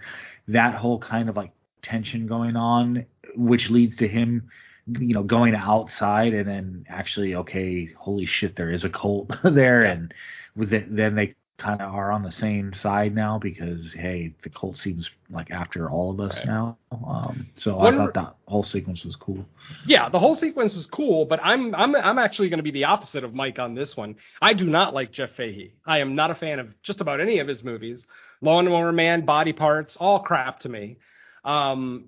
that 0.48 0.74
whole 0.76 0.98
kind 0.98 1.30
of 1.30 1.36
like 1.38 1.52
tension 1.84 2.26
going 2.26 2.56
on, 2.56 3.06
which 3.36 3.70
leads 3.70 3.98
to 3.98 4.08
him, 4.08 4.50
you 4.88 5.14
know, 5.14 5.22
going 5.24 5.54
outside 5.56 6.34
and 6.34 6.48
then 6.48 6.86
actually, 6.90 7.36
okay, 7.36 7.86
holy 7.96 8.26
shit, 8.26 8.56
there 8.56 8.72
is 8.72 8.84
a 8.84 8.90
cult 8.90 9.32
there, 9.44 9.84
and 9.84 10.12
with 10.56 10.74
it, 10.74 10.96
then 10.96 11.14
they 11.16 11.36
kind 11.60 11.82
of 11.82 11.94
are 11.94 12.12
on 12.12 12.24
the 12.24 12.32
same 12.32 12.74
side 12.74 13.14
now 13.14 13.38
because 13.38 13.94
hey, 13.94 14.34
the 14.42 14.50
cult 14.50 14.78
seems 14.78 15.10
like 15.30 15.52
after 15.52 15.90
all 15.90 16.10
of 16.10 16.20
us 16.20 16.36
Right. 16.38 16.46
now. 16.48 16.78
Um, 16.92 17.48
so 17.56 17.76
One- 17.78 17.94
I 17.94 17.98
thought 17.98 18.14
that 18.16 18.36
whole 18.48 18.64
sequence 18.64 19.04
was 19.06 19.16
cool. 19.16 19.46
yeah, 19.86 20.10
the 20.10 20.18
whole 20.18 20.36
sequence 20.36 20.74
was 20.74 20.86
cool. 20.88 21.26
But 21.26 21.40
I'm 21.44 21.76
I'm 21.76 21.96
I'm 21.96 22.18
actually 22.18 22.50
going 22.50 22.58
to 22.60 22.64
be 22.64 22.72
the 22.72 22.86
opposite 22.86 23.24
of 23.24 23.34
Mike 23.36 23.60
on 23.60 23.76
this 23.76 23.96
one. 23.96 24.16
I 24.42 24.54
do 24.54 24.66
not 24.66 24.94
like 24.96 25.12
Jeff 25.12 25.32
Fahey. 25.32 25.74
I 25.86 26.00
am 26.00 26.16
not 26.16 26.32
a 26.32 26.36
fan 26.36 26.58
of 26.60 26.68
just 26.82 27.02
about 27.02 27.20
any 27.22 27.40
of 27.40 27.48
his 27.48 27.64
movies. 27.64 28.08
Lawnmower 28.42 28.92
Man, 28.92 29.26
Body 29.26 29.54
Parts, 29.54 29.96
all 30.00 30.20
crap 30.22 30.62
to 30.62 30.70
me. 30.70 30.98
Um, 31.44 32.06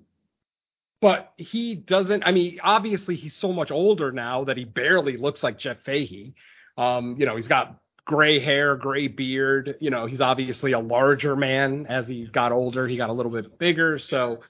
but 1.00 1.32
he 1.36 1.74
doesn't. 1.74 2.22
I 2.24 2.32
mean, 2.32 2.58
obviously 2.62 3.16
he's 3.16 3.34
so 3.34 3.52
much 3.52 3.70
older 3.70 4.12
now 4.12 4.44
that 4.44 4.56
he 4.56 4.64
barely 4.64 5.16
looks 5.16 5.42
like 5.42 5.58
Jeff 5.58 5.78
Fahey. 5.84 6.34
Um, 6.78 7.16
you 7.18 7.26
know, 7.26 7.36
he's 7.36 7.48
got 7.48 7.76
gray 8.04 8.40
hair, 8.40 8.76
gray 8.76 9.08
beard. 9.08 9.76
You 9.80 9.90
know, 9.90 10.06
he's 10.06 10.20
obviously 10.20 10.72
a 10.72 10.78
larger 10.78 11.36
man 11.36 11.86
as 11.88 12.06
he 12.08 12.26
got 12.26 12.52
older. 12.52 12.86
He 12.86 12.96
got 12.96 13.10
a 13.10 13.12
little 13.12 13.32
bit 13.32 13.58
bigger. 13.58 13.98
So 13.98 14.40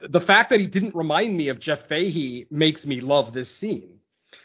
the 0.00 0.20
fact 0.20 0.50
that 0.50 0.60
he 0.60 0.66
didn't 0.66 0.94
remind 0.94 1.36
me 1.36 1.48
of 1.48 1.60
Jeff 1.60 1.88
Fahey 1.88 2.46
makes 2.50 2.84
me 2.86 3.00
love 3.00 3.32
this 3.32 3.54
scene. 3.56 3.98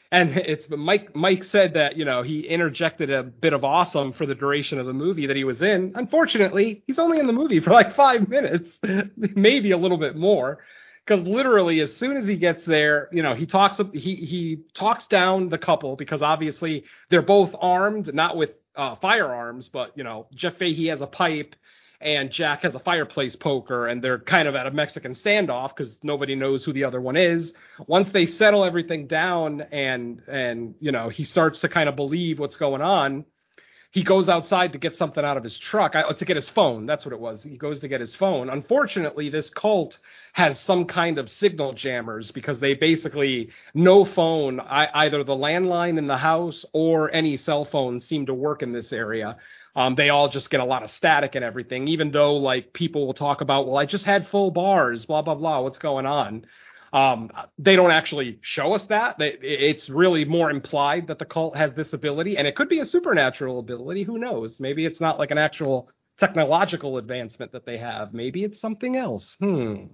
And 0.09 0.37
it's 0.37 0.65
Mike. 0.69 1.13
Mike 1.15 1.43
said 1.43 1.73
that 1.73 1.97
you 1.97 2.05
know 2.05 2.23
he 2.23 2.39
interjected 2.39 3.09
a 3.09 3.23
bit 3.23 3.51
of 3.51 3.65
awesome 3.65 4.13
for 4.13 4.25
the 4.25 4.35
duration 4.35 4.79
of 4.79 4.85
the 4.85 4.93
movie 4.93 5.27
that 5.27 5.35
he 5.35 5.43
was 5.43 5.61
in. 5.61 5.91
Unfortunately, 5.95 6.81
he's 6.87 6.97
only 6.97 7.19
in 7.19 7.27
the 7.27 7.33
movie 7.33 7.59
for 7.59 7.71
like 7.71 7.93
five 7.93 8.29
minutes, 8.29 8.79
maybe 9.17 9.71
a 9.71 9.77
little 9.77 9.97
bit 9.97 10.15
more, 10.15 10.59
because 11.07 11.25
literally 11.25 11.79
as 11.79 11.95
soon 11.95 12.17
as 12.17 12.27
he 12.27 12.35
gets 12.35 12.63
there, 12.65 13.07
you 13.11 13.23
know 13.23 13.33
he 13.33 13.45
talks 13.45 13.79
he 13.93 14.15
he 14.15 14.59
talks 14.73 15.07
down 15.07 15.49
the 15.49 15.57
couple 15.57 15.95
because 15.95 16.21
obviously 16.21 16.83
they're 17.09 17.21
both 17.21 17.55
armed, 17.59 18.13
not 18.13 18.35
with 18.35 18.51
uh, 18.75 18.95
firearms, 18.95 19.69
but 19.69 19.97
you 19.97 20.03
know 20.03 20.27
Jeff 20.35 20.57
Fahey 20.57 20.87
has 20.87 21.01
a 21.01 21.07
pipe 21.07 21.55
and 21.99 22.29
Jack 22.31 22.61
has 22.61 22.75
a 22.75 22.79
fireplace 22.79 23.35
poker, 23.35 23.87
and 23.87 24.03
they're 24.03 24.19
kind 24.19 24.47
of 24.47 24.55
at 24.55 24.67
a 24.67 24.71
Mexican 24.71 25.15
standoff 25.15 25.75
because 25.75 25.97
nobody 26.03 26.35
knows 26.35 26.63
who 26.63 26.71
the 26.71 26.83
other 26.83 27.01
one 27.01 27.17
is. 27.17 27.53
Once 27.87 28.11
they 28.11 28.27
settle 28.27 28.63
everything 28.63 29.07
down, 29.07 29.61
and 29.71 30.21
and 30.27 30.75
you 30.79 30.91
know 30.91 31.09
he 31.09 31.23
starts 31.23 31.61
to 31.61 31.69
kind 31.69 31.89
of 31.89 31.95
believe 31.95 32.37
what's 32.39 32.57
going 32.57 32.81
on, 32.81 33.25
he 33.91 34.03
goes 34.03 34.27
outside 34.27 34.73
to 34.73 34.77
get 34.77 34.95
something 34.95 35.23
out 35.23 35.37
of 35.37 35.43
his 35.43 35.57
truck. 35.57 35.95
I, 35.95 36.11
to 36.11 36.25
get 36.25 36.35
his 36.35 36.49
phone. 36.49 36.85
That's 36.85 37.05
what 37.05 37.13
it 37.13 37.19
was. 37.19 37.43
He 37.43 37.57
goes 37.57 37.79
to 37.79 37.87
get 37.87 38.01
his 38.01 38.13
phone. 38.15 38.49
Unfortunately 38.49 39.29
this 39.29 39.49
cult 39.49 39.97
has 40.33 40.59
some 40.59 40.85
kind 40.85 41.17
of 41.17 41.29
signal 41.29 41.73
jammers 41.73 42.31
because 42.31 42.59
they 42.59 42.73
basically 42.73 43.49
no 43.73 44.03
phone 44.05 44.59
I, 44.59 44.89
either 45.05 45.23
the 45.23 45.35
landline 45.35 45.97
in 45.97 46.07
the 46.07 46.17
house 46.17 46.65
or 46.73 47.11
any 47.13 47.37
cell 47.37 47.65
phone 47.65 47.99
seem 47.99 48.25
to 48.25 48.33
work 48.33 48.61
in 48.61 48.73
this 48.73 48.91
area. 48.91 49.37
Um, 49.75 49.95
they 49.95 50.09
all 50.09 50.27
just 50.27 50.49
get 50.49 50.59
a 50.59 50.65
lot 50.65 50.83
of 50.83 50.91
static 50.91 51.35
and 51.35 51.45
everything 51.45 51.87
even 51.87 52.11
though 52.11 52.35
like 52.35 52.73
people 52.73 53.05
will 53.05 53.13
talk 53.13 53.41
about 53.41 53.67
well 53.67 53.77
i 53.77 53.85
just 53.85 54.05
had 54.05 54.27
full 54.27 54.49
bars 54.49 55.05
blah 55.05 55.21
blah 55.21 55.35
blah. 55.35 55.61
What's 55.61 55.77
going 55.77 56.07
on 56.07 56.45
um, 56.97 57.31
they 57.59 57.75
don't 57.75 57.91
actually 57.91 58.39
show 58.41 58.73
us 58.73 58.85
that. 58.85 59.17
It's 59.19 59.87
really 59.87 60.25
more 60.25 60.49
implied 60.49 61.07
that 61.07 61.19
the 61.19 61.25
cult 61.25 61.55
has 61.55 61.73
this 61.75 61.93
ability, 61.93 62.37
and 62.37 62.47
it 62.47 62.55
could 62.55 62.69
be 62.69 62.79
a 62.79 62.85
supernatural 62.85 63.59
ability. 63.59 64.03
Who 64.03 64.17
knows? 64.17 64.59
Maybe 64.59 64.85
it's 64.85 64.99
not 64.99 65.19
like 65.19 65.29
an 65.29 65.37
actual 65.37 65.89
technological 66.17 66.97
advancement 66.97 67.51
that 67.51 67.65
they 67.65 67.77
have. 67.77 68.13
Maybe 68.13 68.43
it's 68.43 68.59
something 68.59 68.95
else. 68.95 69.35
Hmm. 69.39 69.85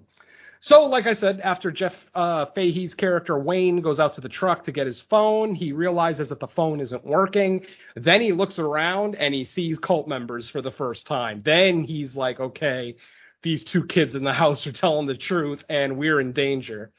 So, 0.61 0.83
like 0.83 1.05
I 1.07 1.13
said, 1.13 1.41
after 1.41 1.71
Jeff 1.71 1.93
uh, 2.15 2.45
Fahey's 2.55 2.93
character 2.93 3.37
Wayne 3.37 3.81
goes 3.81 3.99
out 3.99 4.13
to 4.13 4.21
the 4.21 4.29
truck 4.29 4.63
to 4.63 4.71
get 4.71 4.87
his 4.87 5.01
phone, 5.09 5.55
he 5.55 5.73
realizes 5.73 6.29
that 6.29 6.39
the 6.39 6.47
phone 6.47 6.79
isn't 6.79 7.05
working. 7.05 7.65
Then 7.97 8.21
he 8.21 8.31
looks 8.31 8.57
around 8.57 9.15
and 9.15 9.33
he 9.33 9.43
sees 9.43 9.77
cult 9.77 10.07
members 10.07 10.47
for 10.49 10.61
the 10.61 10.71
first 10.71 11.05
time. 11.05 11.41
Then 11.43 11.83
he's 11.83 12.15
like, 12.15 12.39
okay, 12.39 12.95
these 13.43 13.63
two 13.63 13.85
kids 13.85 14.15
in 14.15 14.23
the 14.23 14.33
house 14.33 14.65
are 14.65 14.71
telling 14.71 15.07
the 15.07 15.17
truth 15.17 15.63
and 15.69 15.97
we're 15.97 16.19
in 16.19 16.31
danger. 16.31 16.91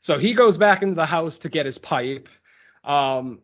So 0.00 0.18
he 0.18 0.34
goes 0.34 0.56
back 0.56 0.82
into 0.82 0.94
the 0.94 1.06
house 1.06 1.38
to 1.38 1.48
get 1.48 1.66
his 1.66 1.78
pipe. 1.78 2.28
Um, 2.84 3.40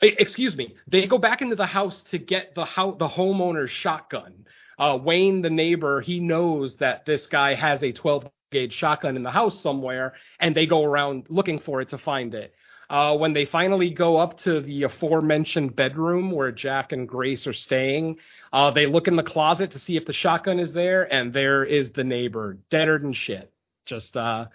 excuse 0.00 0.56
me. 0.56 0.76
They 0.86 1.06
go 1.06 1.18
back 1.18 1.42
into 1.42 1.56
the 1.56 1.66
house 1.66 2.00
to 2.10 2.18
get 2.18 2.54
the 2.54 2.64
ho- 2.64 2.96
the 2.98 3.08
homeowner's 3.08 3.70
shotgun. 3.70 4.46
Uh, 4.78 4.98
Wayne, 5.02 5.42
the 5.42 5.50
neighbor, 5.50 6.00
he 6.00 6.20
knows 6.20 6.76
that 6.76 7.04
this 7.04 7.26
guy 7.26 7.54
has 7.54 7.82
a 7.82 7.92
12 7.92 8.30
gauge 8.52 8.72
shotgun 8.72 9.16
in 9.16 9.22
the 9.24 9.30
house 9.30 9.60
somewhere, 9.60 10.14
and 10.40 10.54
they 10.54 10.66
go 10.66 10.84
around 10.84 11.26
looking 11.28 11.58
for 11.58 11.80
it 11.80 11.88
to 11.90 11.98
find 11.98 12.34
it. 12.34 12.54
Uh, 12.90 13.16
when 13.16 13.34
they 13.34 13.44
finally 13.44 13.90
go 13.90 14.16
up 14.16 14.38
to 14.38 14.60
the 14.60 14.84
aforementioned 14.84 15.76
bedroom 15.76 16.30
where 16.30 16.50
Jack 16.50 16.92
and 16.92 17.06
Grace 17.06 17.46
are 17.46 17.52
staying, 17.52 18.16
uh, 18.52 18.70
they 18.70 18.86
look 18.86 19.08
in 19.08 19.16
the 19.16 19.22
closet 19.22 19.72
to 19.72 19.78
see 19.78 19.96
if 19.96 20.06
the 20.06 20.12
shotgun 20.12 20.58
is 20.58 20.72
there, 20.72 21.12
and 21.12 21.32
there 21.32 21.64
is 21.64 21.90
the 21.92 22.04
neighbor, 22.04 22.56
deader 22.70 22.98
than 22.98 23.12
shit. 23.12 23.52
Just 23.84 24.16
uh, 24.16 24.46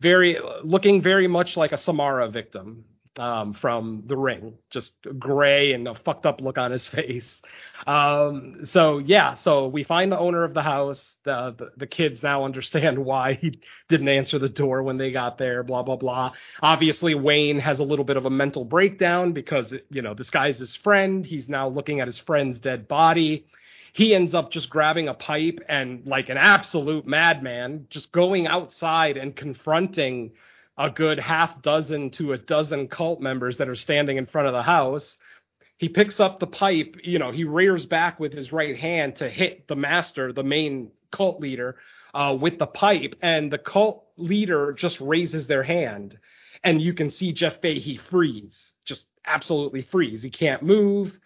very 0.00 0.38
looking 0.62 1.02
very 1.02 1.26
much 1.26 1.56
like 1.56 1.72
a 1.72 1.78
Samara 1.78 2.28
victim 2.28 2.84
um, 3.16 3.54
from 3.54 4.04
The 4.06 4.16
Ring, 4.16 4.54
just 4.70 4.92
gray 5.18 5.72
and 5.72 5.86
a 5.88 5.94
fucked 5.94 6.26
up 6.26 6.40
look 6.40 6.58
on 6.58 6.70
his 6.70 6.86
face. 6.88 7.28
Um, 7.86 8.60
so 8.64 8.98
yeah, 8.98 9.34
so 9.34 9.68
we 9.68 9.84
find 9.84 10.12
the 10.12 10.18
owner 10.18 10.44
of 10.44 10.54
the 10.54 10.62
house. 10.62 11.16
The, 11.24 11.54
the, 11.56 11.70
the 11.76 11.86
kids 11.86 12.22
now 12.22 12.44
understand 12.44 12.98
why 13.04 13.34
he 13.34 13.60
didn't 13.88 14.08
answer 14.08 14.38
the 14.38 14.48
door 14.48 14.82
when 14.82 14.96
they 14.96 15.12
got 15.12 15.38
there. 15.38 15.62
Blah 15.62 15.82
blah 15.82 15.96
blah. 15.96 16.32
Obviously, 16.62 17.14
Wayne 17.14 17.58
has 17.58 17.80
a 17.80 17.84
little 17.84 18.04
bit 18.04 18.16
of 18.16 18.26
a 18.26 18.30
mental 18.30 18.64
breakdown 18.64 19.32
because 19.32 19.72
you 19.90 20.02
know 20.02 20.14
this 20.14 20.30
guy's 20.30 20.58
his 20.58 20.76
friend. 20.76 21.26
He's 21.26 21.48
now 21.48 21.68
looking 21.68 22.00
at 22.00 22.06
his 22.06 22.18
friend's 22.18 22.60
dead 22.60 22.88
body 22.88 23.46
he 23.92 24.14
ends 24.14 24.34
up 24.34 24.52
just 24.52 24.70
grabbing 24.70 25.08
a 25.08 25.14
pipe 25.14 25.58
and 25.68 26.06
like 26.06 26.28
an 26.28 26.36
absolute 26.36 27.06
madman 27.06 27.86
just 27.90 28.12
going 28.12 28.46
outside 28.46 29.16
and 29.16 29.34
confronting 29.34 30.30
a 30.78 30.90
good 30.90 31.18
half 31.18 31.62
dozen 31.62 32.10
to 32.10 32.32
a 32.32 32.38
dozen 32.38 32.88
cult 32.88 33.20
members 33.20 33.58
that 33.58 33.68
are 33.68 33.76
standing 33.76 34.16
in 34.16 34.26
front 34.26 34.46
of 34.48 34.54
the 34.54 34.62
house. 34.62 35.18
He 35.78 35.88
picks 35.88 36.20
up 36.20 36.40
the 36.40 36.46
pipe, 36.46 36.96
you 37.04 37.18
know, 37.18 37.32
he 37.32 37.44
rears 37.44 37.86
back 37.86 38.20
with 38.20 38.32
his 38.32 38.52
right 38.52 38.76
hand 38.76 39.16
to 39.16 39.28
hit 39.28 39.66
the 39.66 39.76
master, 39.76 40.32
the 40.32 40.42
main 40.42 40.90
cult 41.10 41.40
leader, 41.40 41.76
uh, 42.14 42.36
with 42.38 42.58
the 42.58 42.66
pipe, 42.66 43.14
and 43.22 43.50
the 43.50 43.58
cult 43.58 44.06
leader 44.16 44.72
just 44.72 45.00
raises 45.00 45.46
their 45.46 45.62
hand. 45.62 46.18
And 46.62 46.80
you 46.82 46.92
can 46.92 47.10
see 47.10 47.32
Jeff 47.32 47.60
Fahey 47.62 47.98
freeze, 48.10 48.72
just 48.84 49.06
absolutely 49.26 49.82
freeze. 49.82 50.22
He 50.22 50.30
can't 50.30 50.62
move. 50.62 51.18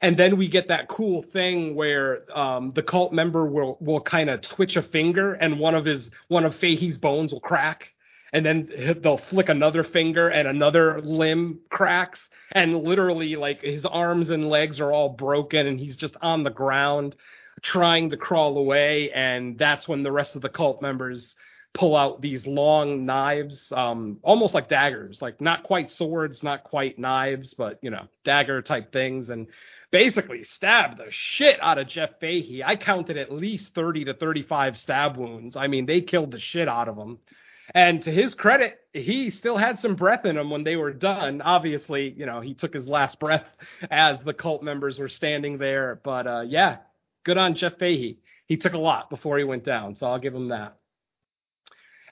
And 0.00 0.16
then 0.16 0.36
we 0.36 0.48
get 0.48 0.68
that 0.68 0.88
cool 0.88 1.22
thing 1.22 1.74
where 1.74 2.22
um, 2.36 2.72
the 2.74 2.82
cult 2.82 3.12
member 3.12 3.44
will 3.44 3.76
will 3.80 4.00
kind 4.00 4.30
of 4.30 4.40
twitch 4.40 4.76
a 4.76 4.82
finger, 4.82 5.34
and 5.34 5.58
one 5.58 5.74
of 5.74 5.84
his 5.84 6.10
one 6.28 6.44
of 6.44 6.54
Fahey's 6.56 6.96
bones 6.96 7.32
will 7.32 7.40
crack 7.40 7.88
and 8.32 8.44
then 8.44 8.68
they'll 9.00 9.20
flick 9.30 9.48
another 9.48 9.84
finger 9.84 10.28
and 10.28 10.46
another 10.48 11.00
limb 11.00 11.60
cracks 11.70 12.20
and 12.52 12.82
literally 12.82 13.36
like 13.36 13.60
his 13.62 13.84
arms 13.84 14.30
and 14.30 14.48
legs 14.48 14.80
are 14.80 14.92
all 14.92 15.08
broken 15.08 15.66
and 15.66 15.80
he's 15.80 15.96
just 15.96 16.16
on 16.22 16.42
the 16.42 16.50
ground 16.50 17.16
trying 17.62 18.10
to 18.10 18.16
crawl 18.16 18.56
away 18.56 19.10
and 19.12 19.58
that's 19.58 19.86
when 19.86 20.02
the 20.02 20.12
rest 20.12 20.36
of 20.36 20.42
the 20.42 20.48
cult 20.48 20.80
members 20.80 21.36
pull 21.72 21.96
out 21.96 22.20
these 22.20 22.46
long 22.46 23.06
knives 23.06 23.72
um 23.76 24.18
almost 24.22 24.54
like 24.54 24.68
daggers 24.68 25.22
like 25.22 25.40
not 25.40 25.62
quite 25.62 25.88
swords 25.90 26.42
not 26.42 26.64
quite 26.64 26.98
knives 26.98 27.54
but 27.54 27.78
you 27.80 27.90
know 27.90 28.08
dagger 28.24 28.60
type 28.60 28.92
things 28.92 29.28
and 29.28 29.46
basically 29.90 30.44
stab 30.44 30.96
the 30.96 31.06
shit 31.10 31.58
out 31.60 31.78
of 31.78 31.88
Jeff 31.88 32.10
Fahey. 32.20 32.62
I 32.64 32.76
counted 32.76 33.16
at 33.16 33.32
least 33.32 33.74
30 33.74 34.06
to 34.06 34.14
35 34.14 34.78
stab 34.78 35.16
wounds. 35.16 35.56
I 35.56 35.66
mean, 35.66 35.86
they 35.86 36.00
killed 36.00 36.30
the 36.30 36.38
shit 36.38 36.68
out 36.68 36.88
of 36.88 36.96
him. 36.96 37.18
And 37.74 38.02
to 38.04 38.10
his 38.10 38.34
credit, 38.34 38.78
he 38.92 39.30
still 39.30 39.56
had 39.56 39.78
some 39.78 39.94
breath 39.94 40.24
in 40.24 40.36
him 40.36 40.50
when 40.50 40.64
they 40.64 40.76
were 40.76 40.92
done. 40.92 41.40
Obviously, 41.40 42.10
you 42.10 42.26
know, 42.26 42.40
he 42.40 42.54
took 42.54 42.74
his 42.74 42.88
last 42.88 43.20
breath 43.20 43.46
as 43.90 44.22
the 44.22 44.34
cult 44.34 44.62
members 44.62 44.98
were 44.98 45.08
standing 45.08 45.58
there. 45.58 46.00
But 46.02 46.26
uh, 46.26 46.44
yeah, 46.46 46.78
good 47.24 47.38
on 47.38 47.54
Jeff 47.54 47.78
Fahey. 47.78 48.18
He 48.46 48.56
took 48.56 48.72
a 48.72 48.78
lot 48.78 49.10
before 49.10 49.38
he 49.38 49.44
went 49.44 49.64
down, 49.64 49.94
so 49.94 50.06
I'll 50.06 50.18
give 50.18 50.34
him 50.34 50.48
that. 50.48 50.76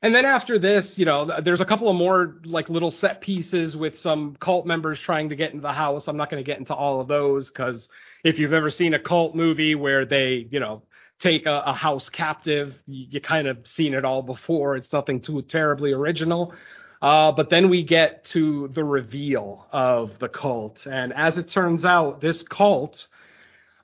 And 0.00 0.14
then 0.14 0.24
after 0.24 0.60
this, 0.60 0.96
you 0.96 1.04
know, 1.04 1.40
there's 1.42 1.60
a 1.60 1.64
couple 1.64 1.88
of 1.88 1.96
more 1.96 2.36
like 2.44 2.68
little 2.68 2.92
set 2.92 3.20
pieces 3.20 3.74
with 3.74 3.98
some 3.98 4.36
cult 4.36 4.64
members 4.64 5.00
trying 5.00 5.30
to 5.30 5.36
get 5.36 5.50
into 5.50 5.62
the 5.62 5.72
house. 5.72 6.06
I'm 6.06 6.16
not 6.16 6.30
going 6.30 6.42
to 6.42 6.46
get 6.46 6.60
into 6.60 6.74
all 6.74 7.00
of 7.00 7.08
those 7.08 7.48
because 7.48 7.88
if 8.22 8.38
you've 8.38 8.52
ever 8.52 8.70
seen 8.70 8.94
a 8.94 8.98
cult 9.00 9.34
movie 9.34 9.74
where 9.74 10.04
they, 10.04 10.46
you 10.50 10.60
know, 10.60 10.84
take 11.20 11.46
a, 11.46 11.62
a 11.66 11.72
house 11.72 12.08
captive. 12.08 12.78
You, 12.86 13.06
you, 13.10 13.20
kind 13.20 13.48
of 13.48 13.66
seen 13.66 13.94
it 13.94 14.04
all 14.04 14.22
before. 14.22 14.76
It's 14.76 14.92
nothing 14.92 15.20
too 15.20 15.42
terribly 15.42 15.92
original. 15.92 16.54
Uh, 17.00 17.32
but 17.32 17.50
then 17.50 17.68
we 17.68 17.84
get 17.84 18.24
to 18.26 18.68
the 18.68 18.84
reveal 18.84 19.66
of 19.72 20.18
the 20.18 20.28
cult. 20.28 20.86
And 20.86 21.12
as 21.12 21.38
it 21.38 21.48
turns 21.48 21.84
out, 21.84 22.20
this 22.20 22.42
cult 22.42 23.06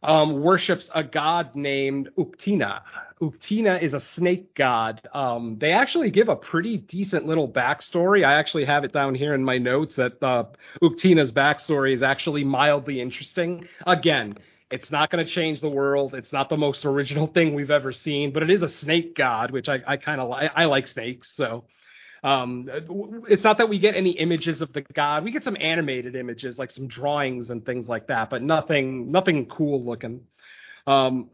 um, 0.02 0.42
worships 0.42 0.90
a 0.94 1.02
god 1.02 1.54
named 1.54 2.10
Uktina. 2.18 2.82
Uktina 3.20 3.80
is 3.80 3.94
a 3.94 4.00
snake 4.00 4.54
god. 4.54 5.00
Um, 5.14 5.56
they 5.60 5.72
actually 5.72 6.10
give 6.10 6.28
a 6.28 6.36
pretty 6.36 6.76
decent 6.76 7.26
little 7.26 7.48
backstory. 7.48 8.26
I 8.26 8.34
actually 8.34 8.64
have 8.64 8.84
it 8.84 8.92
down 8.92 9.14
here 9.14 9.34
in 9.34 9.42
my 9.42 9.58
notes 9.58 9.94
that 9.94 10.22
uh, 10.22 10.44
backstory 10.82 11.94
is 11.94 12.02
actually 12.02 12.44
mildly 12.44 13.00
interesting. 13.00 13.66
Again, 13.86 14.36
it's 14.74 14.90
not 14.90 15.08
going 15.08 15.24
to 15.24 15.30
change 15.30 15.60
the 15.60 15.68
world. 15.68 16.14
It's 16.14 16.32
not 16.32 16.48
the 16.48 16.56
most 16.56 16.84
original 16.84 17.28
thing 17.28 17.54
we've 17.54 17.70
ever 17.70 17.92
seen, 17.92 18.32
but 18.32 18.42
it 18.42 18.50
is 18.50 18.60
a 18.60 18.68
snake 18.68 19.14
god, 19.14 19.52
which 19.52 19.68
I, 19.68 19.80
I 19.86 19.96
kind 19.96 20.20
of 20.20 20.28
like. 20.28 20.50
I 20.54 20.64
like 20.64 20.88
snakes, 20.88 21.30
so 21.36 21.64
um, 22.24 22.68
it's 23.28 23.44
not 23.44 23.58
that 23.58 23.68
we 23.68 23.78
get 23.78 23.94
any 23.94 24.10
images 24.10 24.60
of 24.62 24.72
the 24.72 24.80
god. 24.80 25.22
We 25.22 25.30
get 25.30 25.44
some 25.44 25.56
animated 25.60 26.16
images, 26.16 26.58
like 26.58 26.72
some 26.72 26.88
drawings 26.88 27.50
and 27.50 27.64
things 27.64 27.86
like 27.86 28.08
that, 28.08 28.30
but 28.30 28.42
nothing, 28.42 29.12
nothing 29.12 29.46
cool 29.46 29.84
looking. 29.84 30.22
Um, 30.88 31.30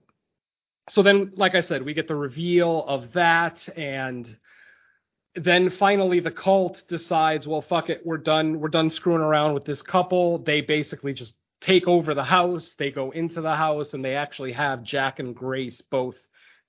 so 0.90 1.02
then, 1.02 1.32
like 1.34 1.54
I 1.54 1.62
said, 1.62 1.82
we 1.82 1.94
get 1.94 2.08
the 2.08 2.16
reveal 2.16 2.84
of 2.84 3.14
that, 3.14 3.66
and 3.74 4.28
then 5.34 5.70
finally 5.70 6.20
the 6.20 6.30
cult 6.30 6.82
decides, 6.88 7.46
well, 7.46 7.62
fuck 7.62 7.88
it, 7.88 8.02
we're 8.04 8.18
done. 8.18 8.60
We're 8.60 8.68
done 8.68 8.90
screwing 8.90 9.22
around 9.22 9.54
with 9.54 9.64
this 9.64 9.80
couple. 9.80 10.38
They 10.38 10.60
basically 10.60 11.14
just 11.14 11.34
take 11.60 11.86
over 11.86 12.14
the 12.14 12.24
house. 12.24 12.74
They 12.78 12.90
go 12.90 13.10
into 13.10 13.40
the 13.40 13.54
house 13.54 13.94
and 13.94 14.04
they 14.04 14.14
actually 14.14 14.52
have 14.52 14.82
Jack 14.82 15.18
and 15.18 15.34
Grace 15.34 15.80
both 15.90 16.16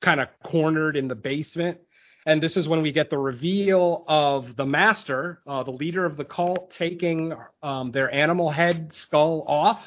kind 0.01 0.19
of 0.19 0.27
cornered 0.43 0.97
in 0.97 1.07
the 1.07 1.15
basement. 1.15 1.77
And 2.25 2.41
this 2.41 2.55
is 2.55 2.67
when 2.67 2.81
we 2.81 2.91
get 2.91 3.09
the 3.09 3.17
reveal 3.17 4.03
of 4.07 4.55
the 4.55 4.65
master, 4.65 5.39
uh, 5.47 5.63
the 5.63 5.71
leader 5.71 6.05
of 6.05 6.17
the 6.17 6.25
cult, 6.25 6.71
taking 6.71 7.33
um, 7.63 7.91
their 7.91 8.13
animal 8.13 8.51
head 8.51 8.93
skull 8.93 9.43
off. 9.47 9.81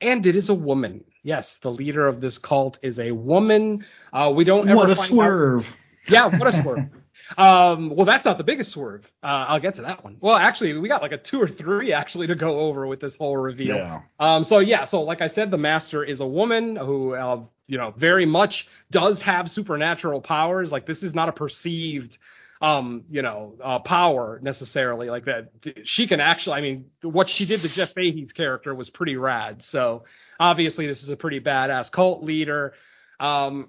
And 0.00 0.26
it 0.26 0.36
is 0.36 0.50
a 0.50 0.54
woman. 0.54 1.04
Yes, 1.22 1.56
the 1.62 1.70
leader 1.70 2.06
of 2.06 2.20
this 2.20 2.36
cult 2.36 2.78
is 2.82 2.98
a 2.98 3.12
woman. 3.12 3.84
Uh, 4.12 4.30
we 4.34 4.44
don't 4.44 4.68
ever 4.68 4.76
what 4.76 4.90
a 4.90 4.96
find 4.96 5.08
swerve. 5.08 5.64
Out... 5.64 5.72
Yeah, 6.08 6.38
what 6.38 6.54
a 6.54 6.62
swerve. 6.62 6.88
Um, 7.36 7.94
well, 7.94 8.06
that's 8.06 8.24
not 8.24 8.38
the 8.38 8.44
biggest 8.44 8.72
swerve. 8.72 9.04
Uh, 9.22 9.46
I'll 9.48 9.60
get 9.60 9.76
to 9.76 9.82
that 9.82 10.04
one. 10.04 10.16
Well, 10.20 10.36
actually, 10.36 10.76
we 10.78 10.88
got 10.88 11.02
like 11.02 11.12
a 11.12 11.18
two 11.18 11.40
or 11.40 11.48
three 11.48 11.92
actually 11.92 12.26
to 12.28 12.34
go 12.34 12.60
over 12.60 12.86
with 12.86 13.00
this 13.00 13.16
whole 13.16 13.36
reveal. 13.36 13.76
Yeah. 13.76 14.00
Um, 14.18 14.44
so 14.44 14.58
yeah, 14.58 14.86
so 14.86 15.02
like 15.02 15.20
I 15.20 15.28
said, 15.28 15.50
the 15.50 15.58
master 15.58 16.04
is 16.04 16.20
a 16.20 16.26
woman 16.26 16.76
who, 16.76 17.14
uh, 17.14 17.40
you 17.66 17.78
know, 17.78 17.94
very 17.96 18.26
much 18.26 18.66
does 18.90 19.18
have 19.20 19.50
supernatural 19.50 20.20
powers. 20.20 20.70
Like 20.70 20.86
this 20.86 21.02
is 21.02 21.14
not 21.14 21.28
a 21.28 21.32
perceived 21.32 22.18
um, 22.64 23.04
you 23.10 23.20
know, 23.20 23.56
uh, 23.62 23.78
power 23.80 24.40
necessarily 24.42 25.10
like 25.10 25.26
that. 25.26 25.50
She 25.84 26.06
can 26.06 26.20
actually, 26.20 26.54
I 26.54 26.60
mean, 26.62 26.86
what 27.02 27.28
she 27.28 27.44
did 27.44 27.60
to 27.60 27.68
Jeff 27.68 27.92
Fahey's 27.92 28.32
character 28.32 28.74
was 28.74 28.88
pretty 28.88 29.16
rad. 29.16 29.62
So 29.64 30.04
obviously, 30.40 30.86
this 30.86 31.02
is 31.02 31.10
a 31.10 31.16
pretty 31.16 31.40
badass 31.40 31.90
cult 31.90 32.22
leader. 32.22 32.72
Um, 33.20 33.68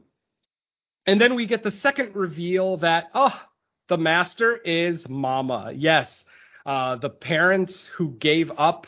and 1.06 1.20
then 1.20 1.36
we 1.36 1.45
get 1.45 1.64
the 1.64 1.72
second 1.72 2.16
reveal 2.16 2.78
that 2.78 3.06
oh, 3.14 3.39
the 3.88 3.97
master 3.97 4.58
is 4.58 5.08
Mama. 5.08 5.72
Yes, 5.76 6.26
uh, 6.66 6.95
the 6.97 7.10
parents 7.10 7.89
who 7.95 8.12
gave 8.12 8.51
up 8.58 8.88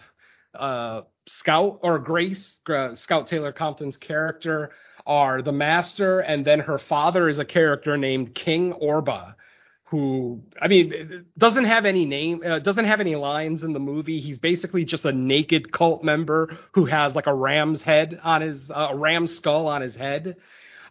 uh, 0.56 1.02
Scout 1.28 1.80
or 1.84 2.00
Grace, 2.00 2.58
uh, 2.70 2.96
Scout 2.96 3.28
Taylor 3.28 3.52
Compton's 3.52 3.98
character, 3.98 4.72
are 5.06 5.42
the 5.42 5.52
master, 5.52 6.20
and 6.20 6.44
then 6.46 6.60
her 6.60 6.80
father 6.80 7.30
is 7.30 7.40
a 7.40 7.46
character 7.46 7.98
named 7.98 8.36
King 8.36 8.74
Orba 8.74 9.36
who 9.90 10.42
I 10.62 10.68
mean 10.68 11.26
doesn't 11.38 11.64
have 11.64 11.86
any 11.86 12.06
name, 12.06 12.44
uh, 12.46 12.60
doesn't 12.60 12.86
have 12.86 13.00
any 13.00 13.16
lines 13.16 13.64
in 13.64 13.72
the 13.72 13.80
movie. 13.80 14.20
He's 14.20 14.38
basically 14.38 14.84
just 14.84 15.06
a 15.06 15.12
naked 15.14 15.72
cult 15.72 16.04
member 16.04 16.58
who 16.74 16.86
has 16.86 17.16
like 17.16 17.28
a 17.28 17.34
ram's 17.34 17.82
head 17.82 18.20
on 18.22 18.42
his 18.42 18.70
uh, 18.70 18.90
a 18.92 18.98
ram's 18.98 19.36
skull 19.36 19.68
on 19.68 19.82
his 19.82 19.96
head. 19.96 20.36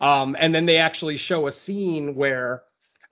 Um, 0.00 0.36
and 0.38 0.54
then 0.54 0.66
they 0.66 0.76
actually 0.76 1.16
show 1.16 1.46
a 1.46 1.52
scene 1.52 2.14
where 2.14 2.62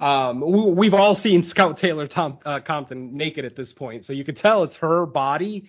um, 0.01 0.75
we, 0.77 0.87
have 0.87 0.95
all 0.95 1.15
seen 1.15 1.45
Scout 1.45 1.79
Taylor 1.79 2.07
Tom, 2.07 2.39
uh, 2.45 2.61
Compton 2.61 3.17
naked 3.17 3.45
at 3.45 3.57
this 3.57 3.73
point, 3.73 4.05
so 4.05 4.13
you 4.13 4.25
could 4.25 4.37
tell 4.37 4.65
it's 4.65 4.77
her 4.77 5.07
body. 5.07 5.69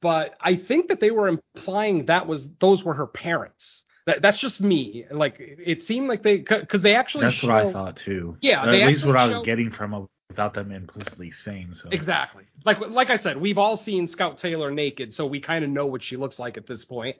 But 0.00 0.34
I 0.40 0.56
think 0.56 0.88
that 0.88 1.00
they 1.00 1.10
were 1.10 1.28
implying 1.28 2.06
that 2.06 2.26
was 2.26 2.48
those 2.58 2.82
were 2.82 2.94
her 2.94 3.06
parents. 3.06 3.84
That, 4.06 4.22
that's 4.22 4.38
just 4.38 4.60
me. 4.60 5.04
Like 5.10 5.36
it 5.38 5.82
seemed 5.84 6.08
like 6.08 6.22
they 6.22 6.38
because 6.38 6.82
they 6.82 6.94
actually. 6.94 7.26
That's 7.26 7.36
show, 7.36 7.48
what 7.48 7.66
I 7.66 7.72
thought 7.72 7.96
too. 7.96 8.36
Yeah, 8.40 8.62
at 8.62 8.88
least 8.88 9.04
what 9.04 9.16
I 9.16 9.26
was 9.26 9.38
show, 9.38 9.44
getting 9.44 9.70
from 9.70 9.94
it 9.94 10.06
without 10.28 10.54
them 10.54 10.70
implicitly 10.72 11.30
saying 11.30 11.74
so. 11.82 11.88
Exactly. 11.90 12.44
Like 12.64 12.78
like 12.88 13.10
I 13.10 13.18
said, 13.18 13.36
we've 13.36 13.58
all 13.58 13.76
seen 13.76 14.08
Scout 14.08 14.38
Taylor 14.38 14.70
naked, 14.70 15.14
so 15.14 15.26
we 15.26 15.40
kind 15.40 15.64
of 15.64 15.70
know 15.70 15.86
what 15.86 16.02
she 16.02 16.16
looks 16.16 16.38
like 16.38 16.56
at 16.56 16.66
this 16.66 16.84
point. 16.84 17.16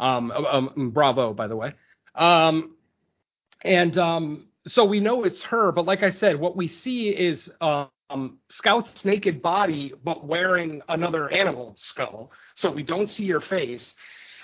Um, 0.00 0.30
um, 0.30 0.90
bravo, 0.92 1.32
by 1.32 1.46
the 1.46 1.56
way. 1.56 1.74
Um, 2.14 2.76
and 3.62 3.96
um, 3.98 4.48
so 4.68 4.84
we 4.84 5.00
know 5.00 5.24
it's 5.24 5.42
her, 5.44 5.72
but 5.72 5.86
like 5.86 6.02
I 6.02 6.10
said, 6.10 6.38
what 6.38 6.56
we 6.56 6.68
see 6.68 7.08
is 7.10 7.50
um, 7.60 8.38
Scout's 8.48 9.04
naked 9.04 9.42
body, 9.42 9.92
but 10.04 10.26
wearing 10.26 10.82
another 10.88 11.30
animal 11.30 11.74
skull. 11.76 12.32
So 12.54 12.70
we 12.70 12.82
don't 12.82 13.08
see 13.08 13.28
her 13.30 13.40
face. 13.40 13.94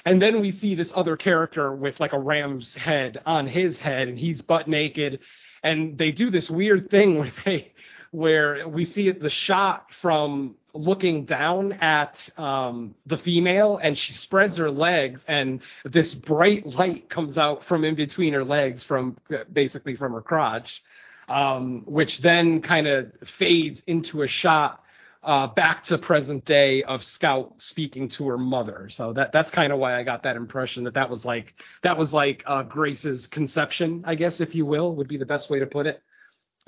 And 0.04 0.22
then 0.22 0.40
we 0.40 0.52
see 0.52 0.74
this 0.74 0.90
other 0.94 1.16
character 1.16 1.74
with 1.74 2.00
like 2.00 2.12
a 2.12 2.18
ram's 2.18 2.74
head 2.74 3.20
on 3.26 3.46
his 3.46 3.78
head, 3.78 4.08
and 4.08 4.18
he's 4.18 4.40
butt 4.40 4.68
naked. 4.68 5.20
And 5.62 5.98
they 5.98 6.12
do 6.12 6.30
this 6.30 6.48
weird 6.48 6.90
thing 6.90 7.18
where 7.18 7.32
they, 7.44 7.72
where 8.10 8.66
we 8.68 8.84
see 8.84 9.10
the 9.10 9.30
shot 9.30 9.86
from 10.00 10.56
looking 10.74 11.24
down 11.24 11.72
at 11.74 12.16
um, 12.38 12.94
the 13.06 13.18
female, 13.18 13.78
and 13.82 13.98
she 13.98 14.12
spreads 14.12 14.56
her 14.56 14.70
legs, 14.70 15.24
and 15.26 15.60
this 15.84 16.14
bright 16.14 16.66
light 16.66 17.10
comes 17.10 17.36
out 17.36 17.64
from 17.64 17.84
in 17.84 17.94
between 17.94 18.32
her 18.32 18.44
legs, 18.44 18.84
from 18.84 19.16
basically 19.52 19.96
from 19.96 20.12
her 20.12 20.22
crotch, 20.22 20.82
um, 21.28 21.82
which 21.86 22.18
then 22.18 22.62
kind 22.62 22.86
of 22.86 23.12
fades 23.38 23.82
into 23.86 24.22
a 24.22 24.28
shot 24.28 24.82
uh, 25.22 25.48
back 25.48 25.84
to 25.84 25.98
present 25.98 26.44
day 26.44 26.82
of 26.84 27.02
Scout 27.02 27.54
speaking 27.58 28.08
to 28.10 28.28
her 28.28 28.38
mother. 28.38 28.88
So 28.90 29.12
that 29.14 29.32
that's 29.32 29.50
kind 29.50 29.72
of 29.72 29.78
why 29.78 29.98
I 29.98 30.04
got 30.04 30.22
that 30.22 30.36
impression 30.36 30.84
that 30.84 30.94
that 30.94 31.10
was 31.10 31.24
like 31.24 31.54
that 31.82 31.98
was 31.98 32.12
like 32.12 32.42
uh, 32.46 32.62
Grace's 32.62 33.26
conception, 33.26 34.04
I 34.06 34.14
guess, 34.14 34.40
if 34.40 34.54
you 34.54 34.64
will, 34.64 34.94
would 34.94 35.08
be 35.08 35.16
the 35.16 35.26
best 35.26 35.50
way 35.50 35.58
to 35.58 35.66
put 35.66 35.86
it. 35.86 36.02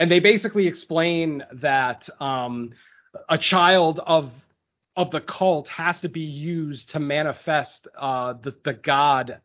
And 0.00 0.10
they 0.10 0.18
basically 0.18 0.66
explain 0.66 1.44
that 1.52 2.08
um, 2.20 2.72
a 3.28 3.36
child 3.36 4.00
of 4.04 4.32
of 4.96 5.10
the 5.10 5.20
cult 5.20 5.68
has 5.68 6.00
to 6.00 6.08
be 6.08 6.22
used 6.22 6.90
to 6.90 7.00
manifest 7.00 7.86
uh, 7.98 8.32
the 8.32 8.56
the 8.64 8.72
god 8.72 9.42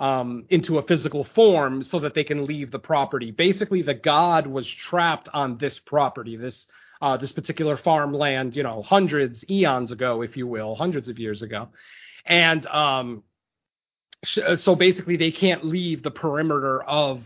um, 0.00 0.46
into 0.48 0.78
a 0.78 0.82
physical 0.82 1.24
form 1.24 1.82
so 1.82 2.00
that 2.00 2.14
they 2.14 2.24
can 2.24 2.46
leave 2.46 2.70
the 2.70 2.78
property. 2.78 3.32
Basically, 3.32 3.82
the 3.82 3.92
god 3.92 4.46
was 4.46 4.66
trapped 4.66 5.28
on 5.34 5.58
this 5.58 5.78
property, 5.78 6.36
this 6.36 6.66
uh, 7.02 7.18
this 7.18 7.32
particular 7.32 7.76
farmland, 7.76 8.56
you 8.56 8.62
know, 8.62 8.80
hundreds, 8.80 9.44
eons 9.50 9.90
ago, 9.90 10.22
if 10.22 10.38
you 10.38 10.46
will, 10.46 10.74
hundreds 10.74 11.10
of 11.10 11.18
years 11.18 11.42
ago. 11.42 11.68
And 12.24 12.64
um, 12.66 13.24
so 14.24 14.74
basically, 14.74 15.18
they 15.18 15.32
can't 15.32 15.66
leave 15.66 16.02
the 16.02 16.10
perimeter 16.10 16.82
of 16.82 17.20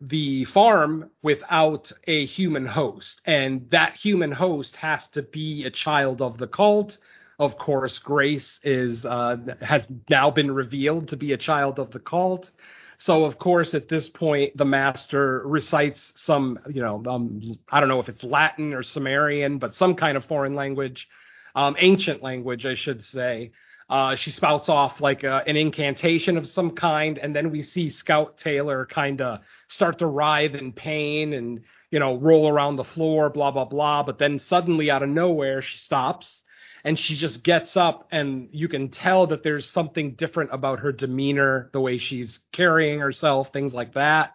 the 0.00 0.44
farm 0.44 1.10
without 1.22 1.90
a 2.06 2.26
human 2.26 2.66
host. 2.66 3.20
And 3.24 3.70
that 3.70 3.96
human 3.96 4.32
host 4.32 4.76
has 4.76 5.06
to 5.08 5.22
be 5.22 5.64
a 5.64 5.70
child 5.70 6.22
of 6.22 6.38
the 6.38 6.46
cult. 6.46 6.98
Of 7.38 7.56
course, 7.56 7.98
Grace 7.98 8.58
is 8.62 9.04
uh, 9.04 9.36
has 9.60 9.86
now 10.10 10.30
been 10.30 10.50
revealed 10.50 11.08
to 11.08 11.16
be 11.16 11.32
a 11.32 11.36
child 11.36 11.78
of 11.78 11.90
the 11.90 12.00
cult. 12.00 12.50
So 12.98 13.24
of 13.24 13.38
course, 13.38 13.74
at 13.74 13.88
this 13.88 14.08
point, 14.08 14.56
the 14.56 14.64
master 14.64 15.42
recites 15.46 16.12
some, 16.16 16.58
you 16.68 16.82
know, 16.82 17.00
um, 17.06 17.58
I 17.70 17.78
don't 17.78 17.88
know 17.88 18.00
if 18.00 18.08
it's 18.08 18.24
Latin 18.24 18.74
or 18.74 18.82
Sumerian, 18.82 19.58
but 19.58 19.76
some 19.76 19.94
kind 19.94 20.16
of 20.16 20.24
foreign 20.24 20.56
language, 20.56 21.08
um, 21.54 21.76
ancient 21.78 22.24
language, 22.24 22.66
I 22.66 22.74
should 22.74 23.04
say. 23.04 23.52
Uh, 23.88 24.14
she 24.14 24.30
spouts 24.30 24.68
off 24.68 25.00
like 25.00 25.24
uh, 25.24 25.42
an 25.46 25.56
incantation 25.56 26.36
of 26.36 26.46
some 26.46 26.72
kind, 26.72 27.18
and 27.18 27.34
then 27.34 27.50
we 27.50 27.62
see 27.62 27.88
Scout 27.88 28.36
Taylor 28.36 28.86
kind 28.86 29.20
of 29.20 29.40
start 29.68 29.98
to 30.00 30.06
writhe 30.06 30.54
in 30.54 30.72
pain 30.72 31.32
and 31.32 31.62
you 31.90 31.98
know 31.98 32.16
roll 32.18 32.48
around 32.48 32.76
the 32.76 32.84
floor, 32.84 33.30
blah 33.30 33.50
blah 33.50 33.64
blah. 33.64 34.02
But 34.02 34.18
then 34.18 34.38
suddenly, 34.38 34.90
out 34.90 35.02
of 35.02 35.08
nowhere, 35.08 35.62
she 35.62 35.78
stops 35.78 36.42
and 36.84 36.98
she 36.98 37.16
just 37.16 37.42
gets 37.42 37.76
up 37.76 38.08
and 38.10 38.48
you 38.52 38.68
can 38.68 38.88
tell 38.88 39.26
that 39.26 39.42
there's 39.42 39.68
something 39.68 40.12
different 40.12 40.50
about 40.52 40.80
her 40.80 40.92
demeanor 40.92 41.70
the 41.72 41.80
way 41.80 41.98
she's 41.98 42.38
carrying 42.52 43.00
herself 43.00 43.52
things 43.52 43.72
like 43.72 43.94
that 43.94 44.34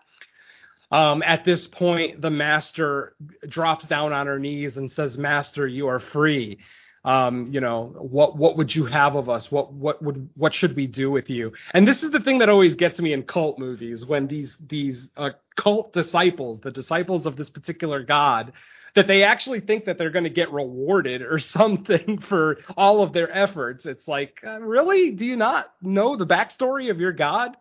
um, 0.91 1.23
at 1.23 1.43
this 1.45 1.65
point 1.67 2.21
the 2.21 2.29
master 2.29 3.15
drops 3.47 3.85
down 3.87 4.13
on 4.13 4.27
her 4.27 4.39
knees 4.39 4.77
and 4.77 4.91
says 4.91 5.17
master 5.17 5.67
you 5.67 5.87
are 5.87 5.99
free 5.99 6.59
um, 7.05 7.47
you 7.51 7.59
know 7.59 7.93
what 7.97 8.37
what 8.37 8.57
would 8.57 8.73
you 8.73 8.85
have 8.85 9.15
of 9.15 9.29
us 9.29 9.51
what 9.51 9.73
what 9.73 10.01
would 10.01 10.29
what 10.35 10.53
should 10.53 10.75
we 10.75 10.87
do 10.87 11.11
with 11.11 11.29
you 11.29 11.51
and 11.73 11.87
this 11.87 12.03
is 12.03 12.11
the 12.11 12.19
thing 12.19 12.39
that 12.39 12.49
always 12.49 12.75
gets 12.75 12.99
me 12.99 13.13
in 13.13 13.23
cult 13.23 13.59
movies 13.59 14.05
when 14.05 14.27
these 14.27 14.55
these 14.67 15.07
uh, 15.17 15.31
cult 15.55 15.93
disciples 15.93 16.59
the 16.61 16.71
disciples 16.71 17.25
of 17.25 17.35
this 17.35 17.49
particular 17.49 18.03
god 18.03 18.53
that 18.95 19.07
they 19.07 19.23
actually 19.23 19.59
think 19.59 19.85
that 19.85 19.97
they're 19.97 20.11
going 20.11 20.23
to 20.23 20.29
get 20.29 20.51
rewarded 20.51 21.21
or 21.21 21.39
something 21.39 22.19
for 22.29 22.57
all 22.77 23.01
of 23.01 23.13
their 23.13 23.31
efforts. 23.35 23.85
It's 23.85 24.07
like, 24.07 24.39
uh, 24.45 24.61
really? 24.61 25.11
Do 25.11 25.25
you 25.25 25.35
not 25.35 25.73
know 25.81 26.15
the 26.15 26.27
backstory 26.27 26.91
of 26.91 26.99
your 26.99 27.11
God? 27.11 27.57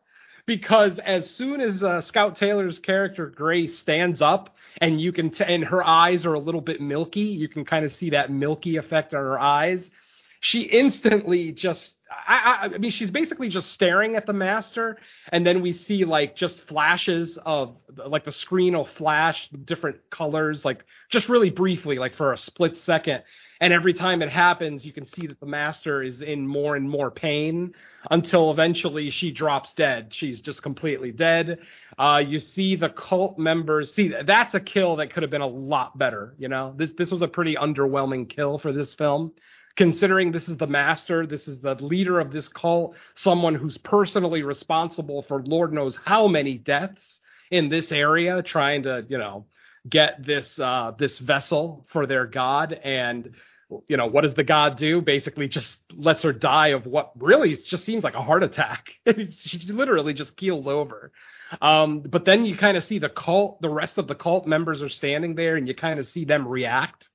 Because 0.47 0.99
as 0.99 1.31
soon 1.31 1.61
as 1.61 1.83
uh, 1.83 2.01
Scout 2.03 2.37
Taylor's 2.37 2.79
character 2.79 3.27
Grace 3.27 3.79
stands 3.79 4.21
up, 4.21 4.57
and 4.81 5.01
you 5.01 5.13
can, 5.13 5.31
t- 5.31 5.45
and 5.45 5.65
her 5.65 5.87
eyes 5.87 6.27
are 6.27 6.35
a 6.35 6.41
little 6.41 6.61
bit 6.61 6.81
milky, 6.81 7.21
you 7.21 7.49
can 7.49 7.65
kind 7.65 7.85
of 7.85 7.93
see 7.95 8.11
that 8.11 8.31
milky 8.31 8.77
effect 8.77 9.15
on 9.15 9.21
her 9.21 9.39
eyes. 9.39 9.89
She 10.41 10.63
instantly 10.63 11.53
just 11.53 11.95
I, 12.27 12.59
I, 12.63 12.75
I, 12.75 12.79
mean, 12.79 12.91
she's 12.91 13.11
basically 13.11 13.49
just 13.49 13.71
staring 13.73 14.17
at 14.17 14.27
the 14.27 14.33
master, 14.33 14.99
and 15.31 15.47
then 15.47 15.63
we 15.63 15.73
see 15.73 16.05
like 16.05 16.37
just 16.37 16.61
flashes 16.63 17.39
of 17.45 17.77
like 17.95 18.25
the 18.25 18.33
screen 18.33 18.75
will 18.75 18.85
flash 18.85 19.49
different 19.65 20.11
colors, 20.11 20.65
like 20.65 20.85
just 21.11 21.29
really 21.29 21.51
briefly, 21.51 21.99
like 21.99 22.15
for 22.15 22.33
a 22.33 22.37
split 22.37 22.77
second. 22.79 23.23
And 23.63 23.73
every 23.73 23.95
time 23.95 24.23
it 24.23 24.29
happens, 24.29 24.85
you 24.85 24.93
can 24.93 25.07
see 25.07 25.29
that 25.29 25.39
the 25.39 25.47
master 25.47 26.03
is 26.03 26.21
in 26.21 26.49
more 26.49 26.75
and 26.75 26.91
more 26.91 27.13
pain 27.13 27.75
until 28.11 28.51
eventually 28.51 29.11
she 29.11 29.31
drops 29.31 29.73
dead. 29.73 30.13
She's 30.13 30.41
just 30.41 30.65
completely 30.65 31.13
dead. 31.13 31.61
Uh, 31.97 32.25
you 32.27 32.41
see 32.41 32.75
the 32.75 32.89
cult 32.89 33.39
members. 33.39 33.95
See, 33.95 34.13
that's 34.27 34.53
a 34.55 34.59
kill 34.59 34.97
that 34.97 35.13
could 35.13 35.23
have 35.23 35.31
been 35.31 35.43
a 35.43 35.47
lot 35.47 35.97
better. 35.97 36.35
You 36.39 36.49
know, 36.49 36.75
this 36.77 36.91
this 36.99 37.13
was 37.13 37.23
a 37.23 37.29
pretty 37.29 37.55
underwhelming 37.55 38.29
kill 38.29 38.59
for 38.59 38.73
this 38.73 38.95
film 38.95 39.33
considering 39.77 40.33
this 40.33 40.49
is 40.49 40.57
the 40.57 40.67
master, 40.67 41.25
this 41.25 41.47
is 41.47 41.61
the 41.61 41.75
leader 41.77 42.21
of 42.21 42.31
this 42.33 42.49
cult, 42.49 42.95
someone 43.15 43.55
who's 43.55 43.79
personally 43.79 44.43
responsible 44.43 45.23
for 45.23 45.43
Lord 45.45 45.73
knows 45.73 45.99
how 46.05 46.27
many 46.27 46.59
deaths 46.59 47.21
in 47.51 47.69
this 47.69 47.93
area, 47.93 48.43
trying 48.43 48.83
to, 48.83 49.07
you 49.09 49.19
know, 49.19 49.47
get 49.89 50.25
this 50.25 50.59
uh, 50.59 50.93
this 50.99 51.19
vessel 51.19 51.87
for 51.93 52.07
their 52.07 52.27
god. 52.27 52.73
And 52.73 53.35
you 53.89 53.97
know, 53.97 54.07
what 54.07 54.23
does 54.23 54.35
the 54.35 54.45
god 54.45 54.77
do? 54.77 55.01
Basically, 55.01 55.49
just 55.49 55.77
lets 55.95 56.23
her 56.23 56.33
die 56.33 56.69
of 56.69 56.87
what 56.87 57.13
really 57.19 57.57
just 57.57 57.85
seems 57.85 58.05
like 58.05 58.15
a 58.15 58.23
heart 58.23 58.43
attack. 58.43 58.91
she 59.41 59.59
literally 59.69 60.15
just 60.15 60.37
keels 60.37 60.67
over. 60.67 61.13
Um, 61.61 62.01
but 62.01 62.25
then 62.25 62.45
you 62.45 62.57
kind 62.57 62.77
of 62.77 62.85
see 62.85 62.99
the 62.99 63.09
cult, 63.09 63.61
the 63.61 63.69
rest 63.69 63.99
of 63.99 64.09
the 64.09 64.15
cult 64.15 64.47
members 64.47 64.83
are 64.83 64.89
standing 64.89 65.35
there, 65.35 65.57
and 65.57 65.69
you 65.69 65.75
kind 65.75 65.99
of 65.99 66.07
see 66.09 66.25
them 66.25 66.49
react 66.49 67.09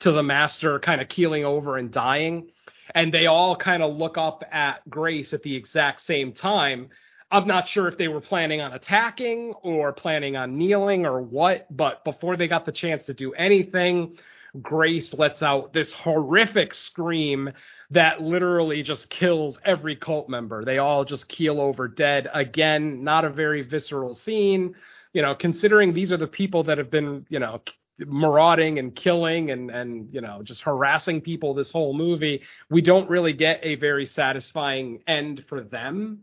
to 0.00 0.12
the 0.12 0.22
master 0.22 0.78
kind 0.80 1.00
of 1.00 1.08
keeling 1.08 1.44
over 1.44 1.76
and 1.76 1.90
dying. 1.90 2.50
And 2.94 3.12
they 3.12 3.26
all 3.26 3.56
kind 3.56 3.82
of 3.82 3.96
look 3.96 4.18
up 4.18 4.44
at 4.50 4.88
Grace 4.90 5.32
at 5.32 5.42
the 5.42 5.54
exact 5.54 6.04
same 6.04 6.32
time. 6.32 6.90
I'm 7.30 7.46
not 7.46 7.68
sure 7.68 7.88
if 7.88 7.98
they 7.98 8.08
were 8.08 8.20
planning 8.20 8.60
on 8.60 8.72
attacking 8.72 9.54
or 9.62 9.92
planning 9.92 10.36
on 10.36 10.58
kneeling 10.58 11.06
or 11.06 11.20
what, 11.22 11.66
but 11.74 12.04
before 12.04 12.36
they 12.36 12.46
got 12.46 12.66
the 12.66 12.72
chance 12.72 13.04
to 13.06 13.14
do 13.14 13.32
anything, 13.32 14.18
Grace 14.62 15.12
lets 15.14 15.42
out 15.42 15.72
this 15.72 15.92
horrific 15.92 16.74
scream 16.74 17.52
that 17.90 18.22
literally 18.22 18.82
just 18.82 19.10
kills 19.10 19.58
every 19.64 19.96
cult 19.96 20.28
member. 20.28 20.64
They 20.64 20.78
all 20.78 21.04
just 21.04 21.28
keel 21.28 21.60
over 21.60 21.88
dead. 21.88 22.28
Again, 22.32 23.02
not 23.02 23.24
a 23.24 23.30
very 23.30 23.62
visceral 23.62 24.14
scene. 24.14 24.74
You 25.12 25.22
know, 25.22 25.34
considering 25.34 25.92
these 25.92 26.12
are 26.12 26.16
the 26.16 26.26
people 26.26 26.64
that 26.64 26.78
have 26.78 26.90
been, 26.90 27.26
you 27.28 27.38
know, 27.38 27.60
marauding 27.98 28.78
and 28.78 28.94
killing 28.96 29.50
and 29.52 29.70
and 29.70 30.12
you 30.12 30.20
know 30.20 30.42
just 30.42 30.62
harassing 30.62 31.20
people 31.20 31.54
this 31.54 31.70
whole 31.70 31.94
movie 31.94 32.42
we 32.68 32.82
don't 32.82 33.08
really 33.08 33.32
get 33.32 33.60
a 33.62 33.76
very 33.76 34.04
satisfying 34.04 35.00
end 35.06 35.44
for 35.48 35.60
them 35.60 36.18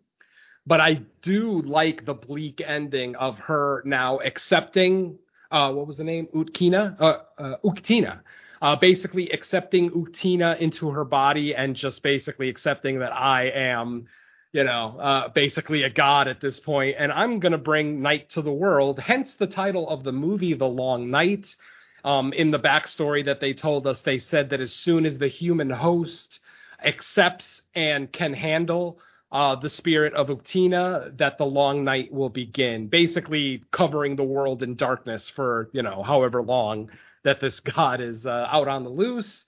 but 0.67 0.81
i 0.81 0.95
do 1.21 1.61
like 1.61 2.05
the 2.05 2.13
bleak 2.13 2.61
ending 2.65 3.15
of 3.15 3.39
her 3.39 3.81
now 3.85 4.19
accepting 4.19 5.17
uh 5.51 5.71
what 5.71 5.87
was 5.87 5.97
the 5.97 6.03
name 6.03 6.27
utkina 6.33 6.95
uh, 6.99 7.17
uh 7.37 7.55
uktina 7.63 8.21
uh 8.61 8.75
basically 8.75 9.29
accepting 9.29 9.91
uktina 9.91 10.57
into 10.59 10.89
her 10.89 11.05
body 11.05 11.55
and 11.55 11.75
just 11.75 12.01
basically 12.03 12.49
accepting 12.49 12.99
that 12.99 13.13
i 13.13 13.43
am 13.45 14.07
you 14.53 14.65
know, 14.65 14.97
uh, 14.99 15.29
basically 15.29 15.83
a 15.83 15.89
god 15.89 16.27
at 16.27 16.41
this 16.41 16.59
point, 16.59 16.95
and 16.99 17.11
I'm 17.11 17.39
to 17.39 17.57
bring 17.57 18.01
night 18.01 18.29
to 18.31 18.41
the 18.41 18.51
world. 18.51 18.99
Hence 18.99 19.33
the 19.37 19.47
title 19.47 19.89
of 19.89 20.03
the 20.03 20.11
movie, 20.11 20.53
The 20.53 20.67
Long 20.67 21.09
Night. 21.09 21.55
Um, 22.03 22.33
in 22.33 22.49
the 22.49 22.59
backstory 22.59 23.23
that 23.25 23.39
they 23.39 23.53
told 23.53 23.85
us, 23.85 24.01
they 24.01 24.17
said 24.17 24.49
that 24.49 24.59
as 24.59 24.73
soon 24.73 25.05
as 25.05 25.19
the 25.19 25.27
human 25.27 25.69
host 25.69 26.39
accepts 26.83 27.61
and 27.75 28.11
can 28.11 28.33
handle 28.33 28.99
uh, 29.31 29.55
the 29.55 29.69
spirit 29.69 30.13
of 30.13 30.27
Uktina, 30.27 31.17
that 31.17 31.37
the 31.37 31.45
long 31.45 31.83
night 31.83 32.11
will 32.11 32.29
begin, 32.29 32.87
basically 32.87 33.63
covering 33.71 34.15
the 34.15 34.23
world 34.23 34.61
in 34.61 34.75
darkness 34.75 35.29
for 35.29 35.69
you 35.73 35.81
know 35.81 36.03
however 36.03 36.41
long 36.41 36.89
that 37.23 37.39
this 37.39 37.59
god 37.75 38.01
is 38.01 38.25
uh, 38.25 38.47
out 38.49 38.67
on 38.67 38.83
the 38.83 38.89
loose. 38.89 39.45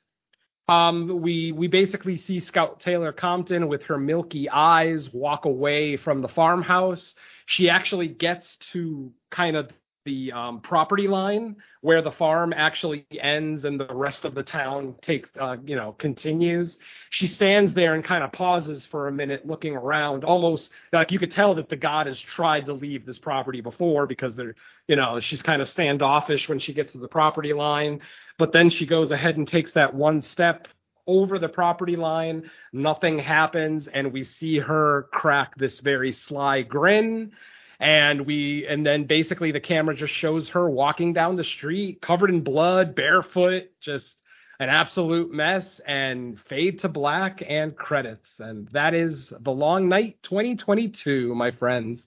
Um, 0.69 1.21
we 1.21 1.51
we 1.51 1.67
basically 1.67 2.15
see 2.15 2.39
Scout 2.39 2.79
Taylor 2.79 3.11
Compton 3.11 3.67
with 3.67 3.83
her 3.83 3.97
milky 3.97 4.49
eyes 4.49 5.09
walk 5.11 5.43
away 5.43 5.97
from 5.97 6.21
the 6.21 6.29
farmhouse. 6.29 7.15
She 7.45 7.69
actually 7.69 8.07
gets 8.07 8.57
to 8.71 9.11
kind 9.29 9.57
of 9.57 9.69
the 10.05 10.31
um, 10.31 10.59
property 10.61 11.07
line 11.07 11.55
where 11.81 12.01
the 12.01 12.11
farm 12.11 12.53
actually 12.55 13.05
ends 13.19 13.65
and 13.65 13.79
the 13.79 13.93
rest 13.93 14.25
of 14.25 14.35
the 14.35 14.43
town 14.43 14.95
takes 15.01 15.29
uh, 15.39 15.57
you 15.65 15.75
know 15.75 15.93
continues. 15.93 16.77
She 17.11 17.27
stands 17.27 17.73
there 17.73 17.93
and 17.93 18.03
kind 18.03 18.23
of 18.23 18.31
pauses 18.31 18.85
for 18.85 19.07
a 19.07 19.11
minute 19.11 19.45
looking 19.45 19.75
around 19.75 20.23
almost 20.23 20.69
like 20.91 21.11
you 21.11 21.19
could 21.19 21.31
tell 21.31 21.55
that 21.55 21.69
the 21.69 21.75
god 21.75 22.07
has 22.07 22.19
tried 22.19 22.65
to 22.65 22.73
leave 22.73 23.05
this 23.05 23.19
property 23.19 23.61
before 23.61 24.05
because 24.05 24.35
they're 24.35 24.55
you 24.87 24.95
know 24.95 25.19
she's 25.19 25.41
kind 25.41 25.61
of 25.61 25.69
standoffish 25.69 26.49
when 26.49 26.59
she 26.59 26.73
gets 26.73 26.91
to 26.91 26.97
the 26.97 27.07
property 27.07 27.53
line. 27.53 28.01
But 28.37 28.51
then 28.51 28.69
she 28.69 28.85
goes 28.85 29.11
ahead 29.11 29.37
and 29.37 29.47
takes 29.47 29.71
that 29.73 29.93
one 29.93 30.21
step 30.21 30.67
over 31.05 31.37
the 31.37 31.49
property 31.49 31.95
line. 31.95 32.49
Nothing 32.71 33.19
happens 33.19 33.87
and 33.87 34.11
we 34.11 34.23
see 34.23 34.57
her 34.59 35.07
crack 35.11 35.55
this 35.55 35.79
very 35.79 36.13
sly 36.13 36.61
grin 36.61 37.31
and 37.79 38.25
we 38.25 38.65
and 38.67 38.85
then 38.85 39.05
basically 39.05 39.51
the 39.51 39.59
camera 39.59 39.95
just 39.95 40.13
shows 40.13 40.49
her 40.49 40.69
walking 40.69 41.13
down 41.13 41.35
the 41.35 41.43
street 41.43 42.01
covered 42.01 42.29
in 42.29 42.41
blood 42.41 42.95
barefoot 42.95 43.69
just 43.81 44.15
an 44.59 44.69
absolute 44.69 45.31
mess 45.31 45.81
and 45.85 46.39
fade 46.39 46.79
to 46.79 46.87
black 46.87 47.43
and 47.47 47.75
credits. 47.75 48.29
And 48.39 48.67
that 48.69 48.93
is 48.93 49.31
the 49.39 49.51
long 49.51 49.89
night 49.89 50.17
2022 50.23 51.33
my 51.35 51.51
friends. 51.51 52.05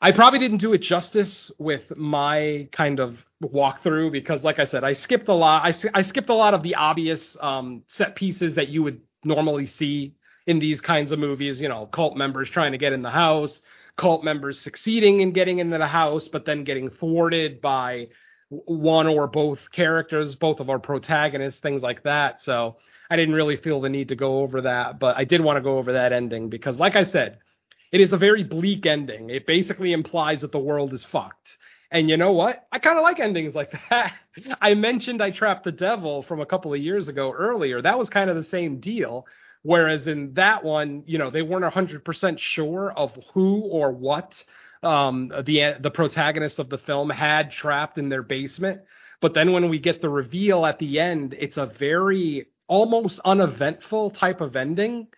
I 0.00 0.12
probably 0.12 0.38
didn't 0.38 0.58
do 0.58 0.74
it 0.74 0.82
justice 0.82 1.50
with 1.58 1.96
my 1.96 2.68
kind 2.72 3.00
of 3.00 3.24
walkthrough 3.42 4.10
because 4.10 4.42
like 4.42 4.58
i 4.58 4.64
said 4.64 4.84
i 4.84 4.94
skipped 4.94 5.28
a 5.28 5.34
lot 5.34 5.62
i, 5.64 5.74
I 5.92 6.02
skipped 6.02 6.30
a 6.30 6.34
lot 6.34 6.54
of 6.54 6.62
the 6.62 6.76
obvious 6.76 7.36
um, 7.42 7.82
set 7.88 8.16
pieces 8.16 8.54
that 8.54 8.68
you 8.68 8.82
would 8.82 9.02
normally 9.22 9.66
see 9.66 10.14
in 10.46 10.60
these 10.60 10.80
kinds 10.80 11.10
of 11.10 11.18
movies 11.18 11.60
you 11.60 11.68
know 11.68 11.84
cult 11.84 12.16
members 12.16 12.48
trying 12.48 12.72
to 12.72 12.78
get 12.78 12.94
in 12.94 13.02
the 13.02 13.10
house 13.10 13.60
cult 13.96 14.24
members 14.24 14.60
succeeding 14.60 15.20
in 15.20 15.32
getting 15.32 15.58
into 15.58 15.78
the 15.78 15.86
house, 15.86 16.28
but 16.28 16.44
then 16.44 16.64
getting 16.64 16.90
thwarted 16.90 17.60
by 17.60 18.08
one 18.48 19.06
or 19.06 19.26
both 19.26 19.70
characters, 19.72 20.34
both 20.34 20.60
of 20.60 20.70
our 20.70 20.78
protagonists, 20.78 21.60
things 21.60 21.82
like 21.82 22.02
that. 22.02 22.42
So 22.42 22.76
I 23.10 23.16
didn't 23.16 23.34
really 23.34 23.56
feel 23.56 23.80
the 23.80 23.88
need 23.88 24.08
to 24.08 24.16
go 24.16 24.38
over 24.38 24.62
that, 24.62 24.98
but 24.98 25.16
I 25.16 25.24
did 25.24 25.40
want 25.40 25.56
to 25.56 25.62
go 25.62 25.78
over 25.78 25.92
that 25.92 26.12
ending 26.12 26.48
because, 26.48 26.76
like 26.78 26.96
I 26.96 27.04
said, 27.04 27.38
it 27.92 28.00
is 28.00 28.12
a 28.12 28.18
very 28.18 28.42
bleak 28.42 28.86
ending. 28.86 29.30
It 29.30 29.46
basically 29.46 29.92
implies 29.92 30.40
that 30.40 30.52
the 30.52 30.58
world 30.58 30.92
is 30.92 31.04
fucked. 31.04 31.58
And 31.90 32.10
you 32.10 32.16
know 32.16 32.32
what? 32.32 32.66
I 32.72 32.80
kind 32.80 32.98
of 32.98 33.02
like 33.02 33.20
endings 33.20 33.54
like 33.54 33.72
that. 33.90 34.14
I 34.60 34.74
mentioned 34.74 35.22
I 35.22 35.30
Trapped 35.30 35.64
the 35.64 35.72
Devil 35.72 36.24
from 36.24 36.40
a 36.40 36.46
couple 36.46 36.74
of 36.74 36.80
years 36.80 37.06
ago 37.06 37.32
earlier. 37.32 37.80
That 37.80 37.98
was 37.98 38.08
kind 38.08 38.30
of 38.30 38.36
the 38.36 38.44
same 38.44 38.80
deal 38.80 39.26
Whereas 39.64 40.06
in 40.06 40.34
that 40.34 40.62
one, 40.62 41.04
you 41.06 41.16
know, 41.16 41.30
they 41.30 41.40
weren't 41.40 41.64
100% 41.64 42.38
sure 42.38 42.92
of 42.92 43.18
who 43.32 43.62
or 43.62 43.92
what 43.92 44.34
um, 44.82 45.32
the 45.44 45.76
the 45.80 45.90
protagonist 45.90 46.58
of 46.58 46.68
the 46.68 46.76
film 46.76 47.08
had 47.08 47.50
trapped 47.50 47.96
in 47.96 48.10
their 48.10 48.22
basement. 48.22 48.82
But 49.22 49.32
then 49.32 49.52
when 49.52 49.70
we 49.70 49.78
get 49.78 50.02
the 50.02 50.10
reveal 50.10 50.66
at 50.66 50.78
the 50.78 51.00
end, 51.00 51.34
it's 51.38 51.56
a 51.56 51.64
very 51.64 52.48
almost 52.66 53.20
uneventful 53.24 54.10
type 54.10 54.42
of 54.42 54.54
ending. 54.54 55.08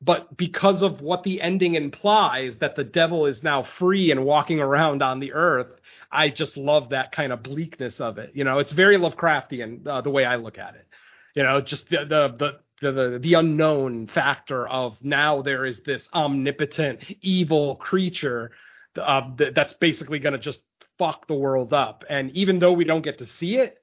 But 0.00 0.36
because 0.36 0.82
of 0.82 1.00
what 1.00 1.24
the 1.24 1.40
ending 1.40 1.74
implies, 1.74 2.58
that 2.58 2.76
the 2.76 2.84
devil 2.84 3.26
is 3.26 3.42
now 3.42 3.64
free 3.64 4.12
and 4.12 4.24
walking 4.24 4.60
around 4.60 5.02
on 5.02 5.18
the 5.18 5.32
earth, 5.32 5.80
I 6.12 6.28
just 6.28 6.56
love 6.56 6.90
that 6.90 7.10
kind 7.10 7.32
of 7.32 7.42
bleakness 7.42 7.98
of 7.98 8.18
it. 8.18 8.30
You 8.34 8.44
know, 8.44 8.60
it's 8.60 8.70
very 8.70 8.98
Lovecraftian 8.98 9.84
uh, 9.84 10.02
the 10.02 10.10
way 10.10 10.24
I 10.24 10.36
look 10.36 10.58
at 10.58 10.76
it. 10.76 10.86
You 11.34 11.42
know, 11.42 11.60
just 11.60 11.88
the 11.90 12.04
the 12.04 12.36
the 12.38 12.58
the, 12.80 13.18
the, 13.20 13.34
unknown 13.34 14.06
factor 14.06 14.68
of 14.68 14.96
now 15.02 15.42
there 15.42 15.64
is 15.64 15.80
this 15.80 16.06
omnipotent 16.12 17.00
evil 17.22 17.76
creature 17.76 18.50
uh, 18.96 19.30
that's 19.38 19.72
basically 19.74 20.18
going 20.18 20.34
to 20.34 20.38
just 20.38 20.60
fuck 20.98 21.26
the 21.26 21.34
world 21.34 21.72
up. 21.72 22.04
And 22.08 22.30
even 22.32 22.58
though 22.58 22.72
we 22.72 22.84
don't 22.84 23.02
get 23.02 23.18
to 23.18 23.26
see 23.26 23.56
it, 23.56 23.78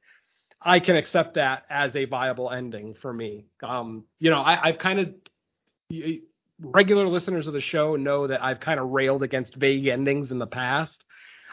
I 0.62 0.80
can 0.80 0.96
accept 0.96 1.36
that 1.36 1.64
as 1.70 1.96
a 1.96 2.06
viable 2.06 2.50
ending 2.50 2.96
for 2.96 3.12
me. 3.12 3.46
Um, 3.62 4.06
you 4.20 4.30
know, 4.30 4.39
I, 4.39 4.70
I've 4.70 4.78
kind 4.78 5.00
of 5.00 5.14
regular 6.60 7.08
listeners 7.08 7.48
of 7.48 7.54
the 7.54 7.62
show 7.62 7.96
know 7.96 8.28
that 8.28 8.44
I've 8.44 8.60
kind 8.60 8.80
of 8.80 8.89
railed 8.89 9.24
against 9.24 9.56
vague 9.56 9.88
endings 9.88 10.32
in 10.32 10.39
the 10.39 10.48
past. 10.48 11.04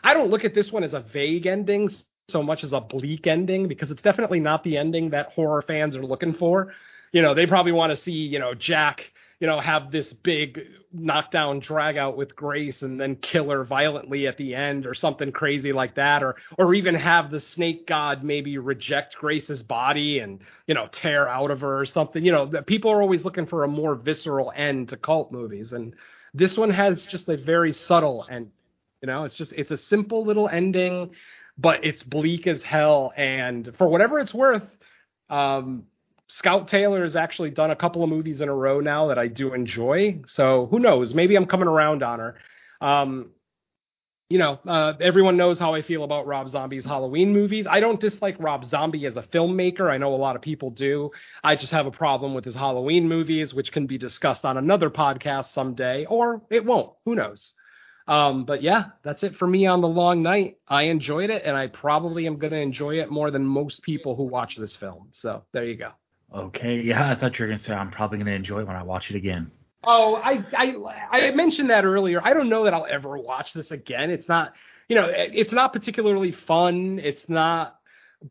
I 0.03 0.14
don't 0.14 0.30
look 0.30 0.45
at 0.45 0.55
this 0.55 0.70
one 0.70 0.84
as 0.84 0.95
a 0.95 1.01
vague 1.01 1.47
ending 1.47 1.91
so 2.28 2.43
much 2.43 2.62
as 2.64 2.72
a 2.72 2.80
bleak 2.80 3.26
ending 3.26 3.66
because 3.66 3.91
it's 3.91 4.03
definitely 4.03 4.41
not 4.41 4.62
the 4.62 4.76
ending 4.76 5.11
that 5.11 5.32
horror 5.32 5.62
fans 5.62 5.97
are 5.97 6.07
looking 6.07 6.32
for 6.32 6.72
you 7.12 7.22
know, 7.22 7.34
they 7.34 7.46
probably 7.46 7.72
want 7.72 7.90
to 7.90 8.02
see, 8.02 8.12
you 8.12 8.38
know, 8.38 8.54
Jack, 8.54 9.11
you 9.40 9.46
know, 9.46 9.58
have 9.58 9.90
this 9.90 10.12
big 10.12 10.61
knockdown 10.92 11.61
drag 11.61 11.96
out 11.96 12.16
with 12.16 12.36
Grace 12.36 12.82
and 12.82 13.00
then 13.00 13.16
kill 13.16 13.48
her 13.50 13.64
violently 13.64 14.26
at 14.26 14.36
the 14.36 14.54
end 14.54 14.86
or 14.86 14.94
something 14.94 15.32
crazy 15.32 15.72
like 15.72 15.94
that, 15.94 16.22
or 16.22 16.36
or 16.58 16.74
even 16.74 16.94
have 16.94 17.30
the 17.30 17.40
snake 17.40 17.86
god 17.86 18.22
maybe 18.22 18.58
reject 18.58 19.16
Grace's 19.16 19.62
body 19.62 20.18
and, 20.18 20.40
you 20.66 20.74
know, 20.74 20.88
tear 20.92 21.28
out 21.28 21.50
of 21.50 21.61
her 21.61 21.80
or 21.80 21.86
something. 21.86 22.24
You 22.24 22.32
know, 22.32 22.46
people 22.66 22.90
are 22.90 23.00
always 23.00 23.24
looking 23.24 23.46
for 23.46 23.64
a 23.64 23.68
more 23.68 23.94
visceral 23.94 24.52
end 24.54 24.90
to 24.90 24.96
cult 24.96 25.32
movies. 25.32 25.72
And 25.72 25.94
this 26.34 26.56
one 26.58 26.70
has 26.70 27.06
just 27.06 27.28
a 27.28 27.36
very 27.36 27.72
subtle 27.72 28.26
end. 28.30 28.50
You 29.00 29.06
know, 29.06 29.24
it's 29.24 29.36
just 29.36 29.52
it's 29.52 29.70
a 29.70 29.78
simple 29.78 30.24
little 30.24 30.48
ending, 30.48 31.12
but 31.56 31.84
it's 31.84 32.02
bleak 32.02 32.46
as 32.46 32.62
hell. 32.62 33.12
And 33.16 33.74
for 33.78 33.88
whatever 33.88 34.18
it's 34.18 34.34
worth, 34.34 34.68
um, 35.30 35.86
Scout 36.30 36.68
Taylor 36.68 37.02
has 37.02 37.16
actually 37.16 37.50
done 37.50 37.70
a 37.70 37.76
couple 37.76 38.04
of 38.04 38.08
movies 38.08 38.40
in 38.40 38.48
a 38.48 38.54
row 38.54 38.80
now 38.80 39.08
that 39.08 39.18
I 39.18 39.26
do 39.26 39.52
enjoy. 39.52 40.20
So 40.26 40.66
who 40.70 40.78
knows? 40.78 41.12
Maybe 41.12 41.34
I'm 41.36 41.46
coming 41.46 41.68
around 41.68 42.02
on 42.02 42.18
her. 42.20 42.36
Um, 42.80 43.30
you 44.28 44.38
know, 44.38 44.60
uh, 44.64 44.92
everyone 45.00 45.36
knows 45.36 45.58
how 45.58 45.74
I 45.74 45.82
feel 45.82 46.04
about 46.04 46.28
Rob 46.28 46.48
Zombie's 46.48 46.84
Halloween 46.84 47.32
movies. 47.32 47.66
I 47.68 47.80
don't 47.80 48.00
dislike 48.00 48.36
Rob 48.38 48.64
Zombie 48.64 49.04
as 49.06 49.16
a 49.16 49.22
filmmaker. 49.22 49.90
I 49.90 49.98
know 49.98 50.14
a 50.14 50.16
lot 50.16 50.36
of 50.36 50.42
people 50.42 50.70
do. 50.70 51.10
I 51.42 51.56
just 51.56 51.72
have 51.72 51.86
a 51.86 51.90
problem 51.90 52.32
with 52.32 52.44
his 52.44 52.54
Halloween 52.54 53.08
movies, 53.08 53.52
which 53.52 53.72
can 53.72 53.88
be 53.88 53.98
discussed 53.98 54.44
on 54.44 54.56
another 54.56 54.88
podcast 54.88 55.52
someday, 55.52 56.04
or 56.04 56.42
it 56.48 56.64
won't. 56.64 56.92
Who 57.06 57.16
knows? 57.16 57.54
Um, 58.06 58.44
but 58.44 58.62
yeah, 58.62 58.90
that's 59.02 59.24
it 59.24 59.34
for 59.34 59.48
me 59.48 59.66
on 59.66 59.80
the 59.80 59.88
long 59.88 60.22
night. 60.22 60.58
I 60.68 60.84
enjoyed 60.84 61.30
it, 61.30 61.42
and 61.44 61.56
I 61.56 61.66
probably 61.66 62.28
am 62.28 62.38
going 62.38 62.52
to 62.52 62.60
enjoy 62.60 63.00
it 63.00 63.10
more 63.10 63.32
than 63.32 63.44
most 63.44 63.82
people 63.82 64.14
who 64.14 64.24
watch 64.24 64.56
this 64.56 64.76
film. 64.76 65.08
So 65.12 65.42
there 65.52 65.64
you 65.64 65.74
go. 65.76 65.90
Okay, 66.34 66.80
yeah, 66.80 67.10
I 67.10 67.14
thought 67.16 67.38
you 67.38 67.44
were 67.44 67.50
gonna 67.50 67.62
say 67.62 67.74
I'm 67.74 67.90
probably 67.90 68.18
gonna 68.18 68.30
enjoy 68.32 68.60
it 68.60 68.66
when 68.66 68.76
I 68.76 68.82
watch 68.82 69.10
it 69.10 69.16
again. 69.16 69.50
Oh, 69.82 70.14
I 70.16 70.44
I 70.56 70.74
I 71.10 71.30
mentioned 71.32 71.70
that 71.70 71.84
earlier. 71.84 72.20
I 72.22 72.34
don't 72.34 72.48
know 72.48 72.64
that 72.64 72.74
I'll 72.74 72.86
ever 72.86 73.18
watch 73.18 73.52
this 73.52 73.70
again. 73.70 74.10
It's 74.10 74.28
not, 74.28 74.52
you 74.88 74.96
know, 74.96 75.10
it's 75.10 75.52
not 75.52 75.72
particularly 75.72 76.32
fun. 76.32 77.00
It's 77.02 77.28
not 77.28 77.78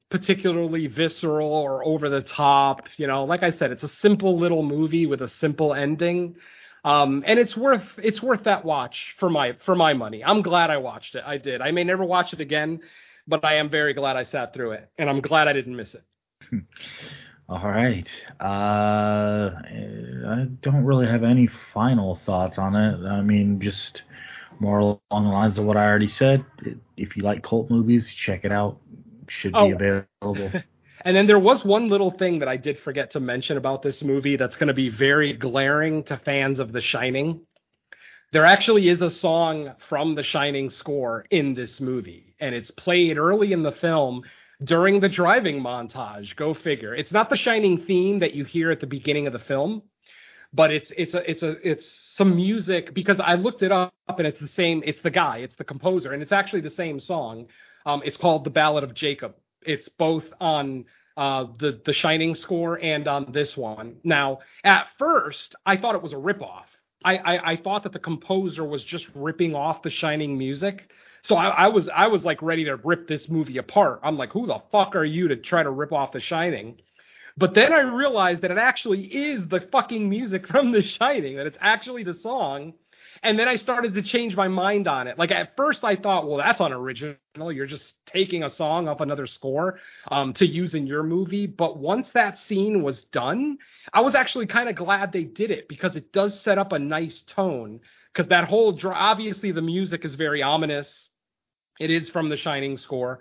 particularly 0.09 0.87
visceral 0.87 1.51
or 1.51 1.83
over 1.83 2.09
the 2.09 2.21
top. 2.21 2.87
You 2.97 3.07
know, 3.07 3.25
like 3.25 3.43
I 3.43 3.51
said, 3.51 3.71
it's 3.71 3.83
a 3.83 3.89
simple 3.89 4.37
little 4.39 4.63
movie 4.63 5.05
with 5.05 5.21
a 5.21 5.27
simple 5.27 5.73
ending. 5.73 6.35
Um, 6.85 7.23
and 7.27 7.37
it's 7.37 7.57
worth 7.57 7.83
it's 7.97 8.21
worth 8.21 8.43
that 8.43 8.63
watch 8.63 9.15
for 9.19 9.29
my 9.29 9.57
for 9.65 9.75
my 9.75 9.93
money. 9.93 10.23
I'm 10.23 10.41
glad 10.41 10.69
I 10.69 10.77
watched 10.77 11.15
it. 11.15 11.23
I 11.25 11.37
did. 11.37 11.61
I 11.61 11.71
may 11.71 11.83
never 11.83 12.05
watch 12.05 12.31
it 12.31 12.39
again, 12.39 12.79
but 13.27 13.43
I 13.43 13.55
am 13.55 13.69
very 13.69 13.93
glad 13.93 14.15
I 14.15 14.23
sat 14.23 14.53
through 14.53 14.71
it, 14.71 14.89
and 14.97 15.09
I'm 15.09 15.19
glad 15.19 15.49
I 15.49 15.53
didn't 15.53 15.75
miss 15.75 15.93
it. 15.93 16.03
All 17.49 17.67
right. 17.67 18.07
Uh, 18.39 18.43
I 19.63 20.47
don't 20.61 20.85
really 20.85 21.07
have 21.07 21.23
any 21.23 21.47
final 21.73 22.15
thoughts 22.15 22.59
on 22.59 22.75
it. 22.75 23.05
I 23.07 23.21
mean, 23.21 23.59
just 23.59 24.03
more 24.59 24.79
along 24.79 24.99
the 25.25 25.31
lines 25.31 25.57
of 25.57 25.65
what 25.65 25.77
I 25.77 25.85
already 25.85 26.07
said. 26.07 26.45
If 26.97 27.17
you 27.17 27.23
like 27.23 27.43
cult 27.43 27.71
movies, 27.71 28.07
check 28.13 28.45
it 28.45 28.51
out. 28.51 28.79
Should 29.29 29.57
be 29.57 29.57
Oh. 29.59 29.73
available. 29.73 30.51
And 31.05 31.15
then 31.15 31.27
there 31.27 31.39
was 31.39 31.63
one 31.65 31.87
little 31.87 32.11
thing 32.11 32.39
that 32.39 32.49
I 32.49 32.57
did 32.57 32.77
forget 32.79 33.11
to 33.11 33.21
mention 33.21 33.57
about 33.57 33.81
this 33.81 34.03
movie 34.03 34.35
that's 34.35 34.57
going 34.57 34.67
to 34.67 34.73
be 34.73 34.89
very 34.89 35.33
glaring 35.33 36.03
to 36.03 36.17
fans 36.17 36.59
of 36.59 36.73
The 36.73 36.81
Shining. 36.81 37.41
There 38.33 38.45
actually 38.45 38.89
is 38.89 39.01
a 39.01 39.09
song 39.09 39.75
from 39.87 40.15
The 40.15 40.23
Shining 40.23 40.69
score 40.69 41.25
in 41.31 41.53
this 41.55 41.79
movie, 41.79 42.35
and 42.41 42.53
it's 42.53 42.71
played 42.71 43.17
early 43.17 43.53
in 43.53 43.63
the 43.63 43.71
film 43.71 44.23
during 44.64 44.99
the 44.99 45.10
driving 45.10 45.62
montage. 45.62 46.36
Go 46.36 46.53
figure. 46.53 46.93
It's 46.95 47.12
not 47.12 47.30
the 47.30 47.38
Shining 47.38 47.78
theme 47.78 48.20
that 48.20 48.34
you 48.34 48.43
hear 48.43 48.72
at 48.72 48.80
the 48.80 48.88
beginning 48.88 49.28
of 49.28 49.34
the 49.34 49.39
film, 49.39 49.84
but 50.53 50.72
it's 50.72 50.91
it's 50.97 51.14
a 51.14 51.30
it's 51.30 51.43
a 51.43 51.70
it's 51.70 51.86
some 52.16 52.36
music 52.36 52.93
because 52.93 53.20
I 53.20 53.36
looked 53.36 53.64
it 53.64 53.72
up 53.72 53.93
and 54.18 54.28
it's 54.28 54.39
the 54.39 54.47
same. 54.47 54.84
It's 54.86 55.01
the 55.01 55.12
guy, 55.12 55.38
it's 55.38 55.55
the 55.55 55.64
composer, 55.64 56.12
and 56.12 56.22
it's 56.22 56.32
actually 56.32 56.62
the 56.62 56.72
same 56.72 56.99
song. 56.99 57.47
Um, 57.86 58.01
it's 58.05 58.18
called 58.18 58.43
"The 58.43 58.49
Ballad 58.49 58.84
of 58.84 58.93
Jacob." 58.93 59.36
It's 59.62 59.89
both 59.89 60.26
on 60.41 60.86
uh, 61.16 61.45
the 61.57 61.82
the 61.86 61.93
Shining 61.93 62.36
score 62.36 62.80
and 62.82 63.07
on 63.07 63.32
this 63.32 63.55
one. 63.55 63.97
Now, 64.03 64.39
at 64.64 64.88
first, 64.97 65.55
I 65.66 65.78
thought 65.78 65.95
it 65.95 66.01
was 66.01 66.14
a 66.14 66.18
ripoff. 66.18 66.66
I, 67.03 67.18
I 67.18 67.51
I 67.51 67.55
thought 67.55 67.84
that 67.84 67.93
the 67.93 67.99
composer 67.99 68.66
was 68.66 68.84
just 68.84 69.07
ripping 69.16 69.55
off 69.55 69.84
the 69.84 69.89
Shining 69.89 70.38
music. 70.38 70.91
So 71.24 71.36
I, 71.36 71.49
I 71.49 71.67
was 71.67 71.89
I 71.89 72.07
was 72.07 72.24
like 72.24 72.41
ready 72.41 72.65
to 72.65 72.76
rip 72.78 73.07
this 73.07 73.30
movie 73.30 73.57
apart. 73.57 73.99
I'm 74.03 74.17
like, 74.17 74.32
who 74.32 74.47
the 74.47 74.61
fuck 74.72 74.95
are 74.95 75.05
you 75.05 75.30
to 75.30 75.36
try 75.36 75.63
to 75.63 75.70
rip 75.70 75.91
off 75.91 76.11
The 76.11 76.20
Shining? 76.20 76.78
But 77.38 77.53
then 77.53 77.74
I 77.74 77.82
realized 77.82 78.41
that 78.41 78.51
it 78.51 78.57
actually 78.57 79.03
is 79.05 79.47
the 79.47 79.61
fucking 79.61 80.09
music 80.09 80.47
from 80.49 80.72
The 80.72 80.82
Shining, 80.82 81.38
that 81.38 81.47
it's 81.47 81.57
actually 81.61 82.03
the 82.03 82.13
song. 82.15 82.74
And 83.22 83.38
then 83.38 83.49
I 83.49 83.57
started 83.57 83.95
to 83.95 84.01
change 84.01 84.36
my 84.36 84.47
mind 84.47 84.88
on 84.88 85.07
it. 85.07 85.17
Like 85.17 85.32
at 85.32 85.55
first 85.57 85.84
I 85.84 85.95
thought, 85.97 86.28
well, 86.28 86.38
that's 86.38 86.61
unoriginal. 86.61 87.17
You're 87.51 87.65
just 87.65 87.93
taking 88.05 88.43
a 88.43 88.49
song 88.49 88.88
off 88.88 89.01
another 89.01 89.28
score 89.28 89.80
um, 90.09 90.34
to 90.34 90.45
use 90.45 90.74
in 90.74 90.88
your 90.88 91.03
movie. 91.03 91.45
But 91.47 91.78
once 91.78 92.11
that 92.13 92.39
scene 92.39 92.82
was 92.82 93.03
done, 93.03 93.57
I 93.93 94.01
was 94.01 94.15
actually 94.15 94.45
kind 94.47 94.70
of 94.70 94.76
glad 94.76 95.11
they 95.11 95.26
did 95.26 95.51
it 95.51 95.67
because 95.67 95.95
it 95.97 96.13
does 96.13 96.39
set 96.41 96.57
up 96.57 96.72
a 96.72 96.80
nice 96.80 97.22
tone. 97.22 97.82
Because 98.13 98.30
that 98.30 98.45
whole, 98.45 98.72
dr- 98.72 98.95
obviously, 98.95 99.51
the 99.51 99.61
music 99.61 100.05
is 100.05 100.15
very 100.15 100.41
ominous. 100.41 101.09
It 101.80 101.89
is 101.91 102.09
from 102.09 102.30
the 102.30 102.38
Shining 102.38 102.77
score. 102.77 103.19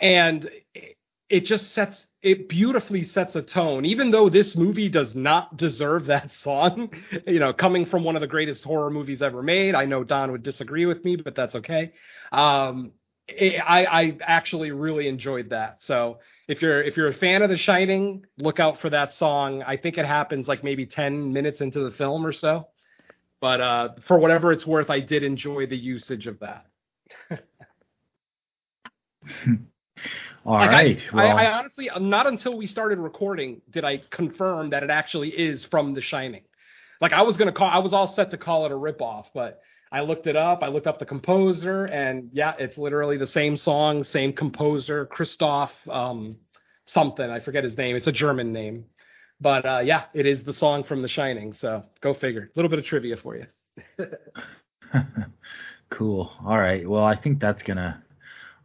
And 0.00 0.50
it- 0.74 1.44
just 1.44 1.72
sets 1.72 2.06
it 2.22 2.48
beautifully 2.48 3.02
sets 3.04 3.34
a 3.36 3.42
tone. 3.42 3.84
Even 3.84 4.10
though 4.10 4.28
this 4.28 4.56
movie 4.56 4.88
does 4.88 5.14
not 5.14 5.56
deserve 5.56 6.06
that 6.06 6.30
song 6.42 6.90
you 7.26 7.38
know 7.40 7.52
coming 7.52 7.84
from 7.86 8.04
one 8.04 8.14
of 8.16 8.20
the 8.20 8.26
greatest 8.28 8.62
horror 8.64 8.90
movies 8.90 9.22
ever 9.22 9.42
made 9.42 9.74
i 9.74 9.84
know 9.84 10.02
don 10.04 10.32
would 10.32 10.42
disagree 10.42 10.86
with 10.86 11.04
me 11.04 11.16
but 11.16 11.34
that's 11.34 11.54
okay. 11.56 11.92
Um 12.32 12.92
it, 13.28 13.60
i 13.60 13.84
i 13.86 14.18
actually 14.22 14.70
really 14.70 15.08
enjoyed 15.08 15.50
that. 15.50 15.82
So 15.82 16.18
if 16.48 16.62
you're 16.62 16.82
if 16.82 16.96
you're 16.96 17.08
a 17.08 17.14
fan 17.14 17.42
of 17.42 17.50
the 17.50 17.56
shining 17.58 18.24
look 18.38 18.60
out 18.60 18.80
for 18.80 18.90
that 18.90 19.12
song. 19.14 19.62
I 19.64 19.76
think 19.76 19.98
it 19.98 20.06
happens 20.06 20.46
like 20.48 20.62
maybe 20.62 20.86
10 20.86 21.32
minutes 21.32 21.60
into 21.60 21.80
the 21.80 21.90
film 21.96 22.24
or 22.26 22.32
so. 22.32 22.68
But 23.40 23.60
uh 23.60 23.88
for 24.06 24.18
whatever 24.18 24.52
it's 24.52 24.66
worth 24.66 24.90
i 24.90 25.00
did 25.00 25.22
enjoy 25.24 25.66
the 25.66 25.76
usage 25.76 26.26
of 26.28 26.38
that 26.40 26.66
All 30.46 30.58
Like, 30.58 30.70
right. 30.70 31.02
I, 31.12 31.16
well, 31.16 31.36
I, 31.36 31.44
I 31.44 31.58
honestly, 31.58 31.90
not 31.98 32.26
until 32.26 32.56
we 32.56 32.66
started 32.66 32.98
recording 32.98 33.62
did 33.70 33.84
I 33.84 33.98
confirm 34.10 34.70
that 34.70 34.82
it 34.82 34.90
actually 34.90 35.30
is 35.30 35.64
from 35.64 35.94
The 35.94 36.00
Shining. 36.00 36.42
Like 37.00 37.12
I 37.12 37.22
was 37.22 37.36
gonna 37.36 37.52
call, 37.52 37.68
I 37.68 37.78
was 37.78 37.92
all 37.92 38.08
set 38.08 38.30
to 38.30 38.38
call 38.38 38.64
it 38.66 38.72
a 38.72 38.74
ripoff, 38.74 39.26
but 39.34 39.60
I 39.92 40.00
looked 40.00 40.26
it 40.26 40.36
up. 40.36 40.62
I 40.62 40.68
looked 40.68 40.86
up 40.86 40.98
the 40.98 41.06
composer, 41.06 41.84
and 41.86 42.30
yeah, 42.32 42.54
it's 42.58 42.78
literally 42.78 43.18
the 43.18 43.26
same 43.26 43.56
song, 43.56 44.04
same 44.04 44.32
composer, 44.32 45.06
Christoph 45.06 45.72
um, 45.90 46.36
something. 46.86 47.28
I 47.28 47.40
forget 47.40 47.64
his 47.64 47.76
name. 47.76 47.96
It's 47.96 48.06
a 48.06 48.12
German 48.12 48.52
name, 48.52 48.86
but 49.40 49.66
uh, 49.66 49.80
yeah, 49.84 50.04
it 50.14 50.26
is 50.26 50.42
the 50.44 50.54
song 50.54 50.84
from 50.84 51.02
The 51.02 51.08
Shining. 51.08 51.52
So 51.54 51.84
go 52.00 52.14
figure. 52.14 52.50
A 52.54 52.58
little 52.58 52.70
bit 52.70 52.78
of 52.78 52.84
trivia 52.86 53.16
for 53.16 53.36
you. 53.36 53.46
cool. 55.90 56.32
All 56.44 56.58
right. 56.58 56.88
Well, 56.88 57.04
I 57.04 57.16
think 57.16 57.40
that's 57.40 57.62
gonna 57.62 58.02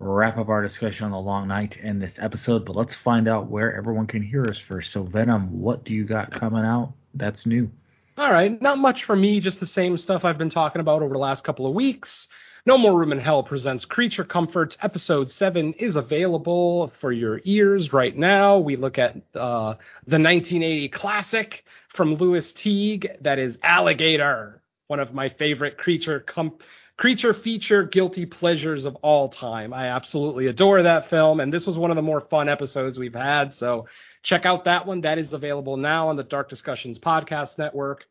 wrap 0.01 0.37
up 0.37 0.49
our 0.49 0.61
discussion 0.63 1.05
on 1.05 1.11
the 1.11 1.19
long 1.19 1.47
night 1.47 1.77
in 1.77 1.99
this 1.99 2.13
episode. 2.17 2.65
But 2.65 2.75
let's 2.75 2.95
find 2.95 3.27
out 3.27 3.49
where 3.49 3.75
everyone 3.75 4.07
can 4.07 4.23
hear 4.23 4.45
us 4.45 4.59
first. 4.67 4.91
So, 4.91 5.03
Venom, 5.03 5.61
what 5.61 5.83
do 5.83 5.93
you 5.93 6.05
got 6.05 6.31
coming 6.31 6.65
out? 6.65 6.93
That's 7.13 7.45
new. 7.45 7.69
All 8.17 8.31
right, 8.31 8.61
not 8.61 8.77
much 8.77 9.05
for 9.05 9.15
me, 9.15 9.39
just 9.39 9.59
the 9.59 9.67
same 9.67 9.97
stuff 9.97 10.25
I've 10.25 10.37
been 10.37 10.49
talking 10.49 10.81
about 10.81 11.01
over 11.01 11.13
the 11.13 11.19
last 11.19 11.43
couple 11.43 11.65
of 11.65 11.73
weeks. 11.73 12.27
No 12.65 12.77
More 12.77 12.99
Room 12.99 13.11
in 13.11 13.19
Hell 13.19 13.41
presents 13.41 13.85
Creature 13.85 14.25
Comforts. 14.25 14.77
Episode 14.81 15.31
7 15.31 15.73
is 15.73 15.95
available 15.95 16.91
for 16.99 17.11
your 17.11 17.41
ears 17.45 17.91
right 17.91 18.15
now. 18.15 18.59
We 18.59 18.75
look 18.75 18.99
at 18.99 19.15
uh, 19.33 19.73
the 20.05 20.19
1980 20.19 20.89
classic 20.89 21.63
from 21.95 22.15
Lewis 22.15 22.51
Teague 22.53 23.09
that 23.21 23.39
is 23.39 23.57
Alligator, 23.63 24.61
one 24.87 24.99
of 24.99 25.13
my 25.13 25.29
favorite 25.29 25.77
creature 25.77 26.19
com- 26.19 26.59
creature 27.01 27.33
feature 27.33 27.83
guilty 27.83 28.27
pleasures 28.27 28.85
of 28.85 28.95
all 28.97 29.27
time. 29.27 29.73
I 29.73 29.87
absolutely 29.87 30.45
adore 30.45 30.83
that 30.83 31.09
film, 31.09 31.39
and 31.39 31.51
this 31.51 31.65
was 31.65 31.75
one 31.75 31.89
of 31.89 31.95
the 31.95 32.03
more 32.03 32.21
fun 32.21 32.47
episodes 32.47 32.99
we've 32.99 33.15
had. 33.15 33.55
So 33.55 33.87
check 34.21 34.45
out 34.45 34.65
that 34.65 34.85
one. 34.85 35.01
That 35.01 35.17
is 35.17 35.33
available 35.33 35.77
now 35.77 36.09
on 36.09 36.15
the 36.15 36.23
Dark 36.23 36.47
Discussions 36.47 36.99
Podcast 36.99 37.57
Network. 37.57 38.05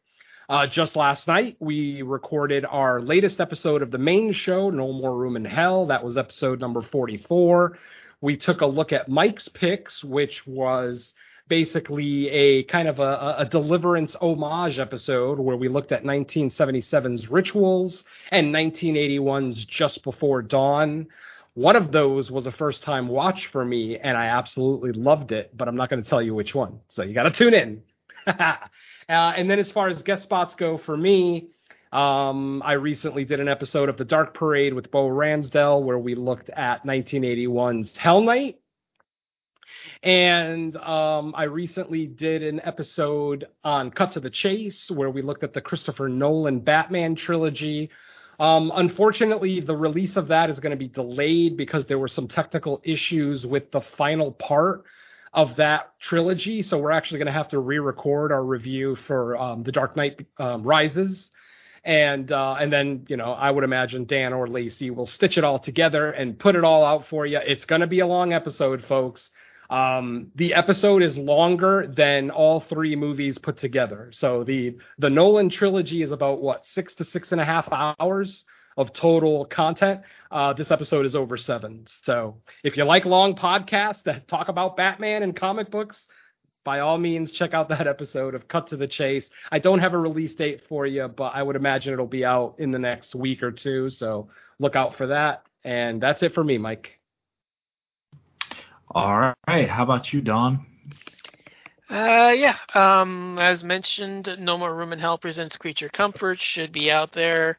Uh, 0.48 0.66
just 0.66 0.96
last 0.96 1.28
night, 1.28 1.56
we 1.60 2.02
recorded 2.02 2.64
our 2.68 2.98
latest 2.98 3.40
episode 3.40 3.82
of 3.82 3.92
the 3.92 3.98
main 3.98 4.32
show, 4.32 4.70
No 4.70 4.92
More 4.92 5.16
Room 5.16 5.36
in 5.36 5.44
Hell. 5.44 5.86
That 5.86 6.02
was 6.02 6.16
episode 6.16 6.58
number 6.58 6.82
44. 6.82 7.78
We 8.20 8.36
took 8.36 8.60
a 8.60 8.66
look 8.66 8.92
at 8.92 9.08
Mike's 9.08 9.46
Picks, 9.46 10.02
which 10.02 10.44
was 10.48 11.14
basically 11.50 12.30
a 12.30 12.62
kind 12.62 12.88
of 12.88 13.00
a, 13.00 13.34
a 13.38 13.44
deliverance 13.44 14.16
homage 14.22 14.78
episode 14.78 15.38
where 15.38 15.56
we 15.56 15.68
looked 15.68 15.92
at 15.92 16.04
1977's 16.04 17.28
Rituals 17.28 18.04
and 18.30 18.54
1981's 18.54 19.66
Just 19.66 20.02
Before 20.02 20.40
Dawn. 20.40 21.08
One 21.54 21.76
of 21.76 21.92
those 21.92 22.30
was 22.30 22.46
a 22.46 22.52
first 22.52 22.84
time 22.84 23.08
watch 23.08 23.48
for 23.48 23.62
me, 23.62 23.98
and 23.98 24.16
I 24.16 24.26
absolutely 24.26 24.92
loved 24.92 25.32
it, 25.32 25.54
but 25.54 25.68
I'm 25.68 25.76
not 25.76 25.90
going 25.90 26.02
to 26.02 26.08
tell 26.08 26.22
you 26.22 26.34
which 26.34 26.54
one. 26.54 26.80
So 26.88 27.02
you 27.02 27.12
got 27.12 27.24
to 27.24 27.30
tune 27.32 27.52
in. 27.52 27.82
Uh, 29.08 29.32
and 29.36 29.50
then 29.50 29.58
as 29.58 29.72
far 29.72 29.88
as 29.88 30.00
guest 30.02 30.22
spots 30.22 30.54
go 30.54 30.78
for 30.78 30.96
me, 30.96 31.48
um, 31.90 32.62
I 32.64 32.74
recently 32.74 33.24
did 33.24 33.40
an 33.40 33.48
episode 33.48 33.88
of 33.88 33.96
The 33.96 34.04
Dark 34.04 34.34
Parade 34.34 34.72
with 34.72 34.92
Bo 34.92 35.08
Ransdell 35.08 35.82
where 35.82 35.98
we 35.98 36.14
looked 36.14 36.48
at 36.50 36.86
1981's 36.86 37.96
Hell 37.96 38.20
Night. 38.20 38.59
And 40.02 40.76
um, 40.76 41.34
I 41.36 41.44
recently 41.44 42.06
did 42.06 42.42
an 42.42 42.60
episode 42.64 43.46
on 43.62 43.90
Cut 43.90 44.12
to 44.12 44.20
the 44.20 44.30
Chase 44.30 44.90
where 44.90 45.10
we 45.10 45.22
looked 45.22 45.44
at 45.44 45.52
the 45.52 45.60
Christopher 45.60 46.08
Nolan 46.08 46.60
Batman 46.60 47.14
trilogy. 47.16 47.90
Um, 48.38 48.72
unfortunately, 48.74 49.60
the 49.60 49.76
release 49.76 50.16
of 50.16 50.28
that 50.28 50.48
is 50.48 50.60
going 50.60 50.70
to 50.70 50.76
be 50.76 50.88
delayed 50.88 51.56
because 51.56 51.86
there 51.86 51.98
were 51.98 52.08
some 52.08 52.26
technical 52.26 52.80
issues 52.84 53.46
with 53.46 53.70
the 53.70 53.82
final 53.82 54.32
part 54.32 54.84
of 55.32 55.56
that 55.56 55.92
trilogy. 56.00 56.62
So 56.62 56.78
we're 56.78 56.90
actually 56.90 57.18
going 57.18 57.26
to 57.26 57.32
have 57.32 57.48
to 57.48 57.58
re-record 57.58 58.32
our 58.32 58.42
review 58.42 58.96
for 58.96 59.36
um, 59.36 59.62
The 59.62 59.72
Dark 59.72 59.96
Knight 59.96 60.26
um, 60.38 60.62
Rises, 60.62 61.30
and 61.84 62.30
uh, 62.30 62.54
and 62.54 62.72
then 62.72 63.06
you 63.08 63.16
know 63.16 63.32
I 63.32 63.50
would 63.50 63.64
imagine 63.64 64.06
Dan 64.06 64.32
or 64.32 64.48
Lacey 64.48 64.90
will 64.90 65.06
stitch 65.06 65.38
it 65.38 65.44
all 65.44 65.58
together 65.58 66.10
and 66.10 66.38
put 66.38 66.56
it 66.56 66.64
all 66.64 66.84
out 66.84 67.06
for 67.06 67.26
you. 67.26 67.38
It's 67.38 67.64
going 67.64 67.80
to 67.80 67.86
be 67.86 68.00
a 68.00 68.06
long 68.06 68.32
episode, 68.32 68.82
folks. 68.84 69.30
Um, 69.70 70.32
the 70.34 70.54
episode 70.54 71.02
is 71.02 71.16
longer 71.16 71.86
than 71.86 72.30
all 72.30 72.60
three 72.60 72.96
movies 72.96 73.38
put 73.38 73.56
together. 73.56 74.10
So 74.12 74.44
the 74.44 74.76
the 74.98 75.08
Nolan 75.08 75.48
trilogy 75.48 76.02
is 76.02 76.10
about 76.10 76.42
what 76.42 76.66
six 76.66 76.92
to 76.94 77.04
six 77.04 77.32
and 77.32 77.40
a 77.40 77.44
half 77.44 77.68
hours 77.72 78.44
of 78.76 78.92
total 78.92 79.44
content. 79.44 80.00
Uh, 80.30 80.52
this 80.52 80.70
episode 80.70 81.06
is 81.06 81.14
over 81.14 81.36
seven. 81.36 81.86
So 82.02 82.36
if 82.64 82.76
you 82.76 82.84
like 82.84 83.04
long 83.04 83.34
podcasts 83.34 84.02
that 84.04 84.26
talk 84.26 84.48
about 84.48 84.76
Batman 84.76 85.22
and 85.22 85.36
comic 85.36 85.70
books, 85.70 85.96
by 86.64 86.80
all 86.80 86.98
means, 86.98 87.32
check 87.32 87.54
out 87.54 87.68
that 87.70 87.86
episode 87.86 88.34
of 88.34 88.48
Cut 88.48 88.68
to 88.68 88.76
the 88.76 88.86
Chase. 88.86 89.28
I 89.50 89.58
don't 89.58 89.78
have 89.78 89.94
a 89.94 89.98
release 89.98 90.34
date 90.34 90.62
for 90.68 90.86
you, 90.86 91.08
but 91.08 91.32
I 91.34 91.42
would 91.42 91.56
imagine 91.56 91.92
it'll 91.92 92.06
be 92.06 92.24
out 92.24 92.56
in 92.58 92.70
the 92.70 92.78
next 92.78 93.14
week 93.14 93.42
or 93.42 93.50
two. 93.50 93.88
So 93.90 94.28
look 94.58 94.76
out 94.76 94.96
for 94.96 95.06
that. 95.08 95.44
And 95.64 96.00
that's 96.00 96.22
it 96.22 96.34
for 96.34 96.44
me, 96.44 96.58
Mike. 96.58 96.99
All 98.92 99.34
right. 99.46 99.68
How 99.68 99.84
about 99.84 100.12
you, 100.12 100.20
Don? 100.20 100.66
Uh, 101.88 102.32
yeah. 102.34 102.56
Um, 102.74 103.38
as 103.38 103.62
mentioned, 103.62 104.36
No 104.38 104.58
More 104.58 104.74
Room 104.74 104.92
in 104.92 104.98
Hell 104.98 105.18
presents 105.18 105.56
Creature 105.56 105.90
Comfort 105.90 106.40
should 106.40 106.72
be 106.72 106.90
out 106.90 107.12
there. 107.12 107.58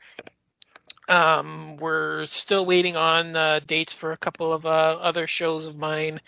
Um, 1.08 1.78
we're 1.78 2.26
still 2.26 2.66
waiting 2.66 2.96
on 2.96 3.36
uh, 3.36 3.60
dates 3.66 3.94
for 3.94 4.12
a 4.12 4.18
couple 4.18 4.52
of 4.54 4.66
uh, 4.66 4.70
other 4.70 5.26
shows 5.28 5.68
of 5.68 5.76
mine. 5.76 6.22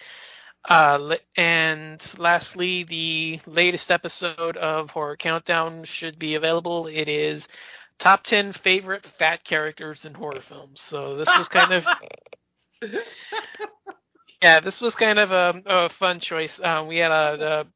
Uh, 0.68 1.16
and 1.36 2.02
lastly, 2.18 2.86
the 2.86 3.40
latest 3.46 3.92
episode 3.92 4.56
of 4.56 4.90
Horror 4.90 5.18
Countdown 5.18 5.84
should 5.84 6.18
be 6.18 6.36
available. 6.36 6.88
It 6.88 7.10
is 7.10 7.46
top 8.00 8.24
10 8.24 8.54
favorite 8.54 9.06
fat 9.20 9.44
characters 9.44 10.06
in 10.06 10.14
horror 10.14 10.42
films. 10.48 10.82
So 10.82 11.18
this 11.18 11.30
was 11.38 11.50
kind 11.50 11.74
of 11.74 11.86
yeah, 14.44 14.62
this 14.62 14.82
was 14.82 14.96
kind 14.96 15.20
of 15.20 15.32
a, 15.32 15.64
a 15.68 15.90
fun 15.92 16.22
choice. 16.22 16.62
Um, 16.64 16.88
we 16.88 17.00
had 17.00 17.12
a, 17.12 17.62
a 17.62 17.68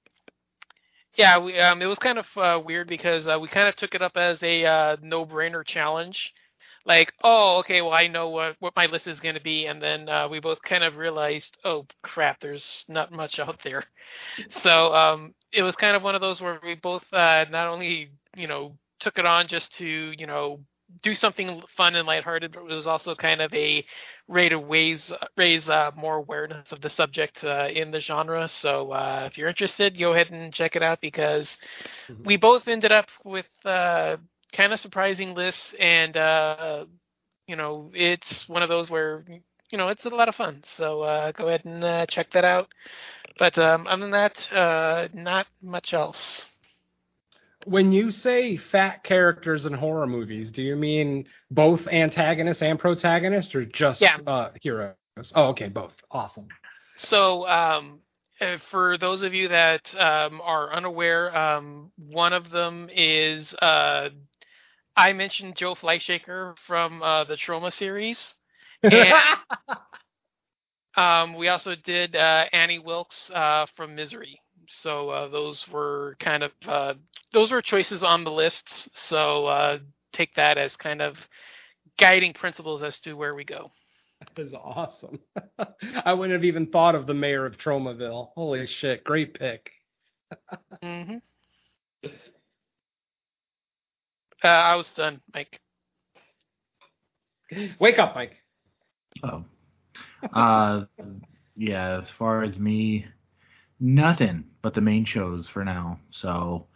yeah, 1.17 1.39
we 1.39 1.59
um, 1.59 1.81
it 1.81 1.87
was 1.87 1.99
kind 1.99 2.19
of 2.19 2.27
uh, 2.37 2.61
weird 2.63 2.89
because 2.89 3.27
uh, 3.27 3.39
we 3.41 3.49
kind 3.49 3.69
of 3.69 3.75
took 3.77 3.95
it 3.95 4.03
up 4.03 4.17
as 4.17 4.41
a 4.43 4.65
uh, 4.65 4.97
no-brainer 5.03 5.65
challenge. 5.65 6.33
Like, 6.85 7.13
oh, 7.23 7.59
okay, 7.59 7.81
well, 7.81 7.93
I 7.93 8.07
know 8.07 8.29
what 8.29 8.57
what 8.59 8.75
my 8.75 8.87
list 8.87 9.07
is 9.07 9.19
going 9.19 9.35
to 9.35 9.41
be, 9.41 9.67
and 9.67 9.81
then 9.81 10.09
uh, 10.09 10.29
we 10.29 10.41
both 10.41 10.61
kind 10.63 10.83
of 10.83 10.97
realized, 10.97 11.57
oh 11.65 11.87
crap, 12.03 12.41
there's 12.41 12.85
not 12.89 13.11
much 13.13 13.39
out 13.41 13.59
there. 13.63 13.85
So 14.63 14.93
um, 14.95 15.35
it 15.53 15.63
was 15.63 15.75
kind 15.77 15.95
of 15.97 16.03
one 16.03 16.15
of 16.15 16.21
those 16.21 16.41
where 16.41 16.59
we 16.63 16.75
both 16.75 17.05
uh, 17.13 17.45
not 17.51 17.67
only 17.69 18.11
you 18.37 18.47
know 18.47 18.77
took 18.99 19.19
it 19.19 19.27
on 19.27 19.47
just 19.47 19.75
to 19.77 20.13
you 20.17 20.27
know 20.27 20.61
do 21.01 21.13
something 21.15 21.61
fun 21.75 21.95
and 21.95 22.07
lighthearted, 22.07 22.51
but 22.53 22.61
it 22.61 22.73
was 22.73 22.87
also 22.87 23.15
kind 23.15 23.41
of 23.41 23.53
a 23.53 23.85
way 24.27 24.49
to 24.49 24.57
raise 24.57 25.11
raise 25.37 25.69
uh, 25.69 25.91
more 25.95 26.15
awareness 26.17 26.71
of 26.71 26.81
the 26.81 26.89
subject 26.89 27.43
uh, 27.43 27.67
in 27.71 27.91
the 27.91 27.99
genre. 27.99 28.47
So 28.47 28.91
uh, 28.91 29.23
if 29.29 29.37
you're 29.37 29.49
interested, 29.49 29.97
go 29.97 30.13
ahead 30.13 30.29
and 30.31 30.53
check 30.53 30.75
it 30.75 30.83
out 30.83 31.01
because 31.01 31.57
Mhm. 32.09 32.25
we 32.25 32.37
both 32.37 32.67
ended 32.67 32.91
up 32.91 33.07
with 33.23 33.47
uh, 33.65 34.17
kind 34.53 34.73
of 34.73 34.79
surprising 34.79 35.35
lists, 35.35 35.73
and 35.79 36.15
uh, 36.17 36.85
you 37.47 37.55
know 37.55 37.91
it's 37.93 38.47
one 38.49 38.63
of 38.63 38.69
those 38.69 38.89
where 38.89 39.23
you 39.69 39.77
know 39.77 39.89
it's 39.89 40.05
a 40.05 40.09
lot 40.09 40.29
of 40.29 40.35
fun. 40.35 40.63
So 40.77 41.01
uh, 41.01 41.31
go 41.31 41.47
ahead 41.47 41.65
and 41.65 41.83
uh, 41.83 42.05
check 42.07 42.31
that 42.31 42.45
out. 42.45 42.69
But 43.37 43.57
um, 43.57 43.87
other 43.87 44.01
than 44.01 44.11
that, 44.11 44.51
uh, 44.53 45.07
not 45.13 45.47
much 45.61 45.93
else. 45.93 46.49
When 47.67 47.91
you 47.91 48.11
say 48.11 48.57
fat 48.57 49.03
characters 49.03 49.65
in 49.65 49.73
horror 49.73 50.07
movies, 50.07 50.51
do 50.51 50.61
you 50.61 50.75
mean 50.77 51.25
both 51.51 51.85
antagonists 51.87 52.61
and 52.61 52.79
protagonists, 52.79 53.53
or 53.53 53.65
just 53.65 54.01
Yeah. 54.01 54.17
uh, 54.25 54.51
heroes? 54.61 54.95
Oh, 55.35 55.47
okay, 55.47 55.67
both. 55.67 55.93
Awesome. 56.09 56.47
So, 56.95 57.47
um, 57.47 57.99
uh, 58.39 58.57
for 58.71 58.97
those 58.97 59.21
of 59.21 59.33
you 59.33 59.49
that 59.49 59.93
um, 59.95 60.39
are 60.41 60.71
unaware, 60.71 61.35
um, 61.37 61.91
one 61.97 62.33
of 62.33 62.49
them 62.51 62.89
is 62.91 63.53
uh, 63.55 64.09
I 64.95 65.13
mentioned 65.13 65.55
Joe 65.55 65.75
Fleishaker 65.75 66.55
from 66.65 67.03
uh, 67.03 67.25
the 67.25 67.35
Troma 67.35 67.71
series. 67.71 68.35
And 68.81 69.13
um, 70.95 71.35
we 71.35 71.49
also 71.49 71.75
did 71.75 72.15
uh, 72.15 72.45
Annie 72.51 72.79
Wilkes 72.79 73.29
uh, 73.31 73.65
from 73.75 73.93
Misery. 73.95 74.39
So 74.69 75.09
uh, 75.09 75.27
those 75.29 75.67
were 75.69 76.15
kind 76.19 76.43
of 76.43 76.51
uh, 76.67 76.93
those 77.33 77.51
were 77.51 77.61
choices 77.61 78.03
on 78.03 78.23
the 78.23 78.31
list. 78.31 78.89
So 78.93 79.47
uh, 79.47 79.79
take 80.13 80.35
that 80.35 80.57
as 80.57 80.75
kind 80.75 81.01
of 81.01 81.17
guiding 81.97 82.33
principles 82.33 82.83
as 82.83 82.99
to 83.01 83.13
where 83.13 83.35
we 83.35 83.43
go. 83.43 83.71
That 84.19 84.41
is 84.41 84.53
awesome. 84.53 85.19
I 86.05 86.13
wouldn't 86.13 86.33
have 86.33 86.45
even 86.45 86.67
thought 86.67 86.95
of 86.95 87.05
the 87.05 87.13
mayor 87.13 87.45
of 87.45 87.57
Tromaville. 87.57 88.29
Holy 88.35 88.65
shit, 88.67 89.03
great 89.03 89.33
pick. 89.33 89.69
mm-hmm. 90.83 91.17
Uh, 94.43 94.49
I 94.49 94.75
was 94.75 94.87
done, 94.93 95.19
Mike. 95.33 95.59
Wake 97.79 97.97
up, 97.97 98.13
Mike. 98.13 98.35
Oh. 99.23 99.43
Uh, 100.31 100.85
yeah, 101.55 101.97
as 101.97 102.09
far 102.11 102.43
as 102.43 102.59
me, 102.59 103.07
nothing 103.79 104.45
but 104.61 104.73
the 104.73 104.81
main 104.81 105.05
shows 105.05 105.47
for 105.47 105.63
now. 105.63 105.99
So, 106.11 106.67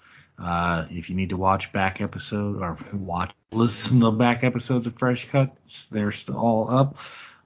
uh, 0.41 0.85
if 0.89 1.09
you 1.09 1.15
need 1.15 1.29
to 1.29 1.37
watch 1.37 1.71
back 1.71 2.01
episode 2.01 2.61
or 2.61 2.77
watch, 2.93 3.31
listen 3.51 3.99
to 3.99 4.11
back 4.11 4.43
episodes 4.43 4.87
of 4.87 4.97
Fresh 4.97 5.27
Cuts, 5.31 5.51
they're 5.91 6.11
still 6.11 6.37
all 6.37 6.67
up 6.69 6.95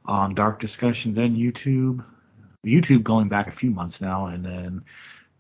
on 0.06 0.36
Dark 0.36 0.60
Discussions 0.60 1.18
and 1.18 1.36
YouTube. 1.36 2.04
YouTube 2.66 3.04
going 3.04 3.28
back 3.28 3.48
a 3.48 3.56
few 3.56 3.70
months 3.70 4.00
now, 4.00 4.28
and 4.28 4.46
then 4.46 4.84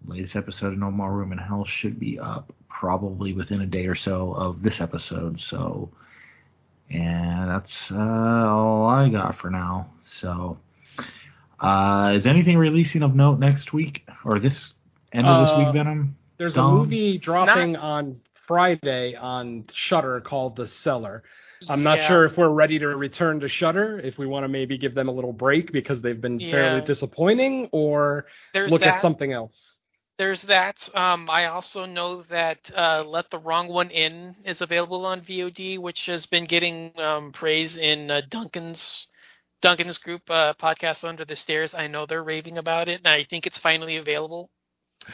latest 0.05 0.35
episode 0.35 0.73
of 0.73 0.79
No 0.79 0.91
More 0.91 1.11
Room 1.11 1.31
in 1.31 1.37
Hell 1.37 1.65
should 1.65 1.99
be 1.99 2.19
up 2.19 2.53
probably 2.69 3.33
within 3.33 3.61
a 3.61 3.65
day 3.65 3.87
or 3.87 3.95
so 3.95 4.33
of 4.33 4.61
this 4.61 4.81
episode. 4.81 5.39
So, 5.39 5.91
and 6.89 7.49
that's 7.49 7.73
uh, 7.89 7.95
all 7.97 8.85
I 8.85 9.09
got 9.09 9.37
for 9.39 9.49
now. 9.49 9.91
So, 10.03 10.59
uh, 11.59 12.13
is 12.15 12.25
anything 12.25 12.57
releasing 12.57 13.03
of 13.03 13.15
note 13.15 13.39
next 13.39 13.73
week 13.73 14.07
or 14.23 14.39
this 14.39 14.73
end 15.13 15.27
of 15.27 15.37
this 15.39 15.49
Uh, 15.49 15.59
week, 15.59 15.73
Venom? 15.73 16.15
There's 16.37 16.55
Dom? 16.55 16.73
a 16.73 16.77
movie 16.79 17.17
dropping 17.17 17.75
on 17.75 18.19
Friday 18.47 19.15
on 19.15 19.65
Shudder 19.73 20.21
called 20.21 20.55
The 20.55 20.67
Cellar. 20.67 21.23
I'm 21.69 21.81
not 21.83 21.97
Yeah. 21.99 22.07
sure 22.09 22.25
if 22.25 22.37
we're 22.37 22.49
ready 22.49 22.77
to 22.79 22.87
return 22.87 23.39
to 23.39 23.47
Shudder, 23.47 23.99
if 23.99 24.17
we 24.17 24.27
want 24.27 24.43
to 24.43 24.47
maybe 24.49 24.77
give 24.77 24.93
them 24.93 25.07
a 25.07 25.11
little 25.11 25.33
break 25.33 25.71
because 25.71 26.01
they've 26.01 26.19
been 26.19 26.39
fairly 26.39 26.81
disappointing, 26.81 27.69
or 27.71 28.25
There's 28.53 28.71
look 28.71 28.81
that. 28.81 28.95
at 28.95 29.01
something 29.01 29.31
else. 29.31 29.75
There's 30.17 30.41
that. 30.43 30.89
Um, 30.95 31.29
I 31.29 31.45
also 31.47 31.85
know 31.85 32.21
that 32.23 32.59
uh, 32.75 33.03
Let 33.05 33.31
the 33.31 33.37
Wrong 33.39 33.67
One 33.67 33.89
In 33.89 34.35
is 34.45 34.61
available 34.61 35.05
on 35.05 35.21
VOD, 35.21 35.77
which 35.79 36.05
has 36.05 36.25
been 36.25 36.45
getting 36.45 36.91
um, 36.99 37.31
praise 37.31 37.75
in 37.75 38.11
uh, 38.11 38.21
Duncan's 38.29 39.07
Duncan's 39.61 39.97
group 39.97 40.29
uh, 40.29 40.53
podcast 40.53 41.03
Under 41.03 41.25
the 41.25 41.35
Stairs. 41.35 41.73
I 41.73 41.87
know 41.87 42.05
they're 42.05 42.23
raving 42.23 42.57
about 42.57 42.87
it, 42.89 42.99
and 42.99 43.07
I 43.07 43.23
think 43.23 43.47
it's 43.47 43.57
finally 43.57 43.97
available. 43.97 44.49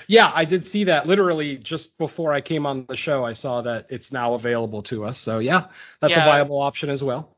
Yeah, 0.08 0.32
I 0.34 0.46
did 0.46 0.68
see 0.68 0.86
that 0.86 1.08
literally 1.08 1.58
just 1.58 1.98
before 1.98 2.34
I 2.34 2.42
came 2.42 2.66
on 2.66 2.86
the 2.88 2.96
show. 2.96 3.26
I 3.26 3.34
saw 3.34 3.62
that 3.62 3.88
it's 3.89 4.12
now 4.12 4.36
available 4.36 4.84
to 4.84 5.06
us. 5.06 5.18
So 5.18 5.39
yeah, 5.39 5.68
that's 6.00 6.12
Yeah. 6.12 6.24
a 6.24 6.26
viable 6.26 6.62
option 6.62 6.89
as 6.89 7.04
well. 7.04 7.38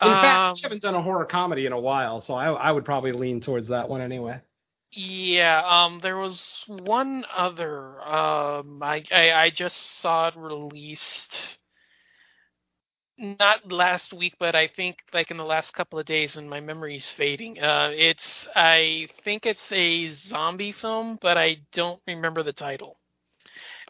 In 0.00 0.08
Um, 0.08 0.20
fact, 0.20 0.54
we 0.56 0.62
haven't 0.62 0.82
done 0.82 0.94
a 0.94 1.02
horror 1.02 1.26
comedy 1.26 1.66
in 1.66 1.72
a 1.72 1.80
while, 1.80 2.20
so 2.22 2.34
I, 2.34 2.50
I 2.52 2.72
would 2.72 2.84
probably 2.84 3.12
lean 3.12 3.40
towards 3.40 3.68
that 3.68 3.88
one 3.88 4.00
anyway. 4.00 4.40
Yeah, 4.92 5.62
um, 5.66 6.00
there 6.00 6.16
was 6.16 6.64
one 6.66 7.24
other. 7.32 8.00
Um, 8.02 8.82
I, 8.82 9.04
I 9.12 9.32
I 9.32 9.50
just 9.50 9.76
saw 10.00 10.28
it 10.28 10.36
released, 10.36 11.59
not 13.20 13.70
last 13.70 14.12
week, 14.12 14.34
but 14.38 14.56
I 14.56 14.68
think 14.68 14.98
like 15.12 15.30
in 15.30 15.36
the 15.36 15.44
last 15.44 15.72
couple 15.74 15.98
of 15.98 16.06
days, 16.06 16.36
and 16.36 16.48
my 16.48 16.60
memory's 16.60 17.08
fading. 17.10 17.60
Uh, 17.60 17.90
it's 17.92 18.46
I 18.56 19.08
think 19.24 19.46
it's 19.46 19.60
a 19.70 20.08
zombie 20.14 20.72
film, 20.72 21.18
but 21.20 21.36
I 21.36 21.58
don't 21.72 22.00
remember 22.06 22.42
the 22.42 22.52
title. 22.52 22.96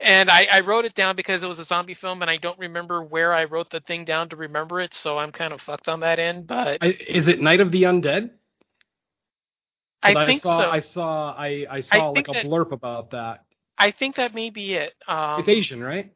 And 0.00 0.30
I, 0.30 0.46
I 0.50 0.60
wrote 0.60 0.86
it 0.86 0.94
down 0.94 1.14
because 1.14 1.42
it 1.42 1.46
was 1.46 1.58
a 1.58 1.64
zombie 1.64 1.94
film, 1.94 2.22
and 2.22 2.30
I 2.30 2.38
don't 2.38 2.58
remember 2.58 3.02
where 3.04 3.34
I 3.34 3.44
wrote 3.44 3.70
the 3.70 3.80
thing 3.80 4.06
down 4.06 4.30
to 4.30 4.36
remember 4.36 4.80
it, 4.80 4.94
so 4.94 5.18
I'm 5.18 5.30
kind 5.30 5.52
of 5.52 5.60
fucked 5.60 5.88
on 5.88 6.00
that 6.00 6.18
end. 6.18 6.46
But 6.46 6.78
I, 6.80 6.96
is 7.06 7.28
it 7.28 7.40
Night 7.40 7.60
of 7.60 7.70
the 7.70 7.82
Undead? 7.82 8.30
I 10.02 10.26
think 10.26 10.42
saw, 10.42 10.60
so. 10.60 10.70
I 10.70 10.80
saw 10.80 11.34
I, 11.36 11.66
I 11.70 11.80
saw 11.80 12.10
like 12.10 12.28
a 12.28 12.32
that- 12.32 12.46
blurb 12.46 12.72
about 12.72 13.10
that. 13.10 13.44
I 13.76 13.92
think 13.92 14.16
that 14.16 14.34
may 14.34 14.50
be 14.50 14.74
it. 14.74 14.92
Um, 15.08 15.40
it's 15.40 15.48
Asian, 15.48 15.82
right? 15.82 16.12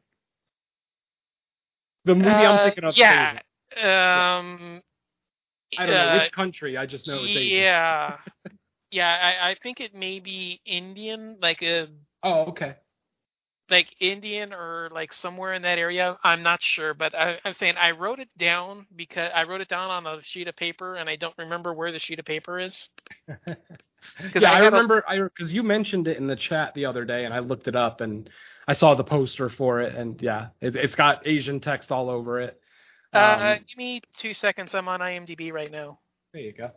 The 2.05 2.15
movie 2.15 2.27
Uh, 2.27 2.51
I'm 2.51 2.59
thinking 2.65 2.83
of 2.85 2.95
yeah. 2.97 3.39
Um, 3.77 4.81
I 5.77 5.85
don't 5.85 5.95
know 5.95 6.07
uh, 6.07 6.19
which 6.19 6.31
country. 6.31 6.77
I 6.77 6.85
just 6.85 7.07
know 7.07 7.23
it's 7.23 7.35
Asian. 7.35 7.63
Yeah, 7.63 8.17
yeah. 8.91 9.35
I, 9.41 9.51
I 9.51 9.55
think 9.61 9.81
it 9.81 9.93
may 9.95 10.19
be 10.19 10.61
Indian, 10.65 11.37
like 11.41 11.61
a 11.63 11.87
Oh, 12.23 12.45
okay. 12.47 12.75
like 13.69 13.87
Indian 13.99 14.53
or 14.53 14.89
like 14.93 15.13
somewhere 15.13 15.53
in 15.53 15.63
that 15.63 15.79
area. 15.79 16.17
I'm 16.23 16.43
not 16.43 16.61
sure, 16.61 16.93
but 16.93 17.15
I, 17.15 17.39
I'm 17.45 17.53
saying 17.53 17.75
I 17.77 17.91
wrote 17.91 18.19
it 18.19 18.29
down 18.37 18.87
because 18.95 19.31
I 19.35 19.43
wrote 19.43 19.61
it 19.61 19.69
down 19.69 19.89
on 19.91 20.05
a 20.07 20.21
sheet 20.23 20.47
of 20.47 20.55
paper, 20.55 20.95
and 20.95 21.09
I 21.09 21.15
don't 21.17 21.37
remember 21.37 21.73
where 21.73 21.91
the 21.91 21.99
sheet 21.99 22.19
of 22.19 22.25
paper 22.25 22.59
is. 22.59 22.89
Because 24.21 24.43
yeah, 24.43 24.51
I 24.51 24.61
I, 24.61 24.65
remember. 24.65 25.03
I 25.07 25.19
because 25.19 25.51
you 25.51 25.63
mentioned 25.63 26.07
it 26.07 26.17
in 26.17 26.27
the 26.27 26.35
chat 26.35 26.73
the 26.75 26.85
other 26.85 27.05
day, 27.05 27.25
and 27.25 27.33
I 27.33 27.39
looked 27.39 27.67
it 27.67 27.75
up, 27.75 28.01
and 28.01 28.29
I 28.67 28.73
saw 28.73 28.95
the 28.95 29.03
poster 29.03 29.49
for 29.49 29.81
it, 29.81 29.95
and 29.95 30.21
yeah, 30.21 30.47
it, 30.61 30.75
it's 30.75 30.95
got 30.95 31.27
Asian 31.27 31.59
text 31.59 31.91
all 31.91 32.09
over 32.09 32.39
it. 32.39 32.59
Uh, 33.13 33.37
Um, 33.39 33.57
give 33.67 33.77
me 33.77 34.01
two 34.17 34.33
seconds. 34.33 34.73
I'm 34.73 34.87
on 34.87 34.99
IMDb 34.99 35.51
right 35.51 35.71
now. 35.71 35.99
there 36.33 36.41
you 36.41 36.53
go. 36.53 36.71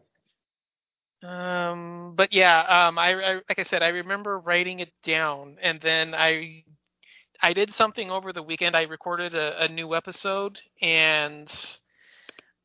Um, 1.26 2.14
but 2.14 2.32
yeah, 2.32 2.60
um, 2.60 2.98
I, 2.98 3.12
I 3.14 3.34
like 3.48 3.58
I 3.58 3.64
said, 3.64 3.82
I 3.82 3.88
remember 3.88 4.38
writing 4.38 4.78
it 4.78 4.92
down, 5.02 5.56
and 5.60 5.80
then 5.80 6.14
I 6.14 6.64
I 7.42 7.52
did 7.52 7.74
something 7.74 8.10
over 8.10 8.32
the 8.32 8.42
weekend. 8.42 8.76
I 8.76 8.82
recorded 8.82 9.34
a, 9.34 9.64
a 9.64 9.68
new 9.68 9.94
episode, 9.94 10.60
and 10.80 11.50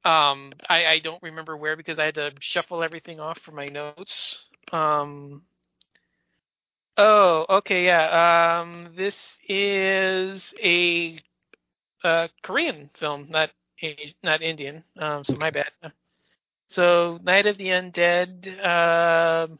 um, 0.05 0.53
I, 0.69 0.85
I 0.85 0.99
don't 0.99 1.21
remember 1.23 1.57
where 1.57 1.75
because 1.75 1.97
I 1.97 2.05
had 2.05 2.15
to 2.15 2.33
shuffle 2.39 2.83
everything 2.83 3.19
off 3.19 3.39
for 3.39 3.51
my 3.51 3.67
notes. 3.67 4.45
Um, 4.71 5.43
Oh, 6.97 7.45
okay, 7.49 7.85
yeah. 7.85 8.61
Um, 8.61 8.93
this 8.95 9.17
is 9.47 10.53
a, 10.63 11.19
uh 12.03 12.27
Korean 12.43 12.89
film, 12.99 13.27
not 13.29 13.49
not 14.23 14.41
Indian. 14.41 14.83
Um, 14.97 15.23
so 15.23 15.35
my 15.35 15.49
bad. 15.49 15.71
So 16.69 17.19
Night 17.23 17.45
of 17.45 17.57
the 17.57 17.67
Undead. 17.67 18.47
Um, 18.65 19.59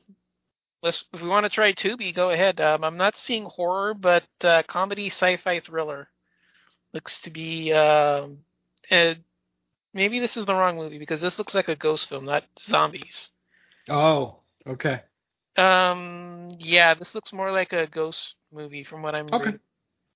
let's 0.82 1.04
if 1.14 1.22
we 1.22 1.28
want 1.28 1.46
to 1.46 1.50
try 1.50 1.74
Tubi, 1.74 2.14
go 2.14 2.30
ahead. 2.30 2.60
Um, 2.62 2.84
I'm 2.84 2.98
not 2.98 3.16
seeing 3.16 3.46
horror, 3.46 3.94
but 3.94 4.24
uh, 4.42 4.64
comedy, 4.68 5.10
sci-fi, 5.10 5.60
thriller 5.60 6.08
looks 6.94 7.22
to 7.22 7.30
be. 7.30 7.72
Um, 7.72 8.40
uh, 8.92 9.16
maybe 9.94 10.20
this 10.20 10.38
is 10.38 10.46
the 10.46 10.54
wrong 10.54 10.78
movie 10.78 11.00
because 11.00 11.22
this 11.22 11.38
looks 11.38 11.56
like 11.56 11.68
a 11.68 11.76
ghost 11.76 12.10
film, 12.10 12.26
not 12.26 12.44
zombies. 12.60 13.32
Oh, 13.90 14.38
okay. 14.66 15.02
Um, 15.58 16.50
yeah, 16.60 16.94
this 16.94 17.14
looks 17.16 17.32
more 17.34 17.52
like 17.52 17.74
a 17.74 17.88
ghost 17.88 18.36
movie 18.52 18.84
from 18.84 19.02
what 19.02 19.16
I'm 19.16 19.28
Okay. 19.28 19.44
reading. 19.46 19.60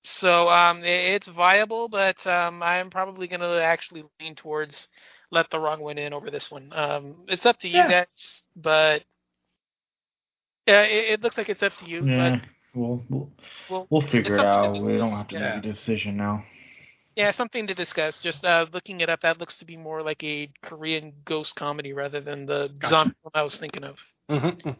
So 0.04 0.48
um, 0.48 0.78
i- 0.82 1.14
it's 1.16 1.28
viable, 1.28 1.88
but 1.88 2.24
um, 2.26 2.62
I'm 2.62 2.90
probably 2.90 3.26
gonna 3.28 3.58
actually 3.60 4.04
lean 4.20 4.34
towards 4.36 4.88
let 5.30 5.50
the 5.50 5.58
wrong 5.60 5.80
one 5.80 5.98
in 5.98 6.12
over 6.14 6.30
this 6.30 6.50
one. 6.50 6.72
Um, 6.72 7.24
it's 7.28 7.44
up 7.46 7.58
to 7.60 7.68
you 7.68 7.76
Yeah. 7.78 7.88
guys, 7.88 8.42
but 8.56 9.02
yeah, 10.66 10.82
it, 10.82 11.12
it 11.14 11.22
looks 11.22 11.36
like 11.36 11.48
it's 11.48 11.62
up 11.62 11.72
to 11.78 11.86
you. 11.86 12.04
Yeah, 12.06 12.40
we'll 12.74 13.02
we'll, 13.08 13.30
we'll, 13.68 13.86
we'll 13.90 14.00
figure 14.02 14.36
it 14.36 14.44
out. 14.44 14.80
We 14.80 14.96
don't 14.96 15.10
have 15.10 15.28
to 15.28 15.34
Yeah. 15.38 15.56
make 15.56 15.64
a 15.64 15.72
decision 15.72 16.16
now. 16.16 16.44
yeah, 17.16 17.30
something 17.32 17.66
to 17.66 17.74
discuss. 17.74 18.20
Just 18.20 18.44
uh, 18.44 18.66
looking 18.72 19.00
it 19.00 19.10
up, 19.10 19.20
that 19.22 19.38
looks 19.38 19.58
to 19.58 19.64
be 19.66 19.76
more 19.76 20.02
like 20.02 20.22
a 20.24 20.50
Korean 20.62 21.12
ghost 21.24 21.54
comedy 21.56 21.92
rather 21.92 22.20
than 22.20 22.46
the 22.46 22.68
Gotcha. 22.78 22.90
zombie 22.90 23.14
one 23.22 23.32
I 23.34 23.42
was 23.42 23.56
thinking 23.56 23.84
of. 23.84 23.98
Mhm. 24.30 24.76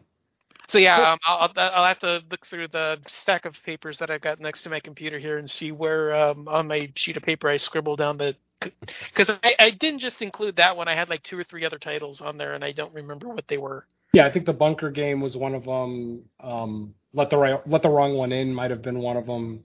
So 0.69 0.77
yeah, 0.77 0.95
Cool. 0.97 1.05
um, 1.05 1.19
I'll, 1.25 1.51
I'll 1.57 1.71
I'll 1.75 1.85
have 1.85 1.99
to 1.99 2.23
look 2.31 2.45
through 2.47 2.69
the 2.69 2.99
stack 3.07 3.45
of 3.45 3.55
papers 3.65 3.99
that 3.99 4.11
I've 4.11 4.21
got 4.21 4.39
next 4.39 4.63
to 4.63 4.69
my 4.69 4.79
computer 4.79 5.19
here 5.19 5.37
and 5.39 5.49
see 5.49 5.71
where 5.71 6.15
um, 6.15 6.47
on 6.47 6.67
my 6.67 6.91
sheet 6.95 7.17
of 7.17 7.23
paper 7.23 7.49
I 7.49 7.57
scribble 7.57 7.95
down 7.97 8.17
the 8.17 8.35
because 8.61 9.29
I, 9.43 9.55
I 9.59 9.71
didn't 9.71 9.99
just 9.99 10.21
include 10.21 10.57
that 10.57 10.77
one. 10.77 10.87
I 10.87 10.95
had 10.95 11.09
like 11.09 11.23
two 11.23 11.39
or 11.39 11.43
three 11.45 11.65
other 11.65 11.79
titles 11.79 12.21
on 12.21 12.37
there, 12.37 12.55
and 12.55 12.63
I 12.63 12.71
don't 12.73 12.93
remember 12.93 13.29
what 13.29 13.47
they 13.47 13.57
were. 13.57 13.87
Yeah, 14.13 14.25
I 14.25 14.31
think 14.31 14.45
the 14.45 14.53
bunker 14.53 14.91
game 14.91 15.21
was 15.21 15.37
one 15.37 15.55
of 15.55 15.65
them. 15.65 16.23
Um, 16.41 16.95
let 17.13 17.29
the 17.29 17.37
right, 17.37 17.67
let 17.67 17.83
the 17.83 17.89
wrong 17.89 18.15
one 18.17 18.31
in 18.31 18.53
might 18.53 18.71
have 18.71 18.81
been 18.81 18.99
one 18.99 19.17
of 19.17 19.25
them. 19.27 19.63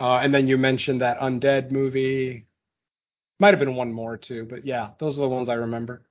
Uh, 0.00 0.18
and 0.18 0.34
then 0.34 0.48
you 0.48 0.56
mentioned 0.58 1.02
that 1.02 1.20
undead 1.20 1.70
movie. 1.70 2.46
Might 3.38 3.50
have 3.54 3.58
been 3.60 3.74
one 3.76 3.92
more 3.92 4.16
too, 4.16 4.46
but 4.50 4.64
yeah, 4.66 4.90
those 4.98 5.18
are 5.18 5.22
the 5.22 5.28
ones 5.28 5.48
I 5.48 5.54
remember. 5.54 6.02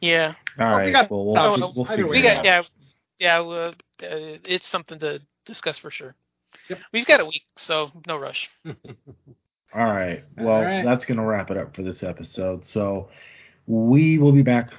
Yeah, 0.00 0.34
All 0.60 0.74
Oh, 0.80 0.84
we 0.84 0.92
got 0.92 1.10
well, 1.10 1.24
we'll, 1.26 1.36
options. 1.38 1.76
we'll 1.76 1.86
Either 1.86 1.96
figure 1.96 2.08
we 2.08 2.22
got 2.22 2.44
yeah 2.44 2.62
yeah. 3.18 3.40
Well, 3.40 3.68
uh, 3.70 3.72
it's 4.44 4.68
something 4.68 4.98
to 5.00 5.20
discuss 5.44 5.78
for 5.78 5.90
sure. 5.90 6.14
Yep. 6.68 6.78
We've 6.92 7.06
got 7.06 7.20
a 7.20 7.24
week, 7.24 7.44
so 7.56 7.90
no 8.06 8.16
rush. 8.16 8.48
All 8.64 9.84
right. 9.84 10.24
Well, 10.36 10.62
right. 10.62 10.84
that's 10.84 11.04
going 11.04 11.18
to 11.18 11.24
wrap 11.24 11.50
it 11.50 11.56
up 11.56 11.74
for 11.74 11.82
this 11.82 12.02
episode. 12.02 12.64
So 12.64 13.10
we 13.66 14.18
will 14.18 14.32
be 14.32 14.42
back 14.42 14.70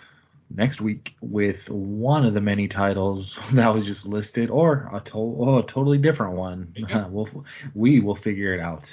next 0.49 0.81
week 0.81 1.13
with 1.21 1.57
one 1.69 2.25
of 2.25 2.33
the 2.33 2.41
many 2.41 2.67
titles 2.67 3.35
that 3.53 3.73
was 3.73 3.85
just 3.85 4.05
listed, 4.05 4.49
or 4.49 4.89
a, 4.93 5.01
to- 5.01 5.17
oh, 5.17 5.59
a 5.59 5.67
totally 5.67 5.97
different 5.97 6.33
one. 6.33 6.73
There 6.73 6.89
you 6.89 6.95
go. 6.95 7.07
we'll, 7.11 7.45
we 7.73 7.99
will 7.99 8.15
figure 8.15 8.53
it 8.53 8.59
out. 8.59 8.83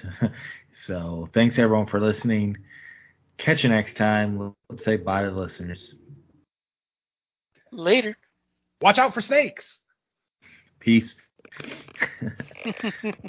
so 0.87 1.29
thanks 1.33 1.59
everyone 1.59 1.87
for 1.87 2.01
listening. 2.01 2.59
Catch 3.39 3.65
you 3.65 3.71
next 3.71 3.97
time. 3.97 4.55
Let's 4.69 4.85
say 4.85 4.97
bye 4.97 5.23
to 5.23 5.31
the 5.31 5.37
listeners. 5.37 5.95
Later. 7.73 8.17
Watch 8.81 8.99
out 8.99 9.15
for 9.15 9.21
snakes. 9.21 9.79
Peace. 10.81 11.15